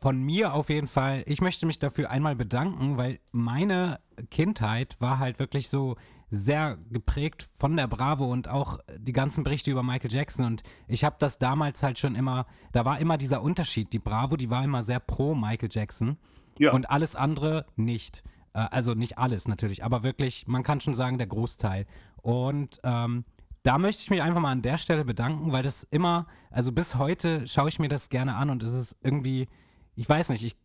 von 0.00 0.20
mir 0.22 0.52
auf 0.54 0.68
jeden 0.68 0.86
Fall, 0.86 1.24
ich 1.26 1.40
möchte 1.40 1.66
mich 1.66 1.80
dafür 1.80 2.10
einmal 2.10 2.36
bedanken, 2.36 2.96
weil 2.96 3.18
meine 3.32 3.98
Kindheit 4.30 4.96
war 5.00 5.18
halt 5.18 5.40
wirklich 5.40 5.68
so 5.68 5.96
sehr 6.30 6.76
geprägt 6.90 7.48
von 7.54 7.74
der 7.76 7.88
Bravo 7.88 8.26
und 8.30 8.48
auch 8.48 8.78
die 8.96 9.12
ganzen 9.14 9.42
Berichte 9.44 9.70
über 9.70 9.82
Michael 9.82 10.12
Jackson 10.12 10.44
und 10.44 10.62
ich 10.86 11.02
habe 11.02 11.16
das 11.18 11.38
damals 11.38 11.82
halt 11.82 11.98
schon 11.98 12.14
immer, 12.14 12.46
da 12.72 12.84
war 12.84 13.00
immer 13.00 13.16
dieser 13.16 13.42
Unterschied, 13.42 13.92
die 13.94 13.98
Bravo, 13.98 14.36
die 14.36 14.50
war 14.50 14.62
immer 14.62 14.82
sehr 14.82 15.00
pro 15.00 15.34
Michael 15.34 15.70
Jackson 15.72 16.18
Ja. 16.58 16.72
und 16.72 16.90
alles 16.90 17.16
andere 17.16 17.64
nicht. 17.76 18.22
Äh, 18.52 18.58
also 18.70 18.92
nicht 18.94 19.16
alles 19.18 19.48
natürlich, 19.48 19.82
aber 19.82 20.02
wirklich, 20.02 20.46
man 20.46 20.62
kann 20.62 20.80
schon 20.82 20.94
sagen, 20.94 21.16
der 21.18 21.28
Großteil. 21.28 21.86
Und 22.20 22.78
ähm, 22.84 23.24
da 23.62 23.78
möchte 23.78 24.02
ich 24.02 24.10
mich 24.10 24.22
einfach 24.22 24.40
mal 24.40 24.52
an 24.52 24.62
der 24.62 24.78
Stelle 24.78 25.04
bedanken, 25.04 25.52
weil 25.52 25.62
das 25.62 25.82
immer, 25.90 26.26
also 26.50 26.72
bis 26.72 26.94
heute 26.96 27.46
schaue 27.46 27.68
ich 27.68 27.78
mir 27.78 27.88
das 27.88 28.08
gerne 28.08 28.34
an 28.36 28.50
und 28.50 28.62
es 28.62 28.72
ist 28.72 28.96
irgendwie, 29.02 29.48
ich 29.94 30.08
weiß 30.08 30.30
nicht, 30.30 30.44
ich, 30.44 30.56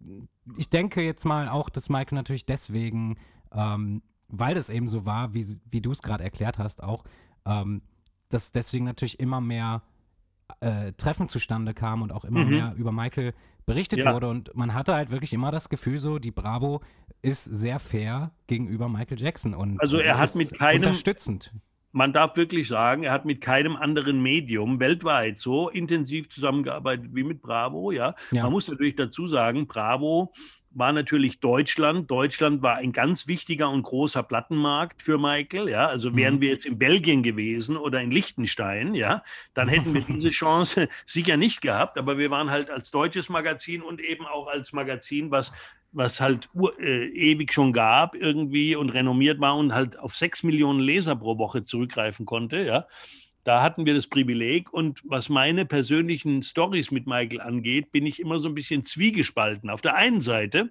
ich 0.57 0.69
denke 0.69 1.01
jetzt 1.01 1.25
mal 1.25 1.49
auch, 1.49 1.69
dass 1.69 1.89
Michael 1.89 2.15
natürlich 2.15 2.45
deswegen, 2.45 3.17
ähm, 3.51 4.03
weil 4.27 4.55
das 4.55 4.69
eben 4.69 4.87
so 4.87 5.05
war, 5.05 5.33
wie, 5.33 5.45
wie 5.69 5.81
du 5.81 5.91
es 5.91 6.01
gerade 6.01 6.23
erklärt 6.23 6.57
hast, 6.59 6.81
auch, 6.83 7.03
ähm, 7.45 7.81
dass 8.29 8.51
deswegen 8.51 8.85
natürlich 8.85 9.19
immer 9.19 9.41
mehr 9.41 9.81
äh, 10.59 10.91
Treffen 10.93 11.29
zustande 11.29 11.73
kamen 11.73 12.03
und 12.03 12.11
auch 12.11 12.25
immer 12.25 12.43
Mhm. 12.43 12.49
mehr 12.49 12.73
über 12.77 12.91
Michael 12.91 13.33
berichtet 13.65 13.99
Ja. 13.99 14.13
wurde 14.13 14.29
und 14.29 14.53
man 14.55 14.73
hatte 14.73 14.93
halt 14.93 15.09
wirklich 15.09 15.33
immer 15.33 15.51
das 15.51 15.69
Gefühl 15.69 15.99
so, 15.99 16.19
die 16.19 16.31
Bravo 16.31 16.81
ist 17.21 17.45
sehr 17.45 17.79
fair 17.79 18.31
gegenüber 18.47 18.89
Michael 18.89 19.19
Jackson 19.19 19.53
und 19.53 19.79
Also 19.79 19.97
er 19.97 20.17
hat 20.17 20.35
mit 20.35 20.53
keinem- 20.53 20.77
unterstützend. 20.81 21.53
Man 21.93 22.11
darf 22.11 22.35
wirklich 22.35 22.67
sagen, 22.67 23.03
er 23.03 23.11
hat 23.11 23.23
mit 23.23 23.39
keinem 23.39 23.75
anderen 23.75 24.21
Medium 24.21 24.79
weltweit 24.79 25.37
so 25.39 25.69
intensiv 25.69 26.27
zusammengearbeitet 26.29 27.11
wie 27.13 27.23
mit 27.23 27.41
Bravo. 27.41 27.91
Ja, 27.91 28.15
Ja. 28.31 28.43
man 28.43 28.51
muss 28.51 28.67
natürlich 28.67 28.95
dazu 28.95 29.27
sagen, 29.27 29.67
Bravo 29.67 30.33
war 30.75 30.91
natürlich 30.91 31.39
Deutschland. 31.39 32.09
Deutschland 32.09 32.63
war 32.63 32.77
ein 32.77 32.93
ganz 32.93 33.27
wichtiger 33.27 33.69
und 33.69 33.83
großer 33.83 34.23
Plattenmarkt 34.23 35.03
für 35.03 35.19
Michael. 35.19 35.69
Ja, 35.69 35.85
also 35.85 36.15
wären 36.15 36.37
Mhm. 36.37 36.41
wir 36.41 36.49
jetzt 36.49 36.65
in 36.65 36.79
Belgien 36.79 37.21
gewesen 37.21 37.77
oder 37.77 38.01
in 38.01 38.09
Liechtenstein, 38.09 38.95
ja, 38.95 39.23
dann 39.53 39.67
hätten 39.67 39.93
wir 39.93 40.01
diese 40.01 40.31
Chance 40.31 40.89
sicher 41.05 41.37
nicht 41.37 41.61
gehabt. 41.61 41.99
Aber 41.99 42.17
wir 42.17 42.31
waren 42.31 42.49
halt 42.49 42.71
als 42.71 42.89
deutsches 42.89 43.29
Magazin 43.29 43.83
und 43.83 44.01
eben 44.01 44.25
auch 44.25 44.47
als 44.47 44.73
Magazin, 44.73 45.29
was 45.29 45.53
was 45.93 46.19
halt 46.19 46.49
ur, 46.53 46.77
äh, 46.79 47.07
ewig 47.07 47.53
schon 47.53 47.71
gab 47.71 48.15
irgendwie 48.15 48.75
und 48.75 48.89
renommiert 48.89 49.39
war 49.39 49.55
und 49.55 49.73
halt 49.73 49.97
auf 49.97 50.15
sechs 50.15 50.43
Millionen 50.43 50.79
Leser 50.79 51.15
pro 51.15 51.37
Woche 51.37 51.63
zurückgreifen 51.63 52.25
konnte, 52.25 52.57
ja. 52.63 52.87
Da 53.45 53.61
hatten 53.61 53.85
wir 53.85 53.93
das 53.93 54.07
Privileg 54.07 54.71
und 54.71 55.01
was 55.03 55.27
meine 55.27 55.65
persönlichen 55.65 56.43
Stories 56.43 56.91
mit 56.91 57.07
Michael 57.07 57.41
angeht, 57.41 57.91
bin 57.91 58.05
ich 58.05 58.19
immer 58.19 58.39
so 58.39 58.47
ein 58.47 58.55
bisschen 58.55 58.85
zwiegespalten. 58.85 59.69
Auf 59.69 59.81
der 59.81 59.95
einen 59.95 60.21
Seite 60.21 60.69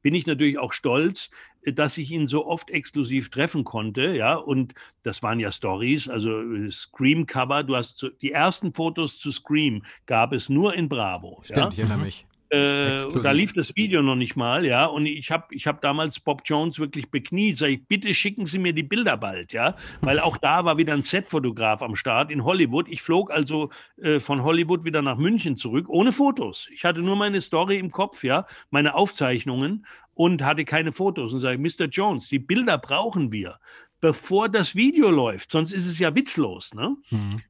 bin 0.00 0.14
ich 0.14 0.26
natürlich 0.26 0.58
auch 0.58 0.72
stolz, 0.72 1.28
äh, 1.62 1.72
dass 1.72 1.98
ich 1.98 2.10
ihn 2.12 2.28
so 2.28 2.46
oft 2.46 2.70
exklusiv 2.70 3.30
treffen 3.30 3.64
konnte, 3.64 4.14
ja, 4.14 4.36
und 4.36 4.74
das 5.02 5.22
waren 5.24 5.40
ja 5.40 5.50
Stories, 5.50 6.08
also 6.08 6.40
äh, 6.40 6.70
Scream 6.70 7.26
Cover, 7.26 7.64
du 7.64 7.74
hast 7.74 7.98
zu, 7.98 8.10
die 8.10 8.30
ersten 8.30 8.72
Fotos 8.72 9.18
zu 9.18 9.32
Scream 9.32 9.84
gab 10.06 10.32
es 10.32 10.48
nur 10.48 10.74
in 10.74 10.88
Bravo, 10.88 11.42
ja? 11.48 11.56
Stimmt, 11.56 11.72
ich 11.72 11.78
erinnere 11.80 11.98
Mhm. 11.98 12.04
mich. 12.04 12.26
Äh, 12.56 13.22
da 13.22 13.32
lief 13.32 13.52
das 13.52 13.74
Video 13.76 14.02
noch 14.02 14.16
nicht 14.16 14.36
mal, 14.36 14.64
ja. 14.64 14.86
Und 14.86 15.06
ich 15.06 15.30
habe 15.30 15.54
ich 15.54 15.66
hab 15.66 15.80
damals 15.80 16.20
Bob 16.20 16.42
Jones 16.44 16.78
wirklich 16.78 17.10
bekniet. 17.10 17.58
Sag 17.58 17.68
ich, 17.68 17.86
bitte 17.86 18.14
schicken 18.14 18.46
Sie 18.46 18.58
mir 18.58 18.72
die 18.72 18.82
Bilder 18.82 19.16
bald, 19.16 19.52
ja. 19.52 19.76
Weil 20.00 20.20
auch 20.20 20.36
da 20.36 20.64
war 20.64 20.78
wieder 20.78 20.92
ein 20.92 21.04
Set-Fotograf 21.04 21.82
am 21.82 21.96
Start 21.96 22.30
in 22.30 22.44
Hollywood. 22.44 22.88
Ich 22.88 23.02
flog 23.02 23.30
also 23.30 23.70
äh, 24.02 24.18
von 24.18 24.42
Hollywood 24.42 24.84
wieder 24.84 25.02
nach 25.02 25.18
München 25.18 25.56
zurück, 25.56 25.88
ohne 25.88 26.12
Fotos. 26.12 26.68
Ich 26.72 26.84
hatte 26.84 27.00
nur 27.00 27.16
meine 27.16 27.40
Story 27.40 27.78
im 27.78 27.90
Kopf, 27.90 28.24
ja, 28.24 28.46
meine 28.70 28.94
Aufzeichnungen 28.94 29.86
und 30.14 30.42
hatte 30.42 30.64
keine 30.64 30.92
Fotos. 30.92 31.32
Und 31.32 31.40
sage, 31.40 31.58
Mr. 31.58 31.86
Jones, 31.86 32.28
die 32.28 32.38
Bilder 32.38 32.78
brauchen 32.78 33.32
wir, 33.32 33.58
bevor 34.00 34.48
das 34.48 34.74
Video 34.74 35.10
läuft. 35.10 35.52
Sonst 35.52 35.72
ist 35.72 35.86
es 35.86 35.98
ja 35.98 36.14
witzlos, 36.14 36.74
ne? 36.74 36.96
Mhm. 37.10 37.42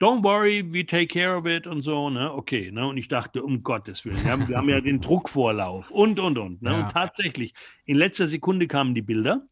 Don't 0.00 0.22
worry, 0.22 0.62
we 0.62 0.86
take 0.86 1.08
care 1.08 1.36
of 1.36 1.44
it 1.44 1.66
und 1.66 1.82
so, 1.82 2.08
ne? 2.08 2.32
Okay, 2.32 2.70
ne? 2.70 2.86
Und 2.86 2.98
ich 2.98 3.08
dachte, 3.08 3.42
um 3.42 3.64
Gottes 3.64 4.04
Willen, 4.04 4.22
wir 4.22 4.30
haben, 4.30 4.48
wir 4.48 4.56
haben 4.56 4.68
ja 4.68 4.80
den 4.82 5.00
Druckvorlauf 5.00 5.90
und, 5.90 6.20
und, 6.20 6.38
und. 6.38 6.62
Ne? 6.62 6.70
Ja. 6.70 6.80
Und 6.80 6.92
tatsächlich, 6.92 7.52
in 7.84 7.96
letzter 7.96 8.28
Sekunde 8.28 8.68
kamen 8.68 8.94
die 8.94 9.02
Bilder 9.02 9.42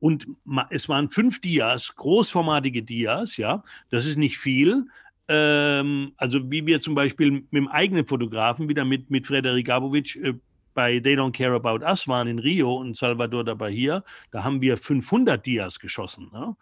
und 0.00 0.26
es 0.70 0.88
waren 0.88 1.10
fünf 1.10 1.40
Dias, 1.40 1.94
großformatige 1.94 2.82
Dias, 2.82 3.36
ja. 3.36 3.62
Das 3.90 4.04
ist 4.04 4.16
nicht 4.16 4.38
viel. 4.38 4.86
Ähm, 5.28 6.12
also 6.16 6.50
wie 6.50 6.66
wir 6.66 6.80
zum 6.80 6.94
Beispiel 6.94 7.30
mit 7.30 7.52
dem 7.52 7.68
eigenen 7.68 8.06
Fotografen 8.06 8.68
wieder 8.68 8.84
mit, 8.84 9.10
mit 9.10 9.26
Frederik 9.26 9.66
Gabowitsch 9.66 10.16
äh, 10.16 10.34
bei 10.74 11.00
They 11.00 11.16
Don't 11.16 11.32
Care 11.32 11.54
About 11.54 11.84
Us 11.84 12.06
waren 12.06 12.28
in 12.28 12.38
Rio 12.38 12.76
und 12.76 12.96
Salvador 12.96 13.42
da 13.42 13.54
Bahia, 13.54 14.04
da 14.30 14.44
haben 14.44 14.60
wir 14.60 14.76
500 14.76 15.44
Dias 15.44 15.80
geschossen. 15.80 16.30
Ne? 16.32 16.54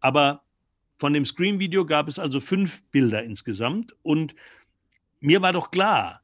Aber 0.00 0.42
von 1.02 1.14
dem 1.14 1.24
Scream-Video 1.24 1.84
gab 1.84 2.06
es 2.06 2.20
also 2.20 2.38
fünf 2.38 2.80
Bilder 2.92 3.24
insgesamt. 3.24 3.92
Und 4.04 4.36
mir 5.18 5.42
war 5.42 5.50
doch 5.50 5.72
klar, 5.72 6.20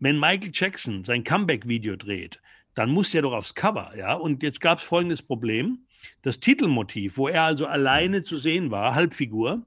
wenn 0.00 0.20
Michael 0.20 0.50
Jackson 0.52 1.02
sein 1.04 1.24
Comeback-Video 1.24 1.96
dreht, 1.96 2.38
dann 2.74 2.90
muss 2.90 3.10
der 3.10 3.22
doch 3.22 3.32
aufs 3.32 3.54
Cover. 3.54 3.94
Ja? 3.96 4.12
Und 4.12 4.42
jetzt 4.42 4.60
gab 4.60 4.80
es 4.80 4.84
folgendes 4.84 5.22
Problem. 5.22 5.78
Das 6.20 6.40
Titelmotiv, 6.40 7.16
wo 7.16 7.28
er 7.28 7.44
also 7.44 7.64
alleine 7.64 8.22
zu 8.22 8.38
sehen 8.38 8.70
war, 8.70 8.94
Halbfigur, 8.94 9.62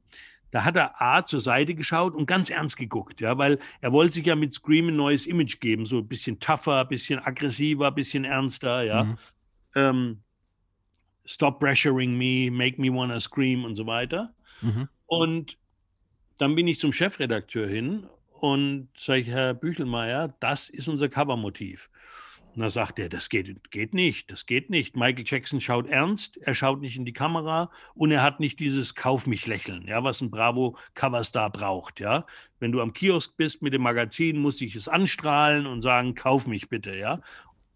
da 0.52 0.64
hat 0.64 0.76
er 0.76 1.02
A 1.02 1.26
zur 1.26 1.42
Seite 1.42 1.74
geschaut 1.74 2.14
und 2.14 2.28
ganz 2.28 2.52
ernst 2.52 2.78
geguckt, 2.78 3.20
ja, 3.20 3.40
weil 3.40 3.58
er 3.80 3.92
wollte 3.92 4.14
sich 4.14 4.28
ja 4.28 4.36
mit 4.36 4.54
Scream 4.54 4.90
ein 4.90 4.96
neues 4.96 5.26
Image 5.26 5.60
geben, 5.60 5.88
so 5.88 5.98
ein 5.98 6.08
bisschen 6.08 6.40
tougher, 6.40 6.82
ein 6.82 6.88
bisschen 6.88 7.18
aggressiver, 7.18 7.88
ein 7.88 7.96
bisschen 7.96 8.26
ernster, 8.26 8.84
ja. 8.84 9.04
Mhm. 9.06 9.18
Ähm, 9.74 10.18
Stop 11.26 11.60
pressuring 11.60 12.18
me, 12.18 12.52
make 12.52 12.78
me 12.78 12.90
wanna 12.90 13.20
scream 13.20 13.64
und 13.64 13.76
so 13.76 13.86
weiter. 13.86 14.34
Mhm. 14.62 14.88
Und 15.06 15.58
dann 16.38 16.56
bin 16.56 16.68
ich 16.68 16.80
zum 16.80 16.94
Chefredakteur 16.94 17.68
hin 17.68 18.08
und 18.40 18.90
sage, 18.98 19.24
Herr 19.26 19.54
Büchelmeier, 19.54 20.34
das 20.40 20.70
ist 20.70 20.88
unser 20.88 21.10
Covermotiv. 21.10 21.90
Und 22.56 22.62
da 22.62 22.70
sagt 22.70 23.00
er, 23.00 23.08
das 23.08 23.30
geht, 23.30 23.72
geht 23.72 23.94
nicht, 23.94 24.30
das 24.30 24.46
geht 24.46 24.70
nicht. 24.70 24.96
Michael 24.98 25.24
Jackson 25.26 25.62
schaut 25.62 25.88
ernst, 25.88 26.38
er 26.38 26.54
schaut 26.54 26.82
nicht 26.82 26.98
in 26.98 27.06
die 27.06 27.14
Kamera 27.14 27.72
und 27.94 28.12
er 28.12 28.22
hat 28.22 28.42
nicht 28.42 28.60
dieses 28.60 28.96
Kauf 28.96 29.26
mich 29.26 29.48
lächeln, 29.48 29.88
ja, 29.88 30.04
was 30.04 30.20
ein 30.20 30.32
Bravo 30.32 30.78
Coverstar 30.94 31.50
braucht, 31.50 32.02
ja. 32.02 32.26
Wenn 32.60 32.74
du 32.74 32.82
am 32.82 32.94
Kiosk 32.94 33.38
bist 33.38 33.62
mit 33.62 33.74
dem 33.74 33.84
Magazin, 33.84 34.38
muss 34.38 34.60
ich 34.60 34.76
es 34.76 34.90
anstrahlen 34.90 35.66
und 35.66 35.82
sagen, 35.82 36.14
kauf 36.14 36.46
mich 36.46 36.68
bitte, 36.68 36.96
ja. 36.96 37.22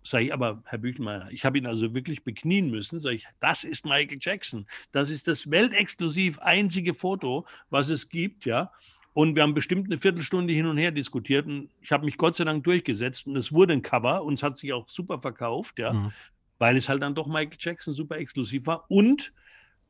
Sag 0.07 0.21
ich, 0.21 0.31
aber 0.31 0.61
Herr 0.65 0.77
Büchelmeier, 0.77 1.29
ich 1.31 1.45
habe 1.45 1.57
ihn 1.57 1.65
also 1.65 1.95
wirklich 1.95 2.23
beknien 2.23 2.69
müssen. 2.69 2.99
Sag 2.99 3.13
ich, 3.13 3.25
das 3.39 3.63
ist 3.63 3.85
Michael 3.85 4.19
Jackson. 4.21 4.67
Das 4.91 5.09
ist 5.09 5.27
das 5.27 5.49
weltexklusiv 5.49 6.37
einzige 6.39 6.93
Foto, 6.93 7.47
was 7.71 7.89
es 7.89 8.07
gibt, 8.07 8.45
ja. 8.45 8.71
Und 9.13 9.35
wir 9.35 9.41
haben 9.41 9.55
bestimmt 9.55 9.87
eine 9.87 9.97
Viertelstunde 9.99 10.53
hin 10.53 10.67
und 10.67 10.77
her 10.77 10.91
diskutiert 10.91 11.47
und 11.47 11.69
ich 11.81 11.91
habe 11.91 12.05
mich 12.05 12.17
Gott 12.17 12.35
sei 12.35 12.43
Dank 12.43 12.63
durchgesetzt 12.65 13.25
und 13.25 13.35
es 13.35 13.51
wurde 13.51 13.73
ein 13.73 13.81
Cover 13.81 14.23
und 14.23 14.35
es 14.35 14.43
hat 14.43 14.57
sich 14.59 14.73
auch 14.73 14.87
super 14.89 15.19
verkauft, 15.19 15.79
ja, 15.79 15.93
Mhm. 15.93 16.11
weil 16.59 16.77
es 16.77 16.87
halt 16.87 17.01
dann 17.01 17.15
doch 17.15 17.25
Michael 17.25 17.57
Jackson 17.59 17.93
super 17.95 18.17
exklusiv 18.17 18.67
war. 18.67 18.85
Und 18.91 19.33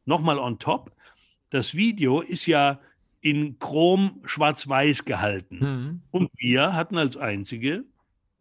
nochmal 0.06 0.40
on 0.40 0.60
top, 0.60 0.92
das 1.50 1.76
Video 1.76 2.22
ist 2.22 2.46
ja 2.46 2.80
in 3.20 3.60
Chrom 3.60 4.22
schwarz-weiß 4.26 5.04
gehalten. 5.04 5.58
Mhm. 5.60 6.02
Und 6.12 6.30
wir 6.38 6.74
hatten 6.74 6.98
als 6.98 7.18
einzige 7.18 7.84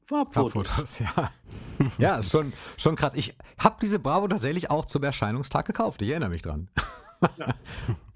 Farbfotos. 0.07 0.69
Farbfotos, 0.69 0.99
ja. 0.99 1.31
ja, 1.99 2.17
ist 2.17 2.31
schon, 2.31 2.53
schon 2.77 2.97
krass. 2.97 3.14
Ich 3.14 3.37
habe 3.59 3.77
diese 3.81 3.99
Bravo 3.99 4.29
tatsächlich 4.29 4.71
auch 4.71 4.85
zum 4.85 5.03
Erscheinungstag 5.03 5.67
gekauft. 5.67 6.03
Ich 6.03 6.11
erinnere 6.11 6.31
mich 6.31 6.43
dran. 6.43 6.69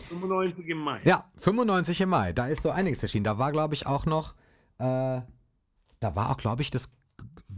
95 0.08 0.66
im 0.68 0.78
Mai. 0.78 1.00
Ja, 1.04 1.30
95 1.36 2.00
im 2.02 2.08
Mai. 2.10 2.32
Da 2.32 2.46
ist 2.46 2.62
so 2.62 2.70
einiges 2.70 3.02
erschienen. 3.02 3.24
Da 3.24 3.38
war, 3.38 3.52
glaube 3.52 3.74
ich, 3.74 3.86
auch 3.86 4.06
noch. 4.06 4.34
Äh, 4.78 5.20
da 6.00 6.14
war 6.14 6.30
auch, 6.30 6.36
glaube 6.36 6.62
ich, 6.62 6.70
das. 6.70 6.90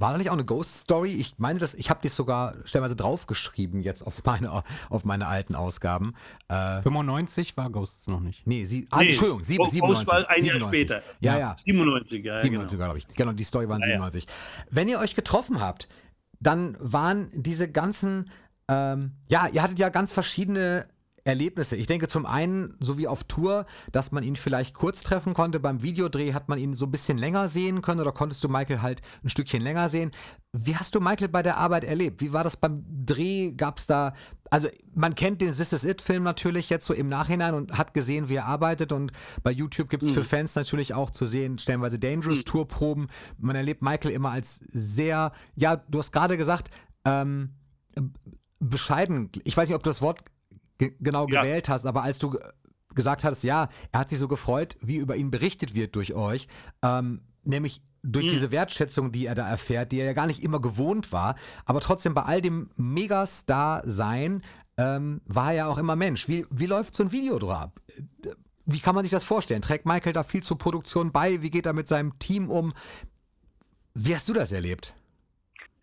War 0.00 0.12
da 0.12 0.18
nicht 0.18 0.30
auch 0.30 0.34
eine 0.34 0.46
Ghost 0.46 0.80
Story? 0.80 1.11
Ich 1.11 1.34
meine, 1.38 1.59
das, 1.59 1.74
ich 1.74 1.90
habe 1.90 2.01
die 2.03 2.09
sogar 2.09 2.55
stellenweise 2.64 2.96
draufgeschrieben 2.96 3.82
jetzt 3.82 4.07
auf 4.07 4.24
meine, 4.24 4.51
auf 4.88 5.05
meine 5.05 5.26
alten 5.26 5.55
Ausgaben. 5.55 6.14
Äh, 6.48 6.80
95 6.80 7.59
war 7.59 7.68
Ghosts 7.68 8.07
noch 8.07 8.20
nicht. 8.20 8.46
nee, 8.46 8.64
sie, 8.64 8.86
ah, 8.90 9.01
Nee, 9.01 9.09
Entschuldigung, 9.09 9.44
sieb, 9.44 9.59
Ghost 9.59 9.72
97. 9.72 10.09
war 10.09 10.30
ein 10.30 10.44
Jahr 10.44 10.55
97. 10.55 10.80
später. 10.80 11.03
Ja, 11.20 11.38
ja. 11.38 11.57
97, 11.66 12.24
ja, 12.24 12.38
97 12.38 12.78
genau. 12.78 12.86
glaube 12.86 12.98
ich. 12.98 13.09
Genau, 13.09 13.32
die 13.32 13.44
Story 13.44 13.68
waren 13.68 13.82
Ja, 13.82 13.88
ja. 13.88 13.92
97. 13.92 14.26
Wenn 14.70 14.88
ihr 14.88 14.98
euch 15.01 15.14
getroffen 15.14 15.61
habt, 15.61 15.86
dann 16.40 16.78
waren 16.80 17.28
diese 17.34 17.70
ganzen, 17.70 18.30
ähm, 18.68 19.12
ja, 19.28 19.48
ihr 19.48 19.62
hattet 19.62 19.78
ja 19.78 19.90
ganz 19.90 20.12
verschiedene 20.12 20.86
Erlebnisse. 21.31 21.76
Ich 21.76 21.87
denke 21.87 22.09
zum 22.09 22.26
einen, 22.26 22.74
so 22.81 22.99
wie 22.99 23.07
auf 23.07 23.22
Tour, 23.22 23.64
dass 23.93 24.11
man 24.11 24.24
ihn 24.24 24.35
vielleicht 24.35 24.74
kurz 24.74 25.03
treffen 25.03 25.33
konnte. 25.33 25.61
Beim 25.61 25.81
Videodreh 25.81 26.35
hat 26.35 26.49
man 26.49 26.59
ihn 26.59 26.74
so 26.74 26.87
ein 26.87 26.91
bisschen 26.91 27.18
länger 27.18 27.47
sehen 27.47 27.83
können 27.83 28.01
oder 28.01 28.11
konntest 28.11 28.43
du 28.43 28.49
Michael 28.49 28.83
halt 28.83 29.01
ein 29.22 29.28
Stückchen 29.28 29.62
länger 29.62 29.89
sehen. 29.89 30.11
Wie 30.53 30.76
hast 30.76 30.95
du 30.97 31.01
Michael 31.01 31.28
bei 31.28 31.45
der 31.45 31.57
Arbeit 31.57 31.85
erlebt? 31.85 32.20
Wie 32.20 32.33
war 32.33 32.43
das 32.43 32.57
beim 32.57 32.85
Dreh? 33.07 33.53
Gab 33.53 33.78
es 33.78 33.87
da, 33.87 34.12
also 34.51 34.66
man 34.93 35.14
kennt 35.14 35.41
den 35.41 35.55
This 35.55 35.72
Is 35.72 35.85
It-Film 35.85 36.24
natürlich 36.24 36.68
jetzt 36.68 36.85
so 36.85 36.95
im 36.95 37.07
Nachhinein 37.07 37.55
und 37.55 37.78
hat 37.78 37.95
gesehen, 37.95 38.28
wie 38.28 38.35
er 38.35 38.47
arbeitet 38.47 38.91
und 38.91 39.12
bei 39.45 39.53
YouTube 39.53 39.89
gibt 39.89 40.03
es 40.03 40.09
mhm. 40.09 40.14
für 40.14 40.24
Fans 40.24 40.57
natürlich 40.57 40.95
auch 40.95 41.11
zu 41.11 41.26
sehen, 41.26 41.59
stellenweise 41.59 42.01
Dangerous 42.01 42.39
mhm. 42.39 42.45
Tourproben. 42.47 43.07
Man 43.39 43.55
erlebt 43.55 43.83
Michael 43.83 44.11
immer 44.11 44.33
als 44.33 44.61
sehr, 44.72 45.31
ja, 45.55 45.76
du 45.76 46.01
hast 46.01 46.11
gerade 46.11 46.37
gesagt, 46.37 46.70
ähm, 47.05 47.51
bescheiden. 48.59 49.31
Ich 49.45 49.57
weiß 49.57 49.68
nicht, 49.68 49.76
ob 49.76 49.85
du 49.85 49.91
das 49.91 50.03
Wort 50.03 50.24
ge 50.81 50.97
genau 50.99 51.28
ja. 51.28 51.43
gewählt 51.43 51.68
hast, 51.68 51.87
aber 51.87 52.03
als 52.03 52.18
du 52.18 52.37
gesagt 52.95 53.22
hattest, 53.22 53.45
ja, 53.45 53.68
er 53.93 54.01
hat 54.01 54.09
sich 54.09 54.18
so 54.18 54.26
gefreut, 54.26 54.76
wie 54.81 54.97
über 54.97 55.14
ihn 55.14 55.31
berichtet 55.31 55.74
wird 55.74 55.95
durch 55.95 56.14
euch, 56.14 56.49
ähm, 56.83 57.20
nämlich 57.45 57.83
durch 58.03 58.26
mhm. 58.26 58.31
diese 58.31 58.51
Wertschätzung, 58.51 59.12
die 59.12 59.26
er 59.26 59.35
da 59.35 59.49
erfährt, 59.49 59.93
die 59.93 60.01
er 60.01 60.07
ja 60.07 60.12
gar 60.14 60.26
nicht 60.26 60.43
immer 60.43 60.61
gewohnt 60.61 61.12
war, 61.12 61.37
aber 61.66 61.81
trotzdem 61.81 62.14
bei 62.14 62.22
all 62.22 62.41
dem 62.41 62.70
Megastar-Sein 62.76 64.43
ähm, 64.78 65.20
war 65.26 65.51
er 65.51 65.57
ja 65.57 65.66
auch 65.68 65.78
immer 65.78 65.97
Mensch. 65.97 66.26
Wie, 66.26 66.47
wie 66.51 66.66
läuft 66.66 66.95
so 66.95 67.05
ein 67.05 67.12
Video 67.12 67.39
ab? 67.51 67.81
Wie 68.64 68.81
kann 68.81 68.95
man 68.95 69.05
sich 69.05 69.11
das 69.11 69.24
vorstellen? 69.24 69.62
Trägt 69.62 69.85
Michael 69.85 70.12
da 70.12 70.22
viel 70.22 70.43
zur 70.43 70.57
Produktion 70.57 71.12
bei? 71.12 71.43
Wie 71.43 71.51
geht 71.51 71.66
er 71.66 71.74
mit 71.74 71.89
seinem 71.89 72.18
Team 72.18 72.51
um? 72.51 72.72
Wie 73.95 74.14
hast 74.14 74.28
du 74.28 74.33
das 74.33 74.53
erlebt? 74.53 74.95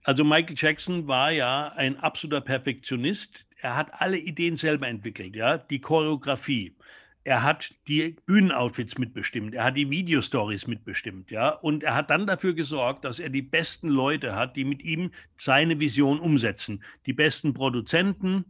Also 0.03 0.23
Michael 0.23 0.55
Jackson 0.57 1.07
war 1.07 1.31
ja 1.31 1.73
ein 1.73 1.99
absoluter 1.99 2.41
Perfektionist. 2.41 3.45
Er 3.61 3.75
hat 3.75 3.89
alle 3.93 4.17
Ideen 4.17 4.57
selber 4.57 4.87
entwickelt, 4.87 5.35
ja, 5.35 5.57
die 5.57 5.79
Choreografie. 5.79 6.75
Er 7.23 7.43
hat 7.43 7.75
die 7.89 8.15
Bühnenoutfits 8.25 8.97
mitbestimmt, 8.97 9.53
er 9.53 9.65
hat 9.65 9.75
die 9.75 9.89
Videostories 9.89 10.65
mitbestimmt, 10.65 11.29
ja, 11.29 11.49
und 11.49 11.83
er 11.83 11.93
hat 11.93 12.09
dann 12.09 12.25
dafür 12.25 12.53
gesorgt, 12.53 13.03
dass 13.03 13.19
er 13.19 13.29
die 13.29 13.41
besten 13.41 13.89
Leute 13.89 14.35
hat, 14.35 14.55
die 14.55 14.63
mit 14.63 14.81
ihm 14.81 15.11
seine 15.37 15.77
Vision 15.79 16.21
umsetzen. 16.21 16.83
Die 17.05 17.11
besten 17.11 17.53
Produzenten, 17.53 18.45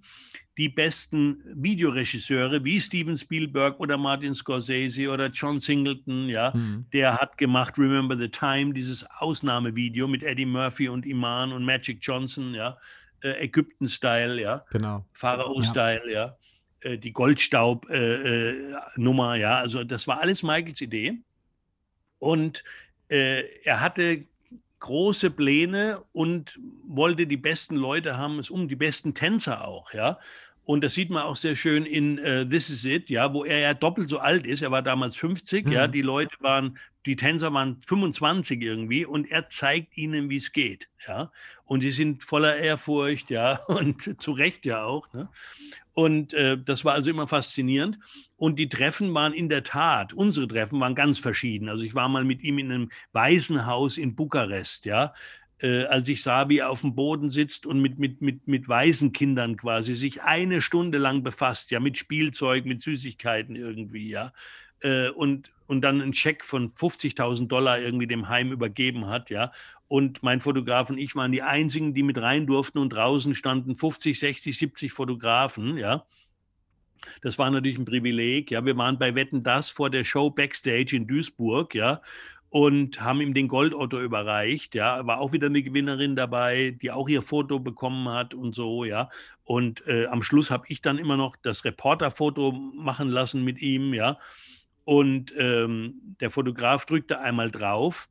die 0.58 0.70
besten 0.70 1.43
Videoregisseure 1.55 2.64
wie 2.64 2.82
Steven 2.82 3.18
Spielberg 3.18 3.80
oder 3.80 3.97
Martin 3.97 4.34
Scorsese 4.34 5.10
oder 5.10 5.28
John 5.28 5.60
Singleton, 5.60 6.30
ja, 6.30 6.51
mhm. 6.53 6.86
der 6.93 7.18
hat 7.18 7.38
gemacht 7.38 7.78
Remember 7.78 8.18
the 8.18 8.30
Time, 8.30 8.74
dieses 8.74 9.05
Ausnahmevideo 9.20 10.08
mit 10.08 10.24
Eddie 10.24 10.45
Murphy 10.45 10.89
und 10.89 11.05
Iman 11.05 11.51
und 11.51 11.64
Magic 11.64 11.99
Johnson, 12.01 12.53
ja, 12.53 12.78
Ägypten-Style, 13.22 14.41
ja, 14.41 14.65
genau. 14.72 15.05
Pharao-Style, 15.13 16.11
ja. 16.11 16.36
ja. 16.84 16.91
äh, 16.91 16.97
die 16.97 17.11
Goldstaub-Nummer, 17.11 19.34
äh, 19.34 19.38
äh 19.38 19.41
ja, 19.41 19.59
also 19.59 19.84
das 19.84 20.07
war 20.07 20.22
alles 20.22 20.43
Michaels 20.43 20.82
Idee 20.82 21.20
und 22.20 22.63
äh, 23.09 23.43
er 23.63 23.82
hatte 23.82 24.26
große 24.80 25.32
Pläne 25.32 26.03
und 26.13 26.59
wollte 26.88 27.26
die 27.26 27.38
besten 27.38 27.76
Leute 27.76 28.18
haben, 28.18 28.39
es 28.39 28.49
um 28.49 28.68
die 28.68 28.76
besten 28.76 29.13
Tänzer 29.13 29.68
auch, 29.68 29.93
ja. 29.93 30.20
Und 30.65 30.84
das 30.84 30.95
sieht 30.95 31.09
man 31.09 31.24
auch 31.24 31.38
sehr 31.38 31.55
schön 31.55 31.86
in 31.86 32.20
uh, 32.20 32.43
This 32.43 32.70
Is 32.70 32.84
It, 32.84 33.09
ja, 33.09 33.34
wo 33.34 33.45
er 33.45 33.59
ja 33.59 33.74
doppelt 33.74 34.09
so 34.09 34.20
alt 34.20 34.45
ist. 34.45 34.61
Er 34.61 34.70
war 34.70 34.82
damals 34.82 35.15
50, 35.15 35.65
mhm. 35.65 35.72
ja, 35.72 35.88
die 35.88 36.01
Leute 36.01 36.36
waren, 36.41 36.78
die 37.08 37.16
Tänzer 37.16 37.53
waren 37.53 37.82
25 37.88 38.62
irgendwie 38.62 39.05
und 39.05 39.30
er 39.32 39.49
zeigt 39.49 39.97
ihnen, 39.97 40.30
wie 40.30 40.38
es 40.38 40.51
geht, 40.51 40.89
ja. 41.08 41.32
Und 41.66 41.82
sie 41.82 41.91
sind 41.91 42.24
voller 42.24 42.55
Ehrfurcht, 42.58 43.30
ja, 43.30 43.64
und 43.68 44.22
zu 44.22 44.32
Recht 44.32 44.66
ja 44.66 44.84
auch. 44.84 45.12
Ne? 45.14 45.30
Und 45.93 46.34
äh, 46.34 46.58
das 46.58 46.86
war 46.86 46.93
also 46.93 47.10
immer 47.10 47.28
faszinierend. 47.28 47.97
Und 48.36 48.58
die 48.58 48.70
Treffen 48.70 49.14
waren 49.14 49.34
in 49.34 49.49
der 49.49 49.64
Tat, 49.64 50.14
unsere 50.14 50.47
Treffen 50.47 50.80
waren 50.80 50.93
ganz 50.93 51.18
verschieden. 51.18 51.70
Also 51.70 51.84
ich 51.84 51.95
war 51.95 52.08
mal 52.08 52.24
mit 52.24 52.43
ihm 52.43 52.60
in 52.60 52.72
einem 52.72 52.91
Waisenhaus 53.14 53.97
in 53.97 54.16
Bukarest, 54.16 54.86
ja 54.86 55.14
äh, 55.62 55.86
als 55.86 56.08
ich 56.08 56.22
sah, 56.22 56.49
wie 56.49 56.60
er 56.60 56.70
auf 56.70 56.82
dem 56.82 56.95
Boden 56.95 57.30
sitzt 57.32 57.66
und 57.66 57.82
mit, 57.82 57.97
mit, 57.97 58.22
mit, 58.22 58.47
mit 58.47 58.68
Waisenkindern 58.68 59.58
quasi 59.58 59.95
sich 59.95 60.22
eine 60.22 60.62
Stunde 60.62 60.97
lang 60.97 61.24
befasst, 61.24 61.72
ja, 61.72 61.80
mit 61.80 61.97
Spielzeug, 61.97 62.66
mit 62.66 62.82
Süßigkeiten 62.82 63.55
irgendwie, 63.55 64.10
ja. 64.10 64.34
Äh, 64.82 65.10
und, 65.10 65.51
und 65.68 65.82
dann 65.82 66.01
einen 66.01 66.13
Scheck 66.13 66.43
von 66.43 66.74
50.000 66.74 67.47
Dollar 67.47 67.80
irgendwie 67.80 68.07
dem 68.07 68.30
Heim 68.30 68.51
übergeben 68.51 69.07
hat, 69.07 69.30
ja. 69.30 69.51
Und 69.88 70.24
mein 70.24 70.41
Fotograf 70.41 70.89
und 70.89 70.97
ich 70.97 71.15
waren 71.15 71.32
die 71.32 71.43
einzigen, 71.43 71.93
die 71.93 72.03
mit 72.03 72.18
rein 72.18 72.45
durften 72.45 72.80
und 72.80 72.89
draußen 72.89 73.36
standen 73.36 73.76
50, 73.76 74.20
60, 74.20 74.57
70 74.57 74.91
Fotografen, 74.91 75.78
ja. 75.78 76.05
Das 77.22 77.38
war 77.38 77.49
natürlich 77.49 77.78
ein 77.78 77.86
Privileg. 77.86 78.51
Ja, 78.51 78.65
wir 78.65 78.76
waren 78.78 78.97
bei 78.97 79.15
Wetten 79.15 79.43
das 79.43 79.70
vor 79.70 79.89
der 79.89 80.03
Show 80.03 80.30
Backstage 80.30 80.95
in 80.95 81.07
Duisburg, 81.07 81.76
ja, 81.76 82.01
und 82.49 83.01
haben 83.01 83.22
ihm 83.22 83.34
den 83.34 83.47
Goldotto 83.47 83.99
überreicht. 84.01 84.76
Ja, 84.76 85.05
war 85.05 85.20
auch 85.20 85.32
wieder 85.32 85.47
eine 85.47 85.61
Gewinnerin 85.61 86.15
dabei, 86.15 86.78
die 86.82 86.91
auch 86.91 87.09
ihr 87.09 87.22
Foto 87.22 87.59
bekommen 87.59 88.09
hat 88.09 88.34
und 88.34 88.55
so. 88.55 88.86
Ja, 88.86 89.09
und 89.43 89.86
äh, 89.88 90.07
am 90.07 90.24
Schluss 90.24 90.49
habe 90.49 90.65
ich 90.68 90.82
dann 90.82 90.97
immer 90.97 91.18
noch 91.18 91.36
das 91.36 91.65
Reporterfoto 91.65 92.51
machen 92.51 93.09
lassen 93.09 93.43
mit 93.43 93.59
ihm. 93.59 93.93
Ja, 93.93 94.18
und 94.88 95.34
ähm, 95.38 96.16
der 96.22 96.32
Fotograf 96.32 96.86
drückte 96.86 97.20
einmal 97.20 97.52
drauf. 97.52 98.08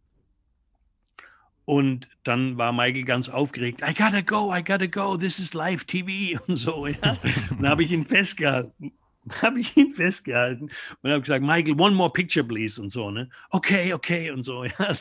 Und 1.64 2.06
dann 2.22 2.58
war 2.58 2.70
Michael 2.70 3.04
ganz 3.04 3.30
aufgeregt. 3.30 3.80
I 3.80 3.94
gotta 3.94 4.20
go, 4.20 4.54
I 4.54 4.62
gotta 4.62 4.84
go, 4.84 5.16
this 5.16 5.38
is 5.38 5.54
live 5.54 5.84
TV 5.84 6.38
und 6.46 6.56
so. 6.56 6.86
Ja. 6.86 7.16
dann 7.48 7.68
habe 7.70 7.82
ich 7.82 7.92
ihn 7.92 8.04
festgehalten 8.04 8.92
habe 9.42 9.60
ich 9.60 9.76
ihn 9.76 9.90
festgehalten 9.90 10.70
und 11.02 11.10
habe 11.10 11.20
gesagt, 11.20 11.44
Michael, 11.44 11.80
one 11.80 11.94
more 11.94 12.12
picture, 12.12 12.44
please 12.44 12.80
und 12.80 12.90
so, 12.90 13.10
ne? 13.10 13.28
Okay, 13.50 13.92
okay 13.92 14.30
und 14.30 14.42
so, 14.42 14.64
ja. 14.64 14.92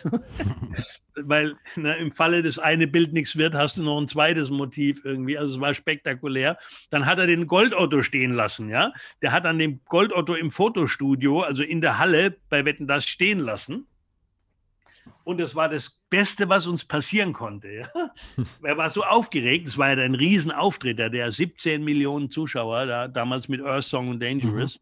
Weil 1.16 1.56
ne, 1.76 1.96
im 1.98 2.12
Falle 2.12 2.42
des 2.42 2.60
eine 2.60 2.88
Bild 2.88 3.14
nichts 3.14 3.38
wird, 3.38 3.54
hast 3.54 3.78
du 3.78 3.84
noch 3.84 4.00
ein 4.00 4.08
zweites 4.08 4.50
Motiv 4.50 5.04
irgendwie. 5.04 5.38
Also 5.38 5.56
es 5.56 5.62
war 5.62 5.74
spektakulär. 5.74 6.58
Dann 6.90 7.06
hat 7.06 7.20
er 7.20 7.28
den 7.28 7.48
Goldotto 7.48 8.02
stehen 8.02 8.34
lassen, 8.34 8.70
ja. 8.70 8.94
Der 9.22 9.32
hat 9.32 9.46
an 9.46 9.60
dem 9.60 9.80
Goldotto 9.86 10.34
im 10.34 10.52
Fotostudio, 10.52 11.42
also 11.42 11.64
in 11.64 11.82
der 11.82 12.00
Halle 12.00 12.38
bei 12.50 12.66
Wetten 12.66 12.88
das 12.88 13.06
stehen 13.08 13.40
lassen. 13.40 13.88
Und 15.24 15.41
es 15.41 15.56
war 15.56 15.70
das 15.70 16.01
Beste, 16.10 16.49
was 16.49 16.68
uns 16.68 16.86
passieren 16.86 17.34
konnte. 17.34 17.70
Ja? 17.70 17.89
er 18.64 18.78
war 18.78 18.89
so 18.89 19.03
aufgeregt. 19.03 19.68
Es 19.68 19.78
war 19.78 19.95
ja 19.95 20.03
ein 20.03 20.16
Riesenauftritt. 20.16 20.99
Er 20.99 21.06
hatte 21.06 21.32
17 21.32 21.84
Millionen 21.84 22.30
Zuschauer, 22.30 22.86
da, 22.86 23.08
damals 23.08 23.47
mit 23.47 23.62
Earth 23.62 23.86
Song 23.86 24.10
und 24.10 24.20
Dangerous. 24.22 24.78
Mhm. 24.78 24.82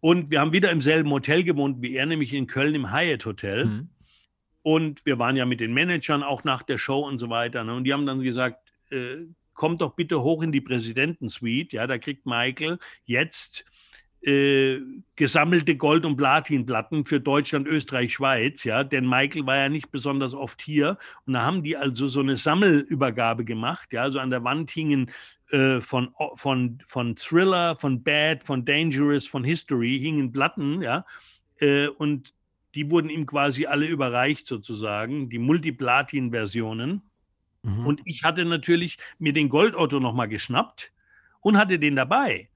Und 0.00 0.30
wir 0.30 0.40
haben 0.40 0.52
wieder 0.52 0.70
im 0.70 0.82
selben 0.82 1.10
Hotel 1.10 1.44
gewohnt 1.44 1.80
wie 1.80 1.94
er, 1.94 2.04
nämlich 2.04 2.32
in 2.34 2.46
Köln 2.46 2.74
im 2.74 2.92
Hyatt 2.92 3.24
Hotel. 3.24 3.64
Mhm. 3.64 3.88
Und 4.62 5.06
wir 5.06 5.18
waren 5.18 5.36
ja 5.36 5.46
mit 5.46 5.60
den 5.60 5.72
Managern 5.72 6.22
auch 6.22 6.44
nach 6.44 6.62
der 6.62 6.78
Show 6.78 7.06
und 7.06 7.18
so 7.18 7.30
weiter. 7.30 7.64
Ne? 7.64 7.74
Und 7.74 7.84
die 7.84 7.92
haben 7.92 8.06
dann 8.06 8.20
gesagt, 8.20 8.58
äh, 8.90 9.26
kommt 9.54 9.80
doch 9.80 9.94
bitte 9.94 10.22
hoch 10.22 10.42
in 10.42 10.52
die 10.52 10.60
Präsidentensuite. 10.60 11.76
Ja, 11.76 11.86
da 11.86 11.98
kriegt 11.98 12.26
Michael 12.26 12.78
jetzt 13.04 13.64
äh, 14.24 14.80
gesammelte 15.16 15.76
Gold- 15.76 16.06
und 16.06 16.16
Platinplatten 16.16 17.04
für 17.04 17.20
Deutschland, 17.20 17.68
Österreich, 17.68 18.14
Schweiz, 18.14 18.64
ja, 18.64 18.82
denn 18.82 19.06
Michael 19.08 19.46
war 19.46 19.56
ja 19.56 19.68
nicht 19.68 19.90
besonders 19.90 20.34
oft 20.34 20.62
hier 20.62 20.98
und 21.26 21.34
da 21.34 21.42
haben 21.42 21.62
die 21.62 21.76
also 21.76 22.08
so 22.08 22.20
eine 22.20 22.36
Sammelübergabe 22.36 23.44
gemacht, 23.44 23.92
ja, 23.92 24.02
also 24.02 24.18
an 24.18 24.30
der 24.30 24.42
Wand 24.42 24.70
hingen 24.70 25.10
äh, 25.50 25.80
von, 25.80 26.14
von, 26.36 26.78
von 26.86 27.16
Thriller, 27.16 27.76
von 27.76 28.02
Bad, 28.02 28.42
von 28.42 28.64
Dangerous, 28.64 29.26
von 29.26 29.44
History 29.44 29.98
hingen 30.00 30.32
Platten, 30.32 30.80
ja, 30.80 31.04
äh, 31.58 31.88
und 31.88 32.32
die 32.74 32.90
wurden 32.90 33.10
ihm 33.10 33.26
quasi 33.26 33.66
alle 33.66 33.86
überreicht 33.86 34.46
sozusagen, 34.46 35.28
die 35.28 35.38
Multiplatin-Versionen. 35.38 37.02
Mhm. 37.62 37.86
Und 37.86 38.00
ich 38.04 38.24
hatte 38.24 38.44
natürlich 38.44 38.98
mir 39.18 39.32
den 39.32 39.48
Goldotto 39.48 40.00
nochmal 40.00 40.28
geschnappt 40.28 40.90
und 41.40 41.56
hatte 41.56 41.78
den 41.78 41.94
dabei. 41.94 42.48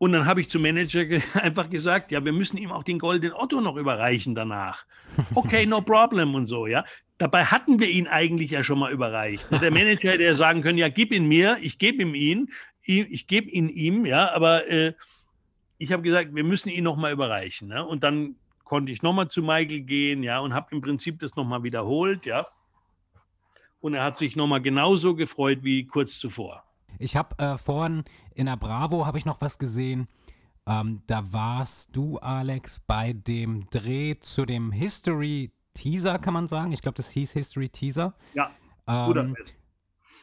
Und 0.00 0.12
dann 0.12 0.24
habe 0.24 0.40
ich 0.40 0.48
zum 0.48 0.62
Manager 0.62 1.04
ge 1.04 1.20
einfach 1.34 1.68
gesagt, 1.68 2.10
ja, 2.10 2.24
wir 2.24 2.32
müssen 2.32 2.56
ihm 2.56 2.72
auch 2.72 2.84
den 2.84 2.98
goldenen 2.98 3.34
Otto 3.34 3.60
noch 3.60 3.76
überreichen 3.76 4.34
danach. 4.34 4.86
Okay, 5.34 5.66
no 5.66 5.82
problem 5.82 6.34
und 6.34 6.46
so, 6.46 6.66
ja. 6.66 6.86
Dabei 7.18 7.44
hatten 7.44 7.78
wir 7.78 7.90
ihn 7.90 8.06
eigentlich 8.06 8.52
ja 8.52 8.64
schon 8.64 8.78
mal 8.78 8.92
überreicht. 8.92 9.44
Der 9.60 9.70
Manager 9.70 10.12
hätte 10.12 10.22
ja 10.24 10.36
sagen 10.36 10.62
können, 10.62 10.78
ja, 10.78 10.88
gib 10.88 11.12
ihn 11.12 11.28
mir, 11.28 11.58
ich 11.60 11.76
gebe 11.78 12.00
ihm 12.02 12.14
ihn, 12.14 12.48
ich 12.82 13.26
gebe 13.26 13.50
ihn 13.50 13.68
ihm, 13.68 14.06
ja, 14.06 14.32
aber 14.32 14.66
äh, 14.68 14.94
ich 15.76 15.92
habe 15.92 16.02
gesagt, 16.02 16.34
wir 16.34 16.44
müssen 16.44 16.70
ihn 16.70 16.84
noch 16.84 16.96
mal 16.96 17.12
überreichen. 17.12 17.68
Ne? 17.68 17.84
Und 17.84 18.02
dann 18.02 18.36
konnte 18.64 18.92
ich 18.92 19.02
noch 19.02 19.12
mal 19.12 19.28
zu 19.28 19.42
Michael 19.42 19.80
gehen, 19.80 20.22
ja, 20.22 20.38
und 20.38 20.54
habe 20.54 20.68
im 20.70 20.80
Prinzip 20.80 21.18
das 21.20 21.36
noch 21.36 21.44
mal 21.44 21.62
wiederholt, 21.62 22.24
ja. 22.24 22.46
Und 23.82 23.92
er 23.92 24.04
hat 24.04 24.16
sich 24.16 24.34
noch 24.34 24.46
mal 24.46 24.62
genauso 24.62 25.14
gefreut 25.14 25.58
wie 25.62 25.84
kurz 25.84 26.18
zuvor. 26.18 26.64
Ich 26.98 27.16
habe 27.16 27.38
äh, 27.38 27.58
vorhin 27.58 28.04
in 28.34 28.46
der 28.46 28.56
Bravo 28.56 29.06
habe 29.06 29.18
ich 29.18 29.24
noch 29.24 29.40
was 29.40 29.58
gesehen. 29.58 30.08
Ähm, 30.66 31.02
da 31.06 31.32
warst 31.32 31.96
du, 31.96 32.18
Alex, 32.18 32.80
bei 32.80 33.12
dem 33.12 33.68
Dreh 33.70 34.16
zu 34.20 34.44
dem 34.44 34.72
History 34.72 35.52
Teaser, 35.74 36.18
kann 36.18 36.34
man 36.34 36.46
sagen. 36.46 36.72
Ich 36.72 36.82
glaube, 36.82 36.96
das 36.96 37.10
hieß 37.10 37.32
History 37.32 37.68
Teaser. 37.68 38.14
Ja, 38.34 38.50
ähm, 38.86 39.06
Budapest. 39.06 39.54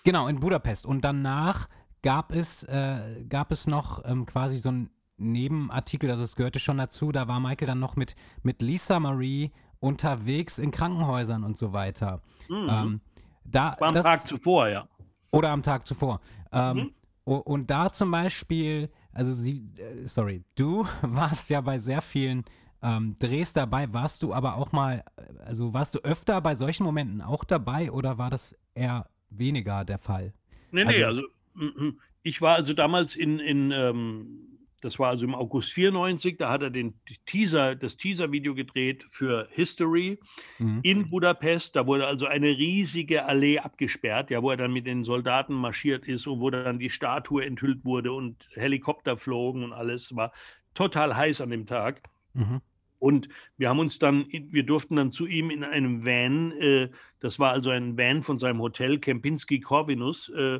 Genau, 0.04 0.28
in 0.28 0.40
Budapest. 0.40 0.86
Und 0.86 1.04
danach 1.04 1.68
gab 2.02 2.32
es, 2.32 2.64
äh, 2.64 3.26
gab 3.28 3.52
es 3.52 3.68
noch 3.68 4.04
ähm, 4.06 4.26
quasi 4.26 4.58
so 4.58 4.72
ein 4.72 4.90
Nebenartikel, 5.18 6.12
also 6.12 6.24
es 6.24 6.36
gehörte 6.36 6.60
schon 6.60 6.78
dazu, 6.78 7.12
da 7.12 7.28
war 7.28 7.40
Michael 7.40 7.68
dann 7.68 7.80
noch 7.80 7.96
mit, 7.96 8.16
mit 8.44 8.62
Lisa 8.62 9.00
Marie 9.00 9.52
unterwegs 9.80 10.60
in 10.60 10.70
Krankenhäusern 10.70 11.44
und 11.44 11.58
so 11.58 11.74
weiter. 11.74 12.22
Mhm. 12.50 12.68
Ähm, 12.70 13.02
da, 13.44 13.76
War 13.80 13.90
am 13.90 13.96
Tag 13.96 14.22
zuvor, 14.22 14.68
ja. 14.68 14.88
Oder 15.32 15.50
am 15.50 15.64
Tag 15.64 15.86
zuvor. 15.88 16.20
Ähm, 16.52 16.78
Mhm. 16.78 16.92
Und 17.26 17.70
da 17.70 17.92
zum 17.92 18.10
Beispiel, 18.12 18.90
also 19.12 19.34
sie, 19.34 19.66
äh, 19.78 20.08
sorry, 20.08 20.44
du 20.56 20.86
warst 21.02 21.50
ja 21.50 21.60
bei 21.60 21.78
sehr 21.78 22.02
vielen 22.02 22.46
ähm, 22.82 23.18
Drehs 23.20 23.52
dabei, 23.52 23.92
warst 23.92 24.24
du 24.24 24.34
aber 24.34 24.56
auch 24.56 24.72
mal, 24.72 25.04
also 25.46 25.74
warst 25.74 25.96
du 25.96 26.00
öfter 26.00 26.40
bei 26.40 26.56
solchen 26.56 26.84
Momenten 26.86 27.22
auch 27.22 27.44
dabei 27.44 27.92
oder 27.92 28.18
war 28.18 28.30
das 28.30 28.56
eher 28.76 29.10
weniger 29.30 29.84
der 29.84 29.98
Fall? 29.98 30.34
Nee, 30.72 30.86
nee, 30.86 31.04
Also- 31.04 31.24
also 31.60 31.92
ich 32.24 32.42
war 32.42 32.56
also 32.56 32.74
damals 32.74 33.16
in, 33.16 33.40
in 33.40 33.72
ähm, 33.72 34.57
das 34.82 35.00
war 35.00 35.10
also 35.10 35.26
im 35.26 35.34
August 35.36 35.74
94, 35.74 36.38
da 36.38 36.50
hat 36.50 36.62
er 36.62 36.70
den 36.70 37.00
Teaser, 37.26 37.76
das 37.76 37.98
Teaser-Video 37.98 38.54
gedreht 38.54 39.06
für 39.10 39.48
History 39.52 40.20
Mhm. 40.60 40.80
in 40.84 41.10
Budapest. 41.10 41.76
Da 41.76 41.88
wurde 41.88 42.06
also 42.08 42.26
eine 42.26 42.48
riesige 42.50 43.26
Allee 43.26 43.60
abgesperrt, 43.60 44.30
ja, 44.30 44.42
wo 44.44 44.52
er 44.52 44.58
dann 44.58 44.74
mit 44.74 44.86
den 44.86 45.04
Soldaten 45.04 45.54
marschiert 45.54 46.08
ist 46.08 46.28
und 46.28 46.40
wo 46.40 46.50
dann 46.50 46.80
die 46.80 46.90
Statue 46.90 47.46
enthüllt 47.46 47.84
wurde 47.86 48.12
und 48.14 48.48
Helikopter 48.54 49.18
flogen 49.18 49.64
und 49.64 49.74
alles. 49.74 50.16
War 50.16 50.32
total 50.74 51.16
heiß 51.16 51.42
an 51.42 51.50
dem 51.50 51.66
Tag. 51.66 52.02
Mhm. 52.34 52.62
Und 53.00 53.30
wir 53.58 53.70
haben 53.70 53.80
uns 53.80 54.00
dann, 54.00 54.26
wir 54.32 54.64
durften 54.64 54.96
dann 54.96 55.12
zu 55.12 55.28
ihm 55.28 55.52
in 55.52 55.64
einem 55.64 56.04
Van, 56.04 56.52
äh, 56.54 56.90
das 57.20 57.38
war 57.38 57.52
also 57.52 57.70
ein 57.70 57.96
Van 57.98 58.24
von 58.24 58.40
seinem 58.40 58.60
Hotel, 58.60 58.98
Kempinski 59.00 59.60
Corvinus, 59.60 60.30
äh, 60.30 60.60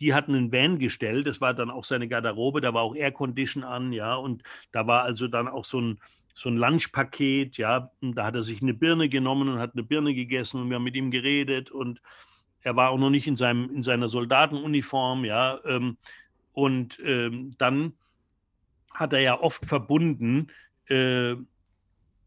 die 0.00 0.14
hatten 0.14 0.34
einen 0.34 0.52
Van 0.52 0.78
gestellt, 0.78 1.26
das 1.26 1.40
war 1.40 1.54
dann 1.54 1.70
auch 1.70 1.84
seine 1.84 2.08
Garderobe, 2.08 2.60
da 2.60 2.74
war 2.74 2.82
auch 2.82 2.94
Aircondition 2.94 3.64
an, 3.64 3.92
ja, 3.92 4.14
und 4.14 4.42
da 4.72 4.86
war 4.86 5.02
also 5.02 5.28
dann 5.28 5.48
auch 5.48 5.64
so 5.64 5.80
ein, 5.80 6.00
so 6.34 6.48
ein 6.48 6.56
Lunchpaket, 6.56 7.56
ja, 7.58 7.90
und 8.00 8.16
da 8.16 8.26
hat 8.26 8.34
er 8.34 8.42
sich 8.42 8.60
eine 8.60 8.74
Birne 8.74 9.08
genommen 9.08 9.48
und 9.48 9.58
hat 9.58 9.74
eine 9.74 9.84
Birne 9.84 10.14
gegessen 10.14 10.60
und 10.60 10.68
wir 10.68 10.76
haben 10.76 10.84
mit 10.84 10.96
ihm 10.96 11.10
geredet 11.10 11.70
und 11.70 12.00
er 12.62 12.76
war 12.76 12.90
auch 12.90 12.98
noch 12.98 13.10
nicht 13.10 13.26
in, 13.26 13.36
seinem, 13.36 13.70
in 13.70 13.82
seiner 13.82 14.08
Soldatenuniform, 14.08 15.24
ja, 15.24 15.60
ähm, 15.64 15.96
und 16.52 17.00
ähm, 17.04 17.54
dann 17.58 17.94
hat 18.92 19.12
er 19.12 19.20
ja 19.20 19.40
oft 19.40 19.66
verbunden, 19.66 20.48
äh, 20.86 21.34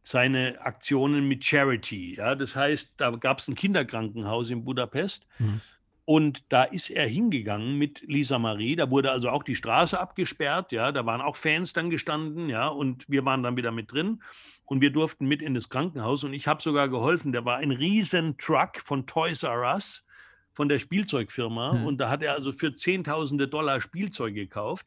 seine 0.04 0.62
Aktionen 0.62 1.28
mit 1.28 1.44
Charity. 1.44 2.16
Ja? 2.16 2.36
Das 2.36 2.56
heißt, 2.56 2.94
da 2.98 3.12
gab 3.12 3.40
es 3.40 3.48
ein 3.48 3.56
Kinderkrankenhaus 3.56 4.50
in 4.50 4.64
Budapest 4.64 5.26
Mhm. 5.40 5.62
Und 6.10 6.46
da 6.48 6.64
ist 6.64 6.90
er 6.90 7.06
hingegangen 7.06 7.78
mit 7.78 8.02
Lisa 8.08 8.40
Marie. 8.40 8.78
Da 8.78 8.90
wurde 8.90 9.12
also 9.12 9.30
auch 9.30 9.44
die 9.44 9.58
Straße 9.58 10.00
abgesperrt. 10.00 10.72
Ja? 10.72 10.94
Da 10.94 11.06
waren 11.06 11.20
auch 11.20 11.36
Fans 11.36 11.74
dann 11.74 11.90
gestanden 11.90 12.48
ja? 12.48 12.70
und 12.70 13.04
wir 13.10 13.26
waren 13.26 13.44
dann 13.44 13.58
wieder 13.58 13.74
mit 13.74 13.92
drin. 13.92 14.24
Und 14.64 14.80
wir 14.80 14.92
durften 14.92 15.28
mit 15.28 15.42
in 15.42 15.54
das 15.54 15.68
Krankenhaus 15.68 16.24
und 16.24 16.32
ich 16.32 16.48
habe 16.48 16.62
sogar 16.62 16.88
geholfen. 16.88 17.34
Da 17.34 17.44
war 17.44 17.58
ein 17.58 17.72
riesen 17.72 18.38
Truck 18.38 18.80
von 18.86 19.06
Toys 19.06 19.44
R 19.44 19.74
Us, 19.74 20.06
von 20.54 20.70
der 20.70 20.80
Spielzeugfirma. 20.80 21.74
Mhm. 21.74 21.86
Und 21.86 21.98
da 21.98 22.10
hat 22.10 22.24
er 22.24 22.36
also 22.36 22.54
für 22.54 22.74
Zehntausende 22.74 23.50
Dollar 23.50 23.82
Spielzeug 23.82 24.34
gekauft. 24.34 24.86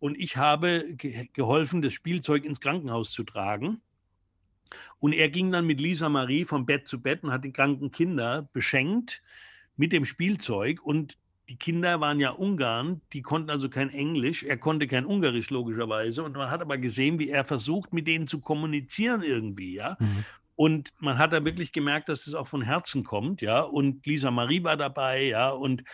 Und 0.00 0.18
ich 0.20 0.36
habe 0.36 0.84
ge 0.96 1.28
geholfen, 1.32 1.80
das 1.80 1.94
Spielzeug 1.94 2.44
ins 2.44 2.60
Krankenhaus 2.60 3.10
zu 3.10 3.24
tragen. 3.24 3.80
Und 4.98 5.14
er 5.14 5.30
ging 5.30 5.50
dann 5.50 5.66
mit 5.66 5.80
Lisa 5.80 6.10
Marie 6.10 6.44
von 6.44 6.66
Bett 6.66 6.86
zu 6.86 7.00
Bett 7.00 7.24
und 7.24 7.32
hat 7.32 7.44
die 7.44 7.52
kranken 7.54 7.90
Kinder 7.90 8.50
beschenkt 8.52 9.22
mit 9.78 9.92
dem 9.92 10.04
Spielzeug. 10.04 10.84
Und 10.84 11.16
die 11.48 11.56
Kinder 11.56 12.00
waren 12.00 12.20
ja 12.20 12.30
Ungarn, 12.30 13.00
die 13.14 13.22
konnten 13.22 13.48
also 13.48 13.70
kein 13.70 13.88
Englisch. 13.88 14.42
Er 14.42 14.58
konnte 14.58 14.86
kein 14.86 15.06
Ungarisch 15.06 15.48
logischerweise. 15.48 16.22
Und 16.22 16.36
man 16.36 16.50
hat 16.50 16.60
aber 16.60 16.76
gesehen, 16.76 17.18
wie 17.18 17.30
er 17.30 17.44
versucht, 17.44 17.94
mit 17.94 18.06
denen 18.06 18.28
zu 18.28 18.40
kommunizieren 18.40 19.22
irgendwie, 19.22 19.74
ja. 19.74 19.96
Mhm. 19.98 20.24
Und 20.56 20.90
man 20.98 21.18
hat 21.18 21.32
da 21.32 21.44
wirklich 21.44 21.70
gemerkt, 21.72 22.08
dass 22.08 22.26
es 22.26 22.34
auch 22.34 22.48
von 22.48 22.62
Herzen 22.62 23.04
kommt, 23.04 23.40
ja. 23.40 23.60
Und 23.60 24.04
Lisa 24.04 24.30
Marie 24.30 24.64
war 24.64 24.76
dabei, 24.76 25.22
ja. 25.22 25.50
Und 25.50 25.84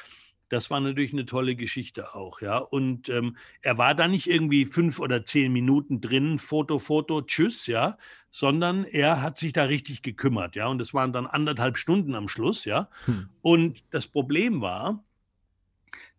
das 0.49 0.71
war 0.71 0.81
natürlich 0.81 1.13
eine 1.13 1.27
tolle 1.27 1.55
Geschichte 1.55 2.15
auch, 2.15 2.41
ja. 2.41 2.59
Und 2.59 3.09
ähm, 3.09 3.37
er 3.61 3.79
war 3.79 3.95
da 3.95 4.09
nicht 4.09 4.27
irgendwie 4.27 4.65
fünf 4.65 4.99
oder 4.99 5.25
zehn 5.25 5.53
Minuten 5.53 6.01
drin, 6.01 6.39
Foto, 6.39 6.79
Foto, 6.79 7.23
tschüss, 7.23 7.67
ja, 7.67 7.99
sondern 8.35 8.85
er 8.85 9.23
hat 9.23 9.39
sich 9.39 9.53
da 9.53 9.63
richtig 9.63 10.03
gekümmert, 10.03 10.57
ja. 10.57 10.67
Und 10.67 10.79
das 10.79 10.93
waren 10.93 11.13
dann 11.13 11.29
anderthalb 11.29 11.79
Stunden 11.79 12.17
am 12.17 12.27
Schluss, 12.27 12.65
ja. 12.65 12.89
Hm. 13.05 13.29
Und 13.43 13.85
das 13.93 14.09
Problem 14.09 14.61
war, 14.61 15.05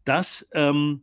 dass 0.05 0.47
ähm, 0.53 1.01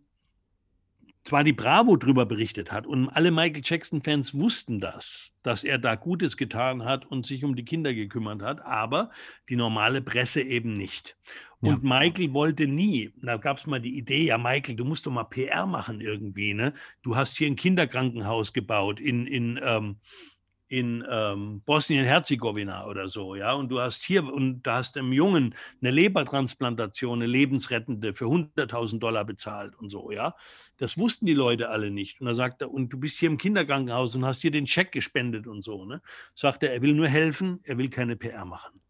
zwar 1.22 1.44
die 1.44 1.52
Bravo 1.52 1.98
drüber 1.98 2.24
berichtet 2.24 2.72
hat 2.72 2.86
und 2.86 3.10
alle 3.10 3.30
Michael 3.30 3.60
Jackson-Fans 3.62 4.32
wussten 4.32 4.80
das, 4.80 5.34
dass 5.42 5.64
er 5.64 5.76
da 5.76 5.96
Gutes 5.96 6.38
getan 6.38 6.82
hat 6.86 7.04
und 7.04 7.26
sich 7.26 7.44
um 7.44 7.56
die 7.56 7.66
Kinder 7.66 7.92
gekümmert 7.92 8.40
hat, 8.40 8.64
aber 8.64 9.10
die 9.50 9.56
normale 9.56 10.00
Presse 10.00 10.40
eben 10.40 10.78
nicht. 10.78 11.18
Ja. 11.60 11.74
Und 11.74 11.84
Michael 11.84 12.32
wollte 12.32 12.66
nie, 12.66 13.12
da 13.20 13.36
gab 13.36 13.58
es 13.58 13.66
mal 13.66 13.82
die 13.82 13.98
Idee, 13.98 14.24
ja 14.24 14.38
Michael, 14.38 14.76
du 14.76 14.86
musst 14.86 15.04
doch 15.04 15.12
mal 15.12 15.24
PR 15.24 15.66
machen 15.66 16.00
irgendwie, 16.00 16.54
ne? 16.54 16.72
Du 17.02 17.16
hast 17.16 17.36
hier 17.36 17.48
ein 17.48 17.56
Kinderkrankenhaus 17.56 18.54
gebaut 18.54 18.98
in, 18.98 19.26
in, 19.26 19.60
ähm, 19.62 19.96
in 20.72 21.04
ähm, 21.06 21.60
Bosnien-Herzegowina 21.66 22.86
oder 22.86 23.10
so, 23.10 23.34
ja, 23.34 23.52
und 23.52 23.68
du 23.68 23.78
hast 23.78 24.02
hier, 24.02 24.24
und 24.24 24.62
da 24.62 24.76
hast 24.76 24.96
einem 24.96 25.12
Jungen 25.12 25.54
eine 25.82 25.90
Lebertransplantation, 25.90 27.18
eine 27.18 27.26
lebensrettende 27.26 28.14
für 28.14 28.24
100.000 28.24 28.98
Dollar 28.98 29.26
bezahlt 29.26 29.74
und 29.76 29.90
so, 29.90 30.10
ja. 30.10 30.34
Das 30.78 30.96
wussten 30.96 31.26
die 31.26 31.34
Leute 31.34 31.68
alle 31.68 31.90
nicht. 31.90 32.22
Und 32.22 32.26
da 32.26 32.32
sagt 32.32 32.62
er, 32.62 32.72
und 32.72 32.88
du 32.88 32.98
bist 32.98 33.18
hier 33.18 33.28
im 33.28 33.36
Kinderkrankenhaus 33.36 34.14
und 34.14 34.24
hast 34.24 34.40
hier 34.40 34.50
den 34.50 34.66
Scheck 34.66 34.92
gespendet 34.92 35.46
und 35.46 35.60
so, 35.60 35.84
ne? 35.84 36.00
Sagt 36.34 36.62
er, 36.62 36.72
er 36.72 36.80
will 36.80 36.94
nur 36.94 37.08
helfen, 37.08 37.60
er 37.64 37.76
will 37.76 37.90
keine 37.90 38.16
PR 38.16 38.46
machen. 38.46 38.80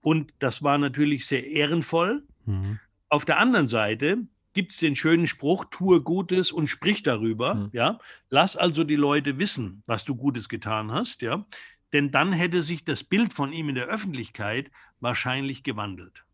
Und 0.00 0.32
das 0.38 0.62
war 0.62 0.78
natürlich 0.78 1.26
sehr 1.26 1.46
ehrenvoll. 1.46 2.22
Mhm. 2.46 2.78
Auf 3.10 3.26
der 3.26 3.38
anderen 3.38 3.66
Seite 3.66 4.16
gibt 4.58 4.72
es 4.72 4.78
den 4.78 4.96
schönen 4.96 5.28
Spruch, 5.28 5.66
tue 5.70 6.02
Gutes 6.02 6.50
und 6.50 6.66
sprich 6.66 7.04
darüber. 7.04 7.54
Mhm. 7.54 7.70
Ja? 7.72 8.00
Lass 8.28 8.56
also 8.56 8.82
die 8.82 8.96
Leute 8.96 9.38
wissen, 9.38 9.84
was 9.86 10.04
du 10.04 10.16
Gutes 10.16 10.48
getan 10.48 10.90
hast. 10.90 11.22
Ja? 11.22 11.46
Denn 11.92 12.10
dann 12.10 12.32
hätte 12.32 12.64
sich 12.64 12.84
das 12.84 13.04
Bild 13.04 13.32
von 13.32 13.52
ihm 13.52 13.68
in 13.68 13.76
der 13.76 13.86
Öffentlichkeit 13.86 14.72
wahrscheinlich 14.98 15.62
gewandelt. 15.62 16.24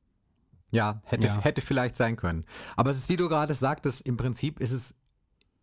Ja, 0.71 1.03
hätte, 1.05 1.27
Ja. 1.27 1.43
hätte 1.43 1.61
vielleicht 1.61 1.97
sein 1.97 2.17
können. 2.17 2.47
Aber 2.79 2.91
es 2.91 2.97
ist, 2.97 3.11
wie 3.11 3.17
du 3.17 3.29
gerade 3.29 3.53
sagtest, 3.53 4.01
im 4.09 4.17
Prinzip 4.17 4.59
ist 4.59 4.73
es, 4.73 4.95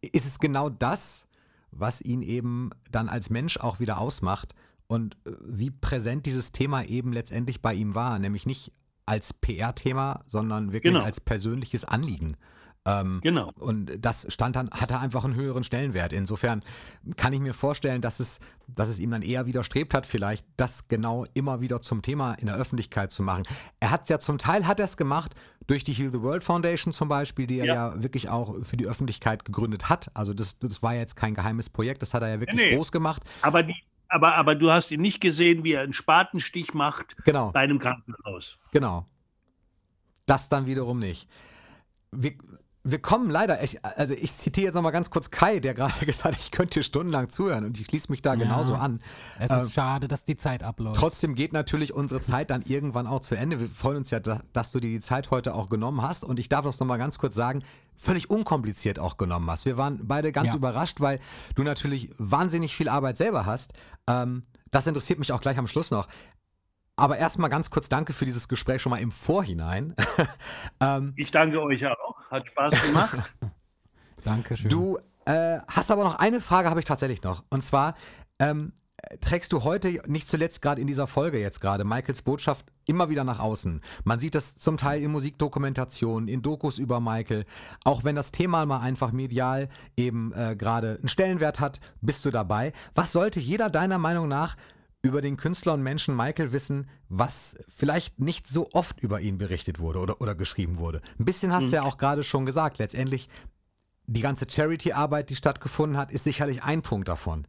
ist 0.04 0.28
es 0.28 0.38
genau 0.38 0.70
das, 0.70 1.28
was 1.72 2.00
ihn 2.00 2.22
eben 2.22 2.70
dann 2.92 3.10
als 3.10 3.32
Mensch 3.32 3.58
auch 3.58 3.80
wieder 3.80 3.98
ausmacht 3.98 4.54
und 4.86 5.16
äh, 5.26 5.32
wie 5.44 5.72
präsent 5.72 6.28
dieses 6.28 6.52
Thema 6.52 6.84
eben 6.84 7.12
letztendlich 7.12 7.60
bei 7.64 7.74
ihm 7.74 7.96
war. 7.96 8.20
Nämlich 8.20 8.46
nicht 8.46 8.72
als 9.06 9.34
PR-Thema, 9.34 10.24
sondern 10.28 10.72
wirklich 10.72 10.94
Genau. 10.94 11.06
als 11.06 11.20
persönliches 11.20 11.86
Anliegen. 11.86 12.36
Ähm, 12.84 13.20
Genau. 13.22 13.52
und 13.60 13.92
das 14.00 14.26
stand 14.34 14.56
dann, 14.56 14.72
hatte 14.72 15.00
einfach 15.00 15.24
einen 15.24 15.36
höheren 15.36 15.64
Stellenwert. 15.64 16.14
Insofern 16.14 16.64
kann 17.16 17.32
ich 17.32 17.40
mir 17.40 17.54
vorstellen, 17.54 18.02
dass 18.02 18.20
es, 18.20 18.40
dass 18.68 18.90
es 18.90 18.98
ihm 19.00 19.12
dann 19.12 19.22
eher 19.22 19.46
widerstrebt 19.46 19.94
hat, 19.94 20.08
vielleicht 20.08 20.48
das 20.58 20.88
genau 20.88 21.28
immer 21.36 21.62
wieder 21.62 21.84
zum 21.84 22.02
Thema 22.02 22.34
in 22.34 22.48
der 22.48 22.56
Öffentlichkeit 22.56 23.12
zu 23.12 23.22
machen. 23.22 23.44
Er 23.80 23.92
hat 23.92 24.04
es 24.04 24.10
ja 24.10 24.18
zum 24.18 24.40
Teil 24.40 24.66
hat 24.66 24.80
er 24.80 24.86
es 24.86 24.98
gemacht 24.98 25.36
durch 25.68 25.84
die 25.84 25.94
Heal 25.94 26.10
the 26.12 26.22
World 26.24 26.44
Foundation 26.44 26.92
zum 26.92 27.08
Beispiel, 27.08 27.46
die 27.46 27.60
er 27.60 27.66
ja. 27.66 27.74
Ja. 27.94 28.02
wirklich 28.02 28.30
auch 28.30 28.56
für 28.64 28.78
die 28.78 28.88
Öffentlichkeit 28.88 29.46
gegründet 29.46 29.88
hat. 29.90 30.10
Also 30.16 30.34
das, 30.34 30.58
das 30.58 30.82
war 30.82 30.96
jetzt 30.96 31.16
kein 31.16 31.36
geheimes 31.36 31.70
Projekt, 31.70 32.02
das 32.02 32.16
hat 32.16 32.24
er 32.24 32.30
ja 32.30 32.40
wirklich 32.40 32.60
Nee. 32.60 32.76
groß 32.76 32.92
gemacht. 32.92 33.22
Aber, 33.44 33.62
die, 33.62 33.76
aber, 34.12 34.36
aber 34.36 34.56
du 34.56 34.72
hast 34.72 34.92
ihn 34.92 35.02
nicht 35.02 35.22
gesehen, 35.22 35.64
wie 35.64 35.74
er 35.74 35.82
einen 35.82 35.94
Spatenstich 35.94 36.74
macht 36.74 37.16
Genau. 37.26 37.52
bei 37.52 37.62
einem 37.62 37.80
Krankenhaus. 37.80 38.58
Genau. 38.72 39.06
Das 40.26 40.50
dann 40.50 40.66
wiederum 40.68 41.00
nicht. 41.00 41.30
Wir, 42.12 42.34
wir 42.84 43.00
kommen 43.00 43.30
leider, 43.30 43.62
ich, 43.64 43.84
also 43.86 44.14
ich 44.16 44.36
zitiere 44.38 44.66
jetzt 44.68 44.74
nochmal 44.76 44.92
ganz 44.92 45.10
kurz 45.12 45.30
Kai, 45.30 45.60
der 45.60 45.74
gerade 45.76 45.94
gesagt 46.06 46.36
hat, 46.36 46.40
ich 46.40 46.52
könnte 46.52 46.82
stundenlang 46.82 47.30
zuhören 47.30 47.66
und 47.66 47.80
ich 47.80 47.86
schließe 47.86 48.12
mich 48.12 48.22
da 48.22 48.34
Ja. 48.34 48.40
genauso 48.40 48.74
an. 48.74 49.02
Es 49.40 49.52
Äh, 49.52 49.62
ist 49.62 49.74
schade, 49.74 50.08
dass 50.08 50.24
die 50.24 50.36
Zeit 50.38 50.64
abläuft. 50.64 50.96
Trotzdem 51.00 51.36
geht 51.36 51.54
natürlich 51.54 51.94
unsere 51.94 52.22
Zeit 52.22 52.50
dann 52.50 52.64
irgendwann 52.64 53.06
auch 53.08 53.20
zu 53.22 53.36
Ende. 53.36 53.60
Wir 53.60 53.70
freuen 53.70 53.98
uns 53.98 54.10
ja, 54.10 54.20
da- 54.20 54.42
dass 54.54 54.72
du 54.72 54.80
dir 54.80 54.90
die 54.90 55.00
Zeit 55.00 55.30
heute 55.32 55.54
auch 55.54 55.70
genommen 55.70 56.02
hast. 56.02 56.24
Und 56.24 56.40
ich 56.40 56.50
darf 56.50 56.66
das 56.66 56.80
nochmal 56.80 56.98
ganz 56.98 57.20
kurz 57.20 57.36
sagen, 57.36 57.64
völlig 57.96 58.30
unkompliziert 58.32 58.98
auch 58.98 59.18
genommen 59.18 59.50
hast. 59.52 59.66
Wir 59.66 59.78
waren 59.78 60.00
beide 60.08 60.32
ganz 60.32 60.52
Ja. 60.54 60.58
überrascht, 60.58 61.02
weil 61.02 61.20
du 61.56 61.64
natürlich 61.64 62.10
wahnsinnig 62.18 62.76
viel 62.76 62.90
Arbeit 62.90 63.18
selber 63.18 63.46
hast. 63.46 63.74
Ähm, 64.08 64.42
das 64.72 64.88
interessiert 64.88 65.20
mich 65.20 65.32
auch 65.34 65.42
gleich 65.42 65.58
am 65.60 65.68
Schluss 65.68 65.92
noch. 65.92 66.08
Aber 67.02 67.18
erstmal 67.18 67.50
ganz 67.50 67.70
kurz 67.70 67.90
danke 67.90 68.14
für 68.14 68.26
dieses 68.26 68.48
Gespräch 68.48 68.82
schon 68.82 68.92
mal 68.92 69.02
im 69.02 69.12
Vorhinein. 69.12 69.96
ähm, 70.80 71.14
Ich 71.16 71.32
danke 71.32 71.62
euch 71.62 71.84
auch. 71.86 72.16
Hat 72.30 72.46
Spaß 72.48 72.82
gemacht. 72.82 73.18
Dankeschön. 74.24 74.70
Du 74.70 75.00
äh, 75.26 75.58
hast 75.68 75.90
aber 75.90 76.04
noch 76.04 76.20
eine 76.20 76.40
Frage, 76.42 76.70
habe 76.70 76.80
ich 76.80 76.86
tatsächlich 76.86 77.24
noch. 77.24 77.44
Und 77.50 77.64
zwar, 77.64 77.96
ähm, 78.38 78.72
trägst 79.20 79.52
du 79.52 79.64
heute, 79.64 80.02
nicht 80.06 80.30
zuletzt 80.30 80.62
gerade 80.62 80.80
in 80.80 80.86
dieser 80.86 81.08
Folge 81.08 81.40
jetzt 81.40 81.60
gerade, 81.60 81.84
Michaels 81.84 82.22
Botschaft 82.22 82.68
immer 82.86 83.10
wieder 83.10 83.24
nach 83.24 83.40
außen. 83.40 83.82
Man 84.04 84.20
sieht 84.20 84.36
das 84.36 84.58
zum 84.58 84.78
Teil 84.78 85.02
in 85.02 85.12
Musikdokumentationen, 85.12 86.30
in 86.30 86.42
Dokus 86.42 86.78
über 86.78 87.00
Michael. 87.00 87.46
Auch 87.84 88.04
wenn 88.04 88.16
das 88.16 88.32
Thema 88.32 88.66
mal 88.66 88.80
einfach 88.80 89.12
medial 89.12 89.70
eben 89.98 90.34
äh, 90.34 90.56
gerade 90.56 90.98
einen 91.00 91.10
Stellenwert 91.10 91.60
hat, 91.60 91.82
bist 92.02 92.26
du 92.26 92.30
dabei. 92.30 92.74
Was 92.94 93.12
sollte 93.12 93.40
jeder 93.40 93.70
deiner 93.70 93.98
Meinung 93.98 94.28
nach 94.28 94.56
über 95.04 95.22
den 95.22 95.38
Künstler 95.38 95.74
und 95.74 95.82
Menschen 95.82 96.16
Michael 96.16 96.52
wissen, 96.52 96.88
was 97.10 97.56
vielleicht 97.68 98.20
nicht 98.20 98.48
so 98.48 98.68
oft 98.74 99.02
über 99.02 99.20
ihn 99.20 99.38
berichtet 99.38 99.80
wurde 99.80 100.00
oder, 100.00 100.22
oder 100.22 100.36
geschrieben 100.36 100.78
wurde? 100.78 101.02
Ein 101.20 101.26
bisschen 101.26 101.52
hast 101.52 101.66
mhm. 101.66 101.70
du 101.70 101.76
ja 101.78 101.82
auch 101.84 101.98
gerade 101.98 102.24
schon 102.24 102.46
gesagt. 102.46 102.78
Letztendlich, 102.78 103.28
die 104.06 104.22
ganze 104.22 104.46
Charity-Arbeit, 104.50 105.30
die 105.30 105.36
stattgefunden 105.36 105.98
hat, 105.98 106.12
ist 106.12 106.24
sicherlich 106.24 106.64
ein 106.64 106.82
Punkt 106.82 107.08
davon. 107.08 107.48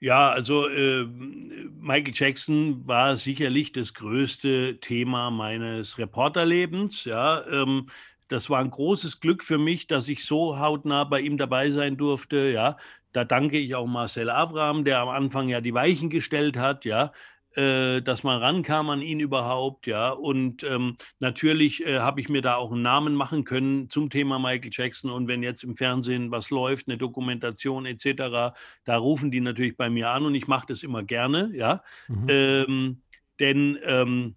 Ja, 0.00 0.30
also 0.30 0.68
äh, 0.68 1.04
Michael 1.04 2.12
Jackson 2.14 2.86
war 2.86 3.16
sicherlich 3.16 3.72
das 3.72 3.94
größte 3.94 4.78
Thema 4.80 5.30
meines 5.30 5.98
Reporterlebens. 5.98 7.04
Ja, 7.04 7.46
ähm, 7.46 7.88
das 8.28 8.50
war 8.50 8.60
ein 8.60 8.70
großes 8.70 9.20
Glück 9.20 9.44
für 9.44 9.58
mich, 9.58 9.86
dass 9.86 10.08
ich 10.08 10.24
so 10.24 10.58
hautnah 10.58 11.04
bei 11.04 11.20
ihm 11.20 11.38
dabei 11.38 11.70
sein 11.70 11.96
durfte. 11.96 12.50
Ja, 12.50 12.76
da 13.14 13.24
danke 13.24 13.58
ich 13.58 13.74
auch 13.74 13.86
Marcel 13.86 14.28
Abraham, 14.28 14.84
der 14.84 14.98
am 14.98 15.08
Anfang 15.08 15.48
ja 15.48 15.62
die 15.62 15.72
Weichen 15.72 16.10
gestellt 16.10 16.58
hat. 16.58 16.84
Ja, 16.84 17.12
äh, 17.56 18.02
dass 18.02 18.24
man 18.24 18.42
rankam 18.42 18.90
an 18.90 19.00
ihn 19.00 19.20
überhaupt, 19.20 19.86
ja. 19.86 20.10
Und 20.10 20.64
ähm, 20.64 20.96
natürlich 21.20 21.86
äh, 21.86 22.00
habe 22.00 22.20
ich 22.20 22.28
mir 22.28 22.42
da 22.42 22.56
auch 22.56 22.72
einen 22.72 22.82
Namen 22.82 23.14
machen 23.14 23.44
können 23.44 23.88
zum 23.88 24.10
Thema 24.10 24.40
Michael 24.40 24.70
Jackson. 24.72 25.08
Und 25.10 25.28
wenn 25.28 25.44
jetzt 25.44 25.62
im 25.62 25.76
Fernsehen 25.76 26.32
was 26.32 26.50
läuft, 26.50 26.88
eine 26.88 26.98
Dokumentation 26.98 27.86
etc., 27.86 28.56
da 28.84 28.96
rufen 28.96 29.30
die 29.30 29.40
natürlich 29.40 29.76
bei 29.76 29.88
mir 29.88 30.10
an 30.10 30.26
und 30.26 30.34
ich 30.34 30.48
mache 30.48 30.66
das 30.66 30.82
immer 30.82 31.04
gerne, 31.04 31.52
ja. 31.54 31.84
Mhm. 32.08 32.26
Ähm, 32.28 33.02
denn 33.38 33.78
ähm, 33.84 34.34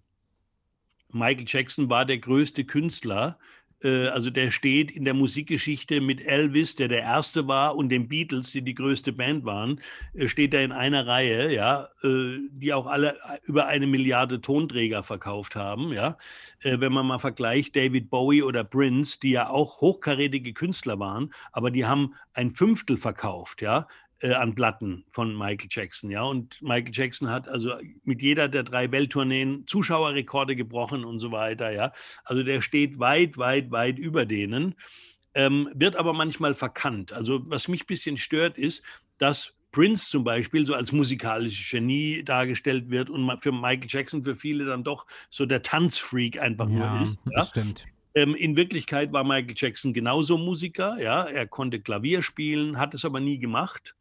Michael 1.10 1.46
Jackson 1.48 1.90
war 1.90 2.04
der 2.04 2.18
größte 2.18 2.64
Künstler, 2.64 3.38
also 3.86 4.30
der 4.30 4.50
steht 4.50 4.90
in 4.90 5.04
der 5.04 5.14
Musikgeschichte 5.14 6.00
mit 6.00 6.20
Elvis, 6.24 6.74
der 6.76 6.88
der 6.88 7.02
erste 7.02 7.46
war, 7.46 7.76
und 7.76 7.90
den 7.90 8.08
Beatles, 8.08 8.50
die 8.50 8.62
die 8.62 8.74
größte 8.74 9.12
Band 9.12 9.44
waren, 9.44 9.80
äh, 10.14 10.28
steht 10.28 10.54
er 10.54 10.64
in 10.64 10.72
einer 10.72 11.06
Reihe, 11.06 11.52
ja, 11.52 11.88
äh, 12.02 12.38
die 12.50 12.72
auch 12.72 12.86
alle 12.86 13.16
über 13.44 13.66
eine 13.66 13.86
Milliarde 13.86 14.40
Tonträger 14.40 15.02
verkauft 15.02 15.54
haben, 15.54 15.92
ja. 15.92 16.18
Wenn 16.62 16.92
man 16.92 17.06
mal 17.06 17.18
vergleicht, 17.20 17.76
David 17.76 18.10
Bowie 18.10 18.42
oder 18.42 18.64
Prince, 18.64 19.20
die 19.20 19.30
ja 19.30 19.48
auch 19.48 19.80
hochkarätige 19.80 20.52
Künstler 20.52 20.98
waren, 20.98 21.32
aber 21.52 21.70
die 21.70 21.86
haben 21.86 22.14
ein 22.32 22.50
Fünftel 22.50 22.96
verkauft, 22.96 23.62
ja 23.62 23.86
äh, 24.20 24.32
an 24.32 24.54
Platten 24.54 25.04
von 25.10 25.36
Michael 25.36 25.68
Jackson. 25.70 26.10
Ja, 26.10 26.22
und 26.22 26.60
Michael 26.60 26.92
Jackson 26.92 27.30
hat 27.30 27.48
also 27.48 27.74
mit 28.04 28.22
jeder 28.22 28.48
der 28.48 28.62
drei 28.62 28.90
Welttourneen 28.90 29.66
Zuschauerrekorde 29.66 30.56
gebrochen 30.56 31.04
und 31.04 31.18
so 31.18 31.30
weiter. 31.30 31.70
Ja, 31.70 31.92
also 32.24 32.42
der 32.42 32.62
steht 32.62 32.98
weit, 32.98 33.38
weit, 33.38 33.70
weit 33.70 33.98
über 33.98 34.26
denen, 34.26 34.74
ähm, 35.34 35.68
wird 35.74 35.96
aber 35.96 36.12
manchmal 36.12 36.54
verkannt. 36.54 37.12
Also 37.12 37.48
was 37.48 37.68
mich 37.68 37.82
ein 37.82 37.86
bisschen 37.86 38.18
stört, 38.18 38.58
ist, 38.58 38.82
dass 39.18 39.54
Prince 39.72 40.08
zum 40.08 40.24
Beispiel 40.24 40.66
so 40.66 40.74
als 40.74 40.92
musikalisches 40.92 41.70
Genie 41.70 42.24
dargestellt 42.24 42.90
wird 42.90 43.10
und 43.10 43.40
für 43.42 43.52
Michael 43.52 43.86
Jackson 43.88 44.24
für 44.24 44.34
viele 44.34 44.64
dann 44.64 44.82
doch 44.82 45.06
so 45.28 45.46
der 45.46 45.62
Tanzfreak 45.62 46.40
einfach 46.40 46.68
ja, 46.68 46.94
nur 46.94 47.02
ist. 47.02 47.20
Ja, 47.26 47.32
das 47.32 47.50
stimmt. 47.50 47.86
Ähm, 48.18 48.34
in 48.34 48.56
Wirklichkeit 48.56 49.12
war 49.12 49.22
Michael 49.22 49.54
Jackson 49.56 49.92
genauso 49.92 50.38
Musiker. 50.38 51.00
Ja, 51.00 51.22
er 51.22 51.46
konnte 51.46 51.80
Klavier 51.80 52.22
spielen, 52.22 52.76
hat 52.76 52.92
es 52.94 53.04
aber 53.04 53.20
nie 53.20 53.38
gemacht, 53.38 53.94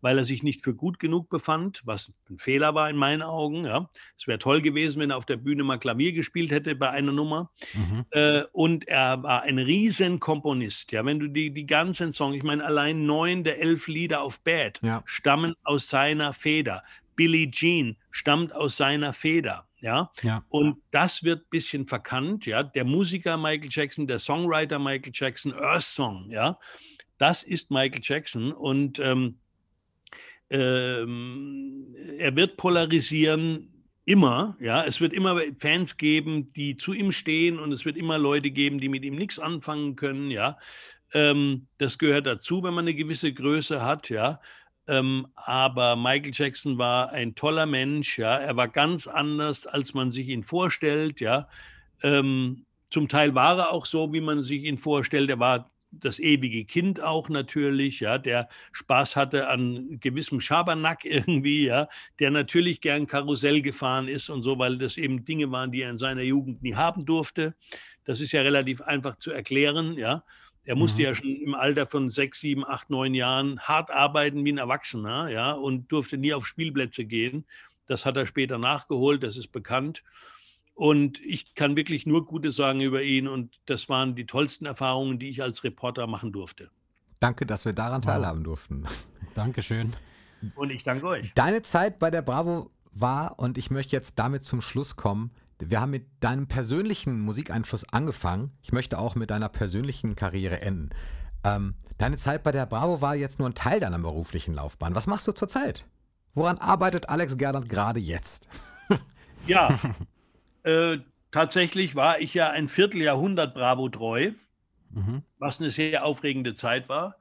weil 0.00 0.16
er 0.16 0.24
sich 0.24 0.44
nicht 0.44 0.62
für 0.62 0.74
gut 0.74 1.00
genug 1.00 1.28
befand, 1.28 1.82
was 1.84 2.12
ein 2.30 2.38
Fehler 2.38 2.76
war 2.76 2.88
in 2.88 2.96
meinen 2.96 3.22
Augen. 3.22 3.64
Ja, 3.64 3.90
es 4.16 4.28
wäre 4.28 4.38
toll 4.38 4.62
gewesen, 4.62 5.00
wenn 5.00 5.10
er 5.10 5.16
auf 5.16 5.26
der 5.26 5.38
Bühne 5.38 5.64
mal 5.64 5.78
Klavier 5.78 6.12
gespielt 6.12 6.52
hätte 6.52 6.76
bei 6.76 6.90
einer 6.90 7.10
Nummer. 7.10 7.50
Mhm. 7.72 8.04
Äh, 8.10 8.42
und 8.52 8.86
er 8.86 9.24
war 9.24 9.42
ein 9.42 9.58
Riesenkomponist. 9.58 10.92
Ja, 10.92 11.04
wenn 11.04 11.18
du 11.18 11.26
die, 11.26 11.50
die 11.50 11.66
ganzen 11.66 12.12
Songs, 12.12 12.36
ich 12.36 12.44
meine, 12.44 12.64
allein 12.64 13.06
neun 13.06 13.42
der 13.42 13.60
elf 13.60 13.88
Lieder 13.88 14.22
auf 14.22 14.40
Bad 14.44 14.78
ja. 14.82 15.02
stammen 15.04 15.54
aus 15.64 15.88
seiner 15.88 16.32
Feder. 16.32 16.84
Billie 17.16 17.50
Jean 17.50 17.96
stammt 18.12 18.54
aus 18.54 18.76
seiner 18.76 19.12
Feder. 19.12 19.66
Ja? 19.84 20.10
ja. 20.22 20.42
Und 20.48 20.78
das 20.92 21.24
wird 21.24 21.42
ein 21.42 21.50
bisschen 21.50 21.86
verkannt, 21.86 22.46
ja. 22.46 22.62
Der 22.62 22.84
Musiker 22.84 23.36
Michael 23.36 23.68
Jackson, 23.70 24.06
der 24.06 24.18
Songwriter 24.18 24.78
Michael 24.78 25.12
Jackson, 25.14 25.52
Earth 25.52 25.82
Song, 25.82 26.30
ja, 26.30 26.58
das 27.18 27.42
ist 27.42 27.70
Michael 27.70 28.00
Jackson 28.02 28.52
und 28.52 28.98
ähm, 28.98 29.40
ähm, 30.48 31.94
er 32.18 32.34
wird 32.34 32.56
polarisieren 32.56 33.84
immer, 34.06 34.56
ja. 34.58 34.84
Es 34.84 35.02
wird 35.02 35.12
immer 35.12 35.38
Fans 35.58 35.98
geben, 35.98 36.50
die 36.54 36.78
zu 36.78 36.94
ihm 36.94 37.12
stehen 37.12 37.58
und 37.58 37.70
es 37.70 37.84
wird 37.84 37.98
immer 37.98 38.16
Leute 38.16 38.50
geben, 38.50 38.78
die 38.78 38.88
mit 38.88 39.04
ihm 39.04 39.16
nichts 39.16 39.38
anfangen 39.38 39.96
können, 39.96 40.30
ja. 40.30 40.56
Ähm, 41.12 41.66
das 41.76 41.98
gehört 41.98 42.26
dazu, 42.26 42.62
wenn 42.62 42.72
man 42.72 42.86
eine 42.86 42.94
gewisse 42.94 43.34
Größe 43.34 43.82
hat, 43.82 44.08
ja. 44.08 44.40
Ähm, 44.86 45.26
aber 45.34 45.96
Michael 45.96 46.32
Jackson 46.34 46.78
war 46.78 47.10
ein 47.10 47.34
toller 47.34 47.66
Mensch, 47.66 48.18
ja. 48.18 48.36
Er 48.36 48.56
war 48.56 48.68
ganz 48.68 49.06
anders, 49.06 49.66
als 49.66 49.94
man 49.94 50.10
sich 50.10 50.28
ihn 50.28 50.44
vorstellt, 50.44 51.20
ja. 51.20 51.48
Ähm, 52.02 52.66
zum 52.90 53.08
Teil 53.08 53.34
war 53.34 53.58
er 53.58 53.72
auch 53.72 53.86
so, 53.86 54.12
wie 54.12 54.20
man 54.20 54.42
sich 54.42 54.64
ihn 54.64 54.78
vorstellt. 54.78 55.30
Er 55.30 55.40
war 55.40 55.70
das 56.00 56.18
ewige 56.18 56.64
Kind 56.64 57.00
auch 57.00 57.28
natürlich, 57.28 58.00
ja, 58.00 58.18
der 58.18 58.48
Spaß 58.72 59.16
hatte 59.16 59.48
an 59.48 59.98
gewissem 60.00 60.40
Schabernack 60.40 61.04
irgendwie, 61.04 61.66
ja, 61.66 61.88
der 62.18 62.30
natürlich 62.30 62.80
gern 62.80 63.06
Karussell 63.06 63.62
gefahren 63.62 64.08
ist 64.08 64.28
und 64.28 64.42
so, 64.42 64.58
weil 64.58 64.78
das 64.78 64.96
eben 64.96 65.24
Dinge 65.24 65.50
waren, 65.50 65.72
die 65.72 65.82
er 65.82 65.90
in 65.90 65.98
seiner 65.98 66.22
Jugend 66.22 66.62
nie 66.62 66.74
haben 66.74 67.06
durfte. 67.06 67.54
Das 68.04 68.20
ist 68.20 68.32
ja 68.32 68.42
relativ 68.42 68.80
einfach 68.82 69.16
zu 69.18 69.30
erklären, 69.30 69.96
ja. 69.96 70.24
Er 70.64 70.76
musste 70.76 70.98
mhm. 70.98 71.04
ja 71.04 71.14
schon 71.14 71.36
im 71.36 71.54
Alter 71.54 71.86
von 71.86 72.08
sechs, 72.08 72.40
sieben, 72.40 72.64
acht, 72.66 72.90
neun 72.90 73.14
Jahren 73.14 73.60
hart 73.60 73.90
arbeiten 73.90 74.44
wie 74.44 74.52
ein 74.52 74.58
Erwachsener, 74.58 75.28
ja, 75.28 75.52
und 75.52 75.92
durfte 75.92 76.16
nie 76.16 76.32
auf 76.32 76.46
Spielplätze 76.46 77.04
gehen. 77.04 77.44
Das 77.86 78.06
hat 78.06 78.16
er 78.16 78.26
später 78.26 78.58
nachgeholt, 78.58 79.22
das 79.22 79.36
ist 79.36 79.52
bekannt. 79.52 80.02
Und 80.74 81.20
ich 81.24 81.54
kann 81.54 81.76
wirklich 81.76 82.06
nur 82.06 82.26
Gutes 82.26 82.56
sagen 82.56 82.80
über 82.80 83.02
ihn 83.02 83.28
und 83.28 83.60
das 83.66 83.88
waren 83.88 84.16
die 84.16 84.26
tollsten 84.26 84.66
Erfahrungen, 84.66 85.18
die 85.18 85.28
ich 85.28 85.42
als 85.42 85.62
Reporter 85.62 86.06
machen 86.06 86.32
durfte. 86.32 86.70
Danke, 87.20 87.46
dass 87.46 87.64
wir 87.64 87.72
daran 87.72 88.02
teilhaben 88.02 88.42
durften. 88.42 88.84
Dankeschön. 89.34 89.92
Und 90.56 90.70
ich 90.70 90.82
danke 90.82 91.06
euch. 91.06 91.32
Deine 91.34 91.62
Zeit 91.62 91.98
bei 91.98 92.10
der 92.10 92.22
Bravo 92.22 92.70
war, 92.92 93.38
und 93.38 93.56
ich 93.56 93.70
möchte 93.70 93.94
jetzt 93.94 94.18
damit 94.18 94.44
zum 94.44 94.60
Schluss 94.60 94.96
kommen, 94.96 95.30
wir 95.58 95.80
haben 95.80 95.90
mit 95.90 96.06
deinem 96.20 96.46
persönlichen 96.46 97.20
Musikeinfluss 97.20 97.84
angefangen. 97.92 98.52
Ich 98.62 98.72
möchte 98.72 98.98
auch 98.98 99.14
mit 99.14 99.30
deiner 99.30 99.48
persönlichen 99.48 100.16
Karriere 100.16 100.60
enden. 100.62 100.90
Ähm, 101.44 101.74
deine 101.98 102.16
Zeit 102.16 102.42
bei 102.42 102.52
der 102.52 102.66
Bravo 102.66 103.00
war 103.00 103.14
jetzt 103.14 103.38
nur 103.38 103.48
ein 103.48 103.54
Teil 103.54 103.80
deiner 103.80 103.98
beruflichen 103.98 104.54
Laufbahn. 104.54 104.94
Was 104.94 105.06
machst 105.06 105.26
du 105.28 105.32
zurzeit? 105.32 105.86
Woran 106.34 106.58
arbeitet 106.58 107.08
Alex 107.08 107.36
Gerdert 107.36 107.68
gerade 107.68 108.00
jetzt? 108.00 108.48
ja, 109.46 109.78
äh, 110.64 110.98
tatsächlich 111.30 111.94
war 111.94 112.20
ich 112.20 112.34
ja 112.34 112.50
ein 112.50 112.68
Vierteljahrhundert 112.68 113.54
Bravo 113.54 113.88
treu, 113.88 114.32
mhm. 114.90 115.22
was 115.38 115.60
eine 115.60 115.70
sehr 115.70 116.04
aufregende 116.04 116.54
Zeit 116.54 116.88
war. 116.88 117.16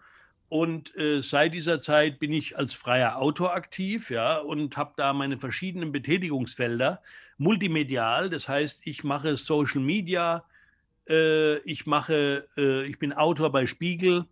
Und 0.50 0.96
äh, 0.96 1.22
seit 1.22 1.54
dieser 1.54 1.80
Zeit 1.80 2.20
bin 2.20 2.32
ich 2.32 2.58
als 2.58 2.74
freier 2.74 3.18
Autor 3.18 3.54
aktiv, 3.56 4.12
ja, 4.12 4.38
und 4.38 4.78
habe 4.78 4.94
da 4.98 5.12
meine 5.14 5.38
verschiedenen 5.38 5.92
Betätigungsfelder 5.92 7.02
multimedial. 7.38 8.30
Das 8.30 8.48
heißt, 8.48 8.82
ich 8.86 9.04
mache 9.04 9.38
Social 9.38 9.82
Media, 9.82 10.46
äh, 11.08 11.58
ich 11.60 11.86
mache, 11.86 12.48
äh, 12.58 12.86
ich 12.86 13.00
bin 13.00 13.14
Autor 13.14 13.52
bei 13.52 13.66
Spiegel, 13.68 14.26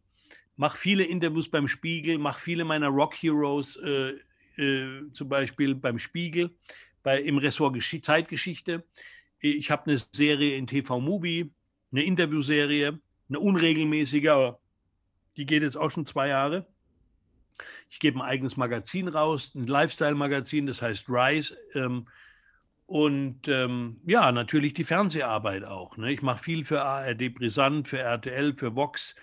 mache 0.55 0.77
viele 0.77 1.03
Interviews 1.03 1.49
beim 1.49 1.67
Spiegel, 1.67 2.17
mache 2.17 2.39
viele 2.39 2.65
meiner 2.65 2.87
Rock 2.87 3.15
Heroes 3.15 3.77
äh, 3.77 4.13
äh, 4.57 5.11
zum 5.13 5.29
Beispiel 5.29 5.75
beim 5.75 5.99
Spiegel, 5.99 6.51
bei, 7.03 7.21
im 7.21 7.37
Ressort 7.37 7.73
Gesch 7.73 8.01
Zeitgeschichte. 8.01 8.83
Ich 9.39 9.71
habe 9.71 9.87
eine 9.87 9.97
Serie 10.11 10.55
in 10.55 10.67
TV 10.67 10.99
Movie, 10.99 11.51
eine 11.91 12.03
Interviewserie, 12.03 12.99
eine 13.27 13.39
unregelmäßige, 13.39 14.27
aber 14.27 14.59
die 15.37 15.45
geht 15.45 15.63
jetzt 15.63 15.77
auch 15.77 15.89
schon 15.89 16.05
zwei 16.05 16.27
Jahre. 16.27 16.67
Ich 17.89 17.99
gebe 17.99 18.19
ein 18.19 18.21
eigenes 18.21 18.57
Magazin 18.57 19.07
raus, 19.07 19.53
ein 19.55 19.67
Lifestyle-Magazin, 19.67 20.67
das 20.67 20.81
heißt 20.81 21.09
Rise. 21.09 21.57
Ähm, 21.73 22.07
und 22.91 23.47
ähm, 23.47 24.01
ja, 24.05 24.33
natürlich 24.33 24.73
die 24.73 24.83
Fernseharbeit 24.83 25.63
auch. 25.63 25.95
Ne? 25.95 26.11
Ich 26.11 26.21
mache 26.21 26.43
viel 26.43 26.65
für 26.65 26.81
ARD 26.81 27.33
Brisant, 27.33 27.87
für 27.87 27.99
RTL, 27.99 28.53
für 28.53 28.75
Vox. 28.75 29.15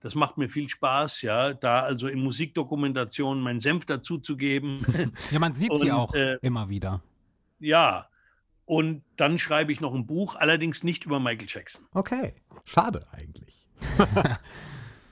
Das 0.00 0.14
macht 0.14 0.38
mir 0.38 0.48
viel 0.48 0.68
Spaß, 0.68 1.22
ja, 1.22 1.52
da 1.52 1.80
also 1.80 2.06
in 2.06 2.20
Musikdokumentationen 2.20 3.42
meinen 3.42 3.58
Senf 3.58 3.86
dazuzugeben. 3.86 4.86
ja, 5.32 5.40
man 5.40 5.52
sieht 5.52 5.72
und, 5.72 5.78
sie 5.78 5.90
auch 5.90 6.14
äh, 6.14 6.38
immer 6.42 6.68
wieder. 6.68 7.02
Ja, 7.58 8.08
und 8.66 9.02
dann 9.16 9.40
schreibe 9.40 9.72
ich 9.72 9.80
noch 9.80 9.94
ein 9.94 10.06
Buch, 10.06 10.36
allerdings 10.36 10.84
nicht 10.84 11.04
über 11.04 11.18
Michael 11.18 11.48
Jackson. 11.48 11.86
Okay, 11.94 12.36
schade 12.66 13.04
eigentlich. 13.10 13.66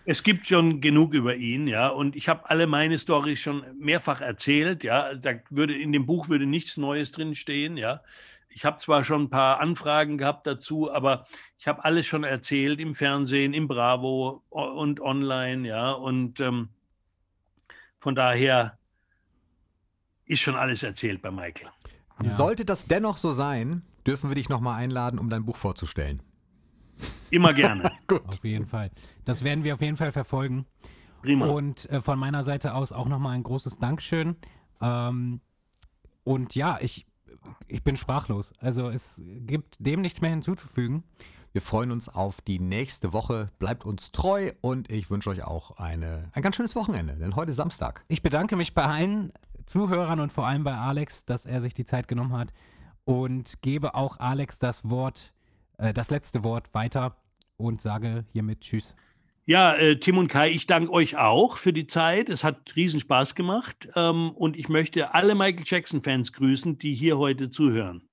Es 0.08 0.22
gibt 0.22 0.46
schon 0.46 0.80
genug 0.80 1.14
über 1.14 1.34
ihn, 1.34 1.66
ja, 1.66 1.88
und 1.88 2.14
ich 2.14 2.28
habe 2.28 2.48
alle 2.48 2.68
meine 2.68 2.96
Storys 2.96 3.40
schon 3.40 3.64
mehrfach 3.76 4.20
erzählt, 4.20 4.84
ja. 4.84 5.14
Da 5.14 5.34
würde 5.50 5.76
in 5.76 5.90
dem 5.90 6.06
Buch 6.06 6.28
würde 6.28 6.46
nichts 6.46 6.76
Neues 6.76 7.10
drin 7.10 7.34
stehen, 7.34 7.76
ja. 7.76 8.02
Ich 8.48 8.64
habe 8.64 8.78
zwar 8.78 9.02
schon 9.02 9.24
ein 9.24 9.30
paar 9.30 9.58
Anfragen 9.58 10.16
gehabt 10.16 10.46
dazu, 10.46 10.92
aber 10.92 11.26
ich 11.58 11.66
habe 11.66 11.84
alles 11.84 12.06
schon 12.06 12.22
erzählt 12.22 12.78
im 12.78 12.94
Fernsehen, 12.94 13.52
im 13.52 13.66
Bravo 13.66 14.44
und 14.48 15.00
online, 15.00 15.66
ja, 15.66 15.90
und 15.90 16.38
ähm, 16.38 16.68
von 17.98 18.14
daher 18.14 18.78
ist 20.24 20.40
schon 20.40 20.54
alles 20.54 20.84
erzählt 20.84 21.20
bei 21.20 21.32
Michael. 21.32 21.70
Ja. 22.22 22.30
Sollte 22.30 22.64
das 22.64 22.86
dennoch 22.86 23.16
so 23.16 23.32
sein, 23.32 23.82
dürfen 24.06 24.30
wir 24.30 24.36
dich 24.36 24.48
nochmal 24.48 24.78
einladen, 24.80 25.18
um 25.18 25.28
dein 25.30 25.44
Buch 25.44 25.56
vorzustellen. 25.56 26.22
Immer 27.30 27.52
gerne. 27.52 27.90
Gut. 28.06 28.26
Auf 28.26 28.44
jeden 28.44 28.66
Fall. 28.66 28.90
Das 29.24 29.44
werden 29.44 29.64
wir 29.64 29.74
auf 29.74 29.80
jeden 29.80 29.96
Fall 29.96 30.12
verfolgen. 30.12 30.66
Prima. 31.22 31.46
Und 31.46 31.88
äh, 31.90 32.00
von 32.00 32.18
meiner 32.18 32.42
Seite 32.42 32.74
aus 32.74 32.92
auch 32.92 33.08
nochmal 33.08 33.34
ein 33.34 33.42
großes 33.42 33.78
Dankeschön. 33.78 34.36
Ähm, 34.80 35.40
und 36.24 36.54
ja, 36.54 36.78
ich, 36.80 37.06
ich 37.68 37.82
bin 37.82 37.96
sprachlos. 37.96 38.52
Also 38.60 38.88
es 38.90 39.20
gibt 39.24 39.76
dem 39.78 40.00
nichts 40.00 40.20
mehr 40.20 40.30
hinzuzufügen. 40.30 41.04
Wir 41.52 41.62
freuen 41.62 41.90
uns 41.90 42.08
auf 42.08 42.42
die 42.42 42.58
nächste 42.58 43.12
Woche. 43.12 43.50
Bleibt 43.58 43.86
uns 43.86 44.12
treu 44.12 44.52
und 44.60 44.90
ich 44.92 45.08
wünsche 45.10 45.30
euch 45.30 45.42
auch 45.42 45.78
eine, 45.78 46.30
ein 46.32 46.42
ganz 46.42 46.56
schönes 46.56 46.76
Wochenende, 46.76 47.14
denn 47.14 47.34
heute 47.34 47.54
Samstag. 47.54 48.04
Ich 48.08 48.22
bedanke 48.22 48.56
mich 48.56 48.74
bei 48.74 48.84
allen 48.84 49.32
Zuhörern 49.64 50.20
und 50.20 50.32
vor 50.32 50.46
allem 50.46 50.64
bei 50.64 50.76
Alex, 50.76 51.24
dass 51.24 51.46
er 51.46 51.62
sich 51.62 51.72
die 51.72 51.86
Zeit 51.86 52.08
genommen 52.08 52.34
hat 52.34 52.52
und 53.04 53.62
gebe 53.62 53.94
auch 53.94 54.18
Alex 54.18 54.58
das 54.58 54.90
Wort 54.90 55.32
äh, 55.78 55.92
das 55.92 56.10
letzte 56.10 56.44
Wort 56.44 56.74
weiter 56.74 57.16
und 57.56 57.80
sage 57.80 58.24
hiermit 58.32 58.60
Tschüss. 58.60 58.96
Ja, 59.48 59.76
äh, 59.76 60.00
Tim 60.00 60.18
und 60.18 60.26
Kai, 60.26 60.50
ich 60.50 60.66
danke 60.66 60.92
euch 60.92 61.16
auch 61.16 61.56
für 61.56 61.72
die 61.72 61.86
Zeit. 61.86 62.28
Es 62.28 62.42
hat 62.42 62.74
riesen 62.74 62.98
Spaß 62.98 63.36
gemacht. 63.36 63.88
Ähm, 63.94 64.32
und 64.32 64.56
ich 64.56 64.68
möchte 64.68 65.14
alle 65.14 65.36
Michael 65.36 65.64
Jackson-Fans 65.64 66.32
grüßen, 66.32 66.78
die 66.78 66.94
hier 66.94 67.16
heute 67.18 67.48
zuhören. 67.48 68.08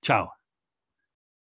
Ciao. 0.00 0.30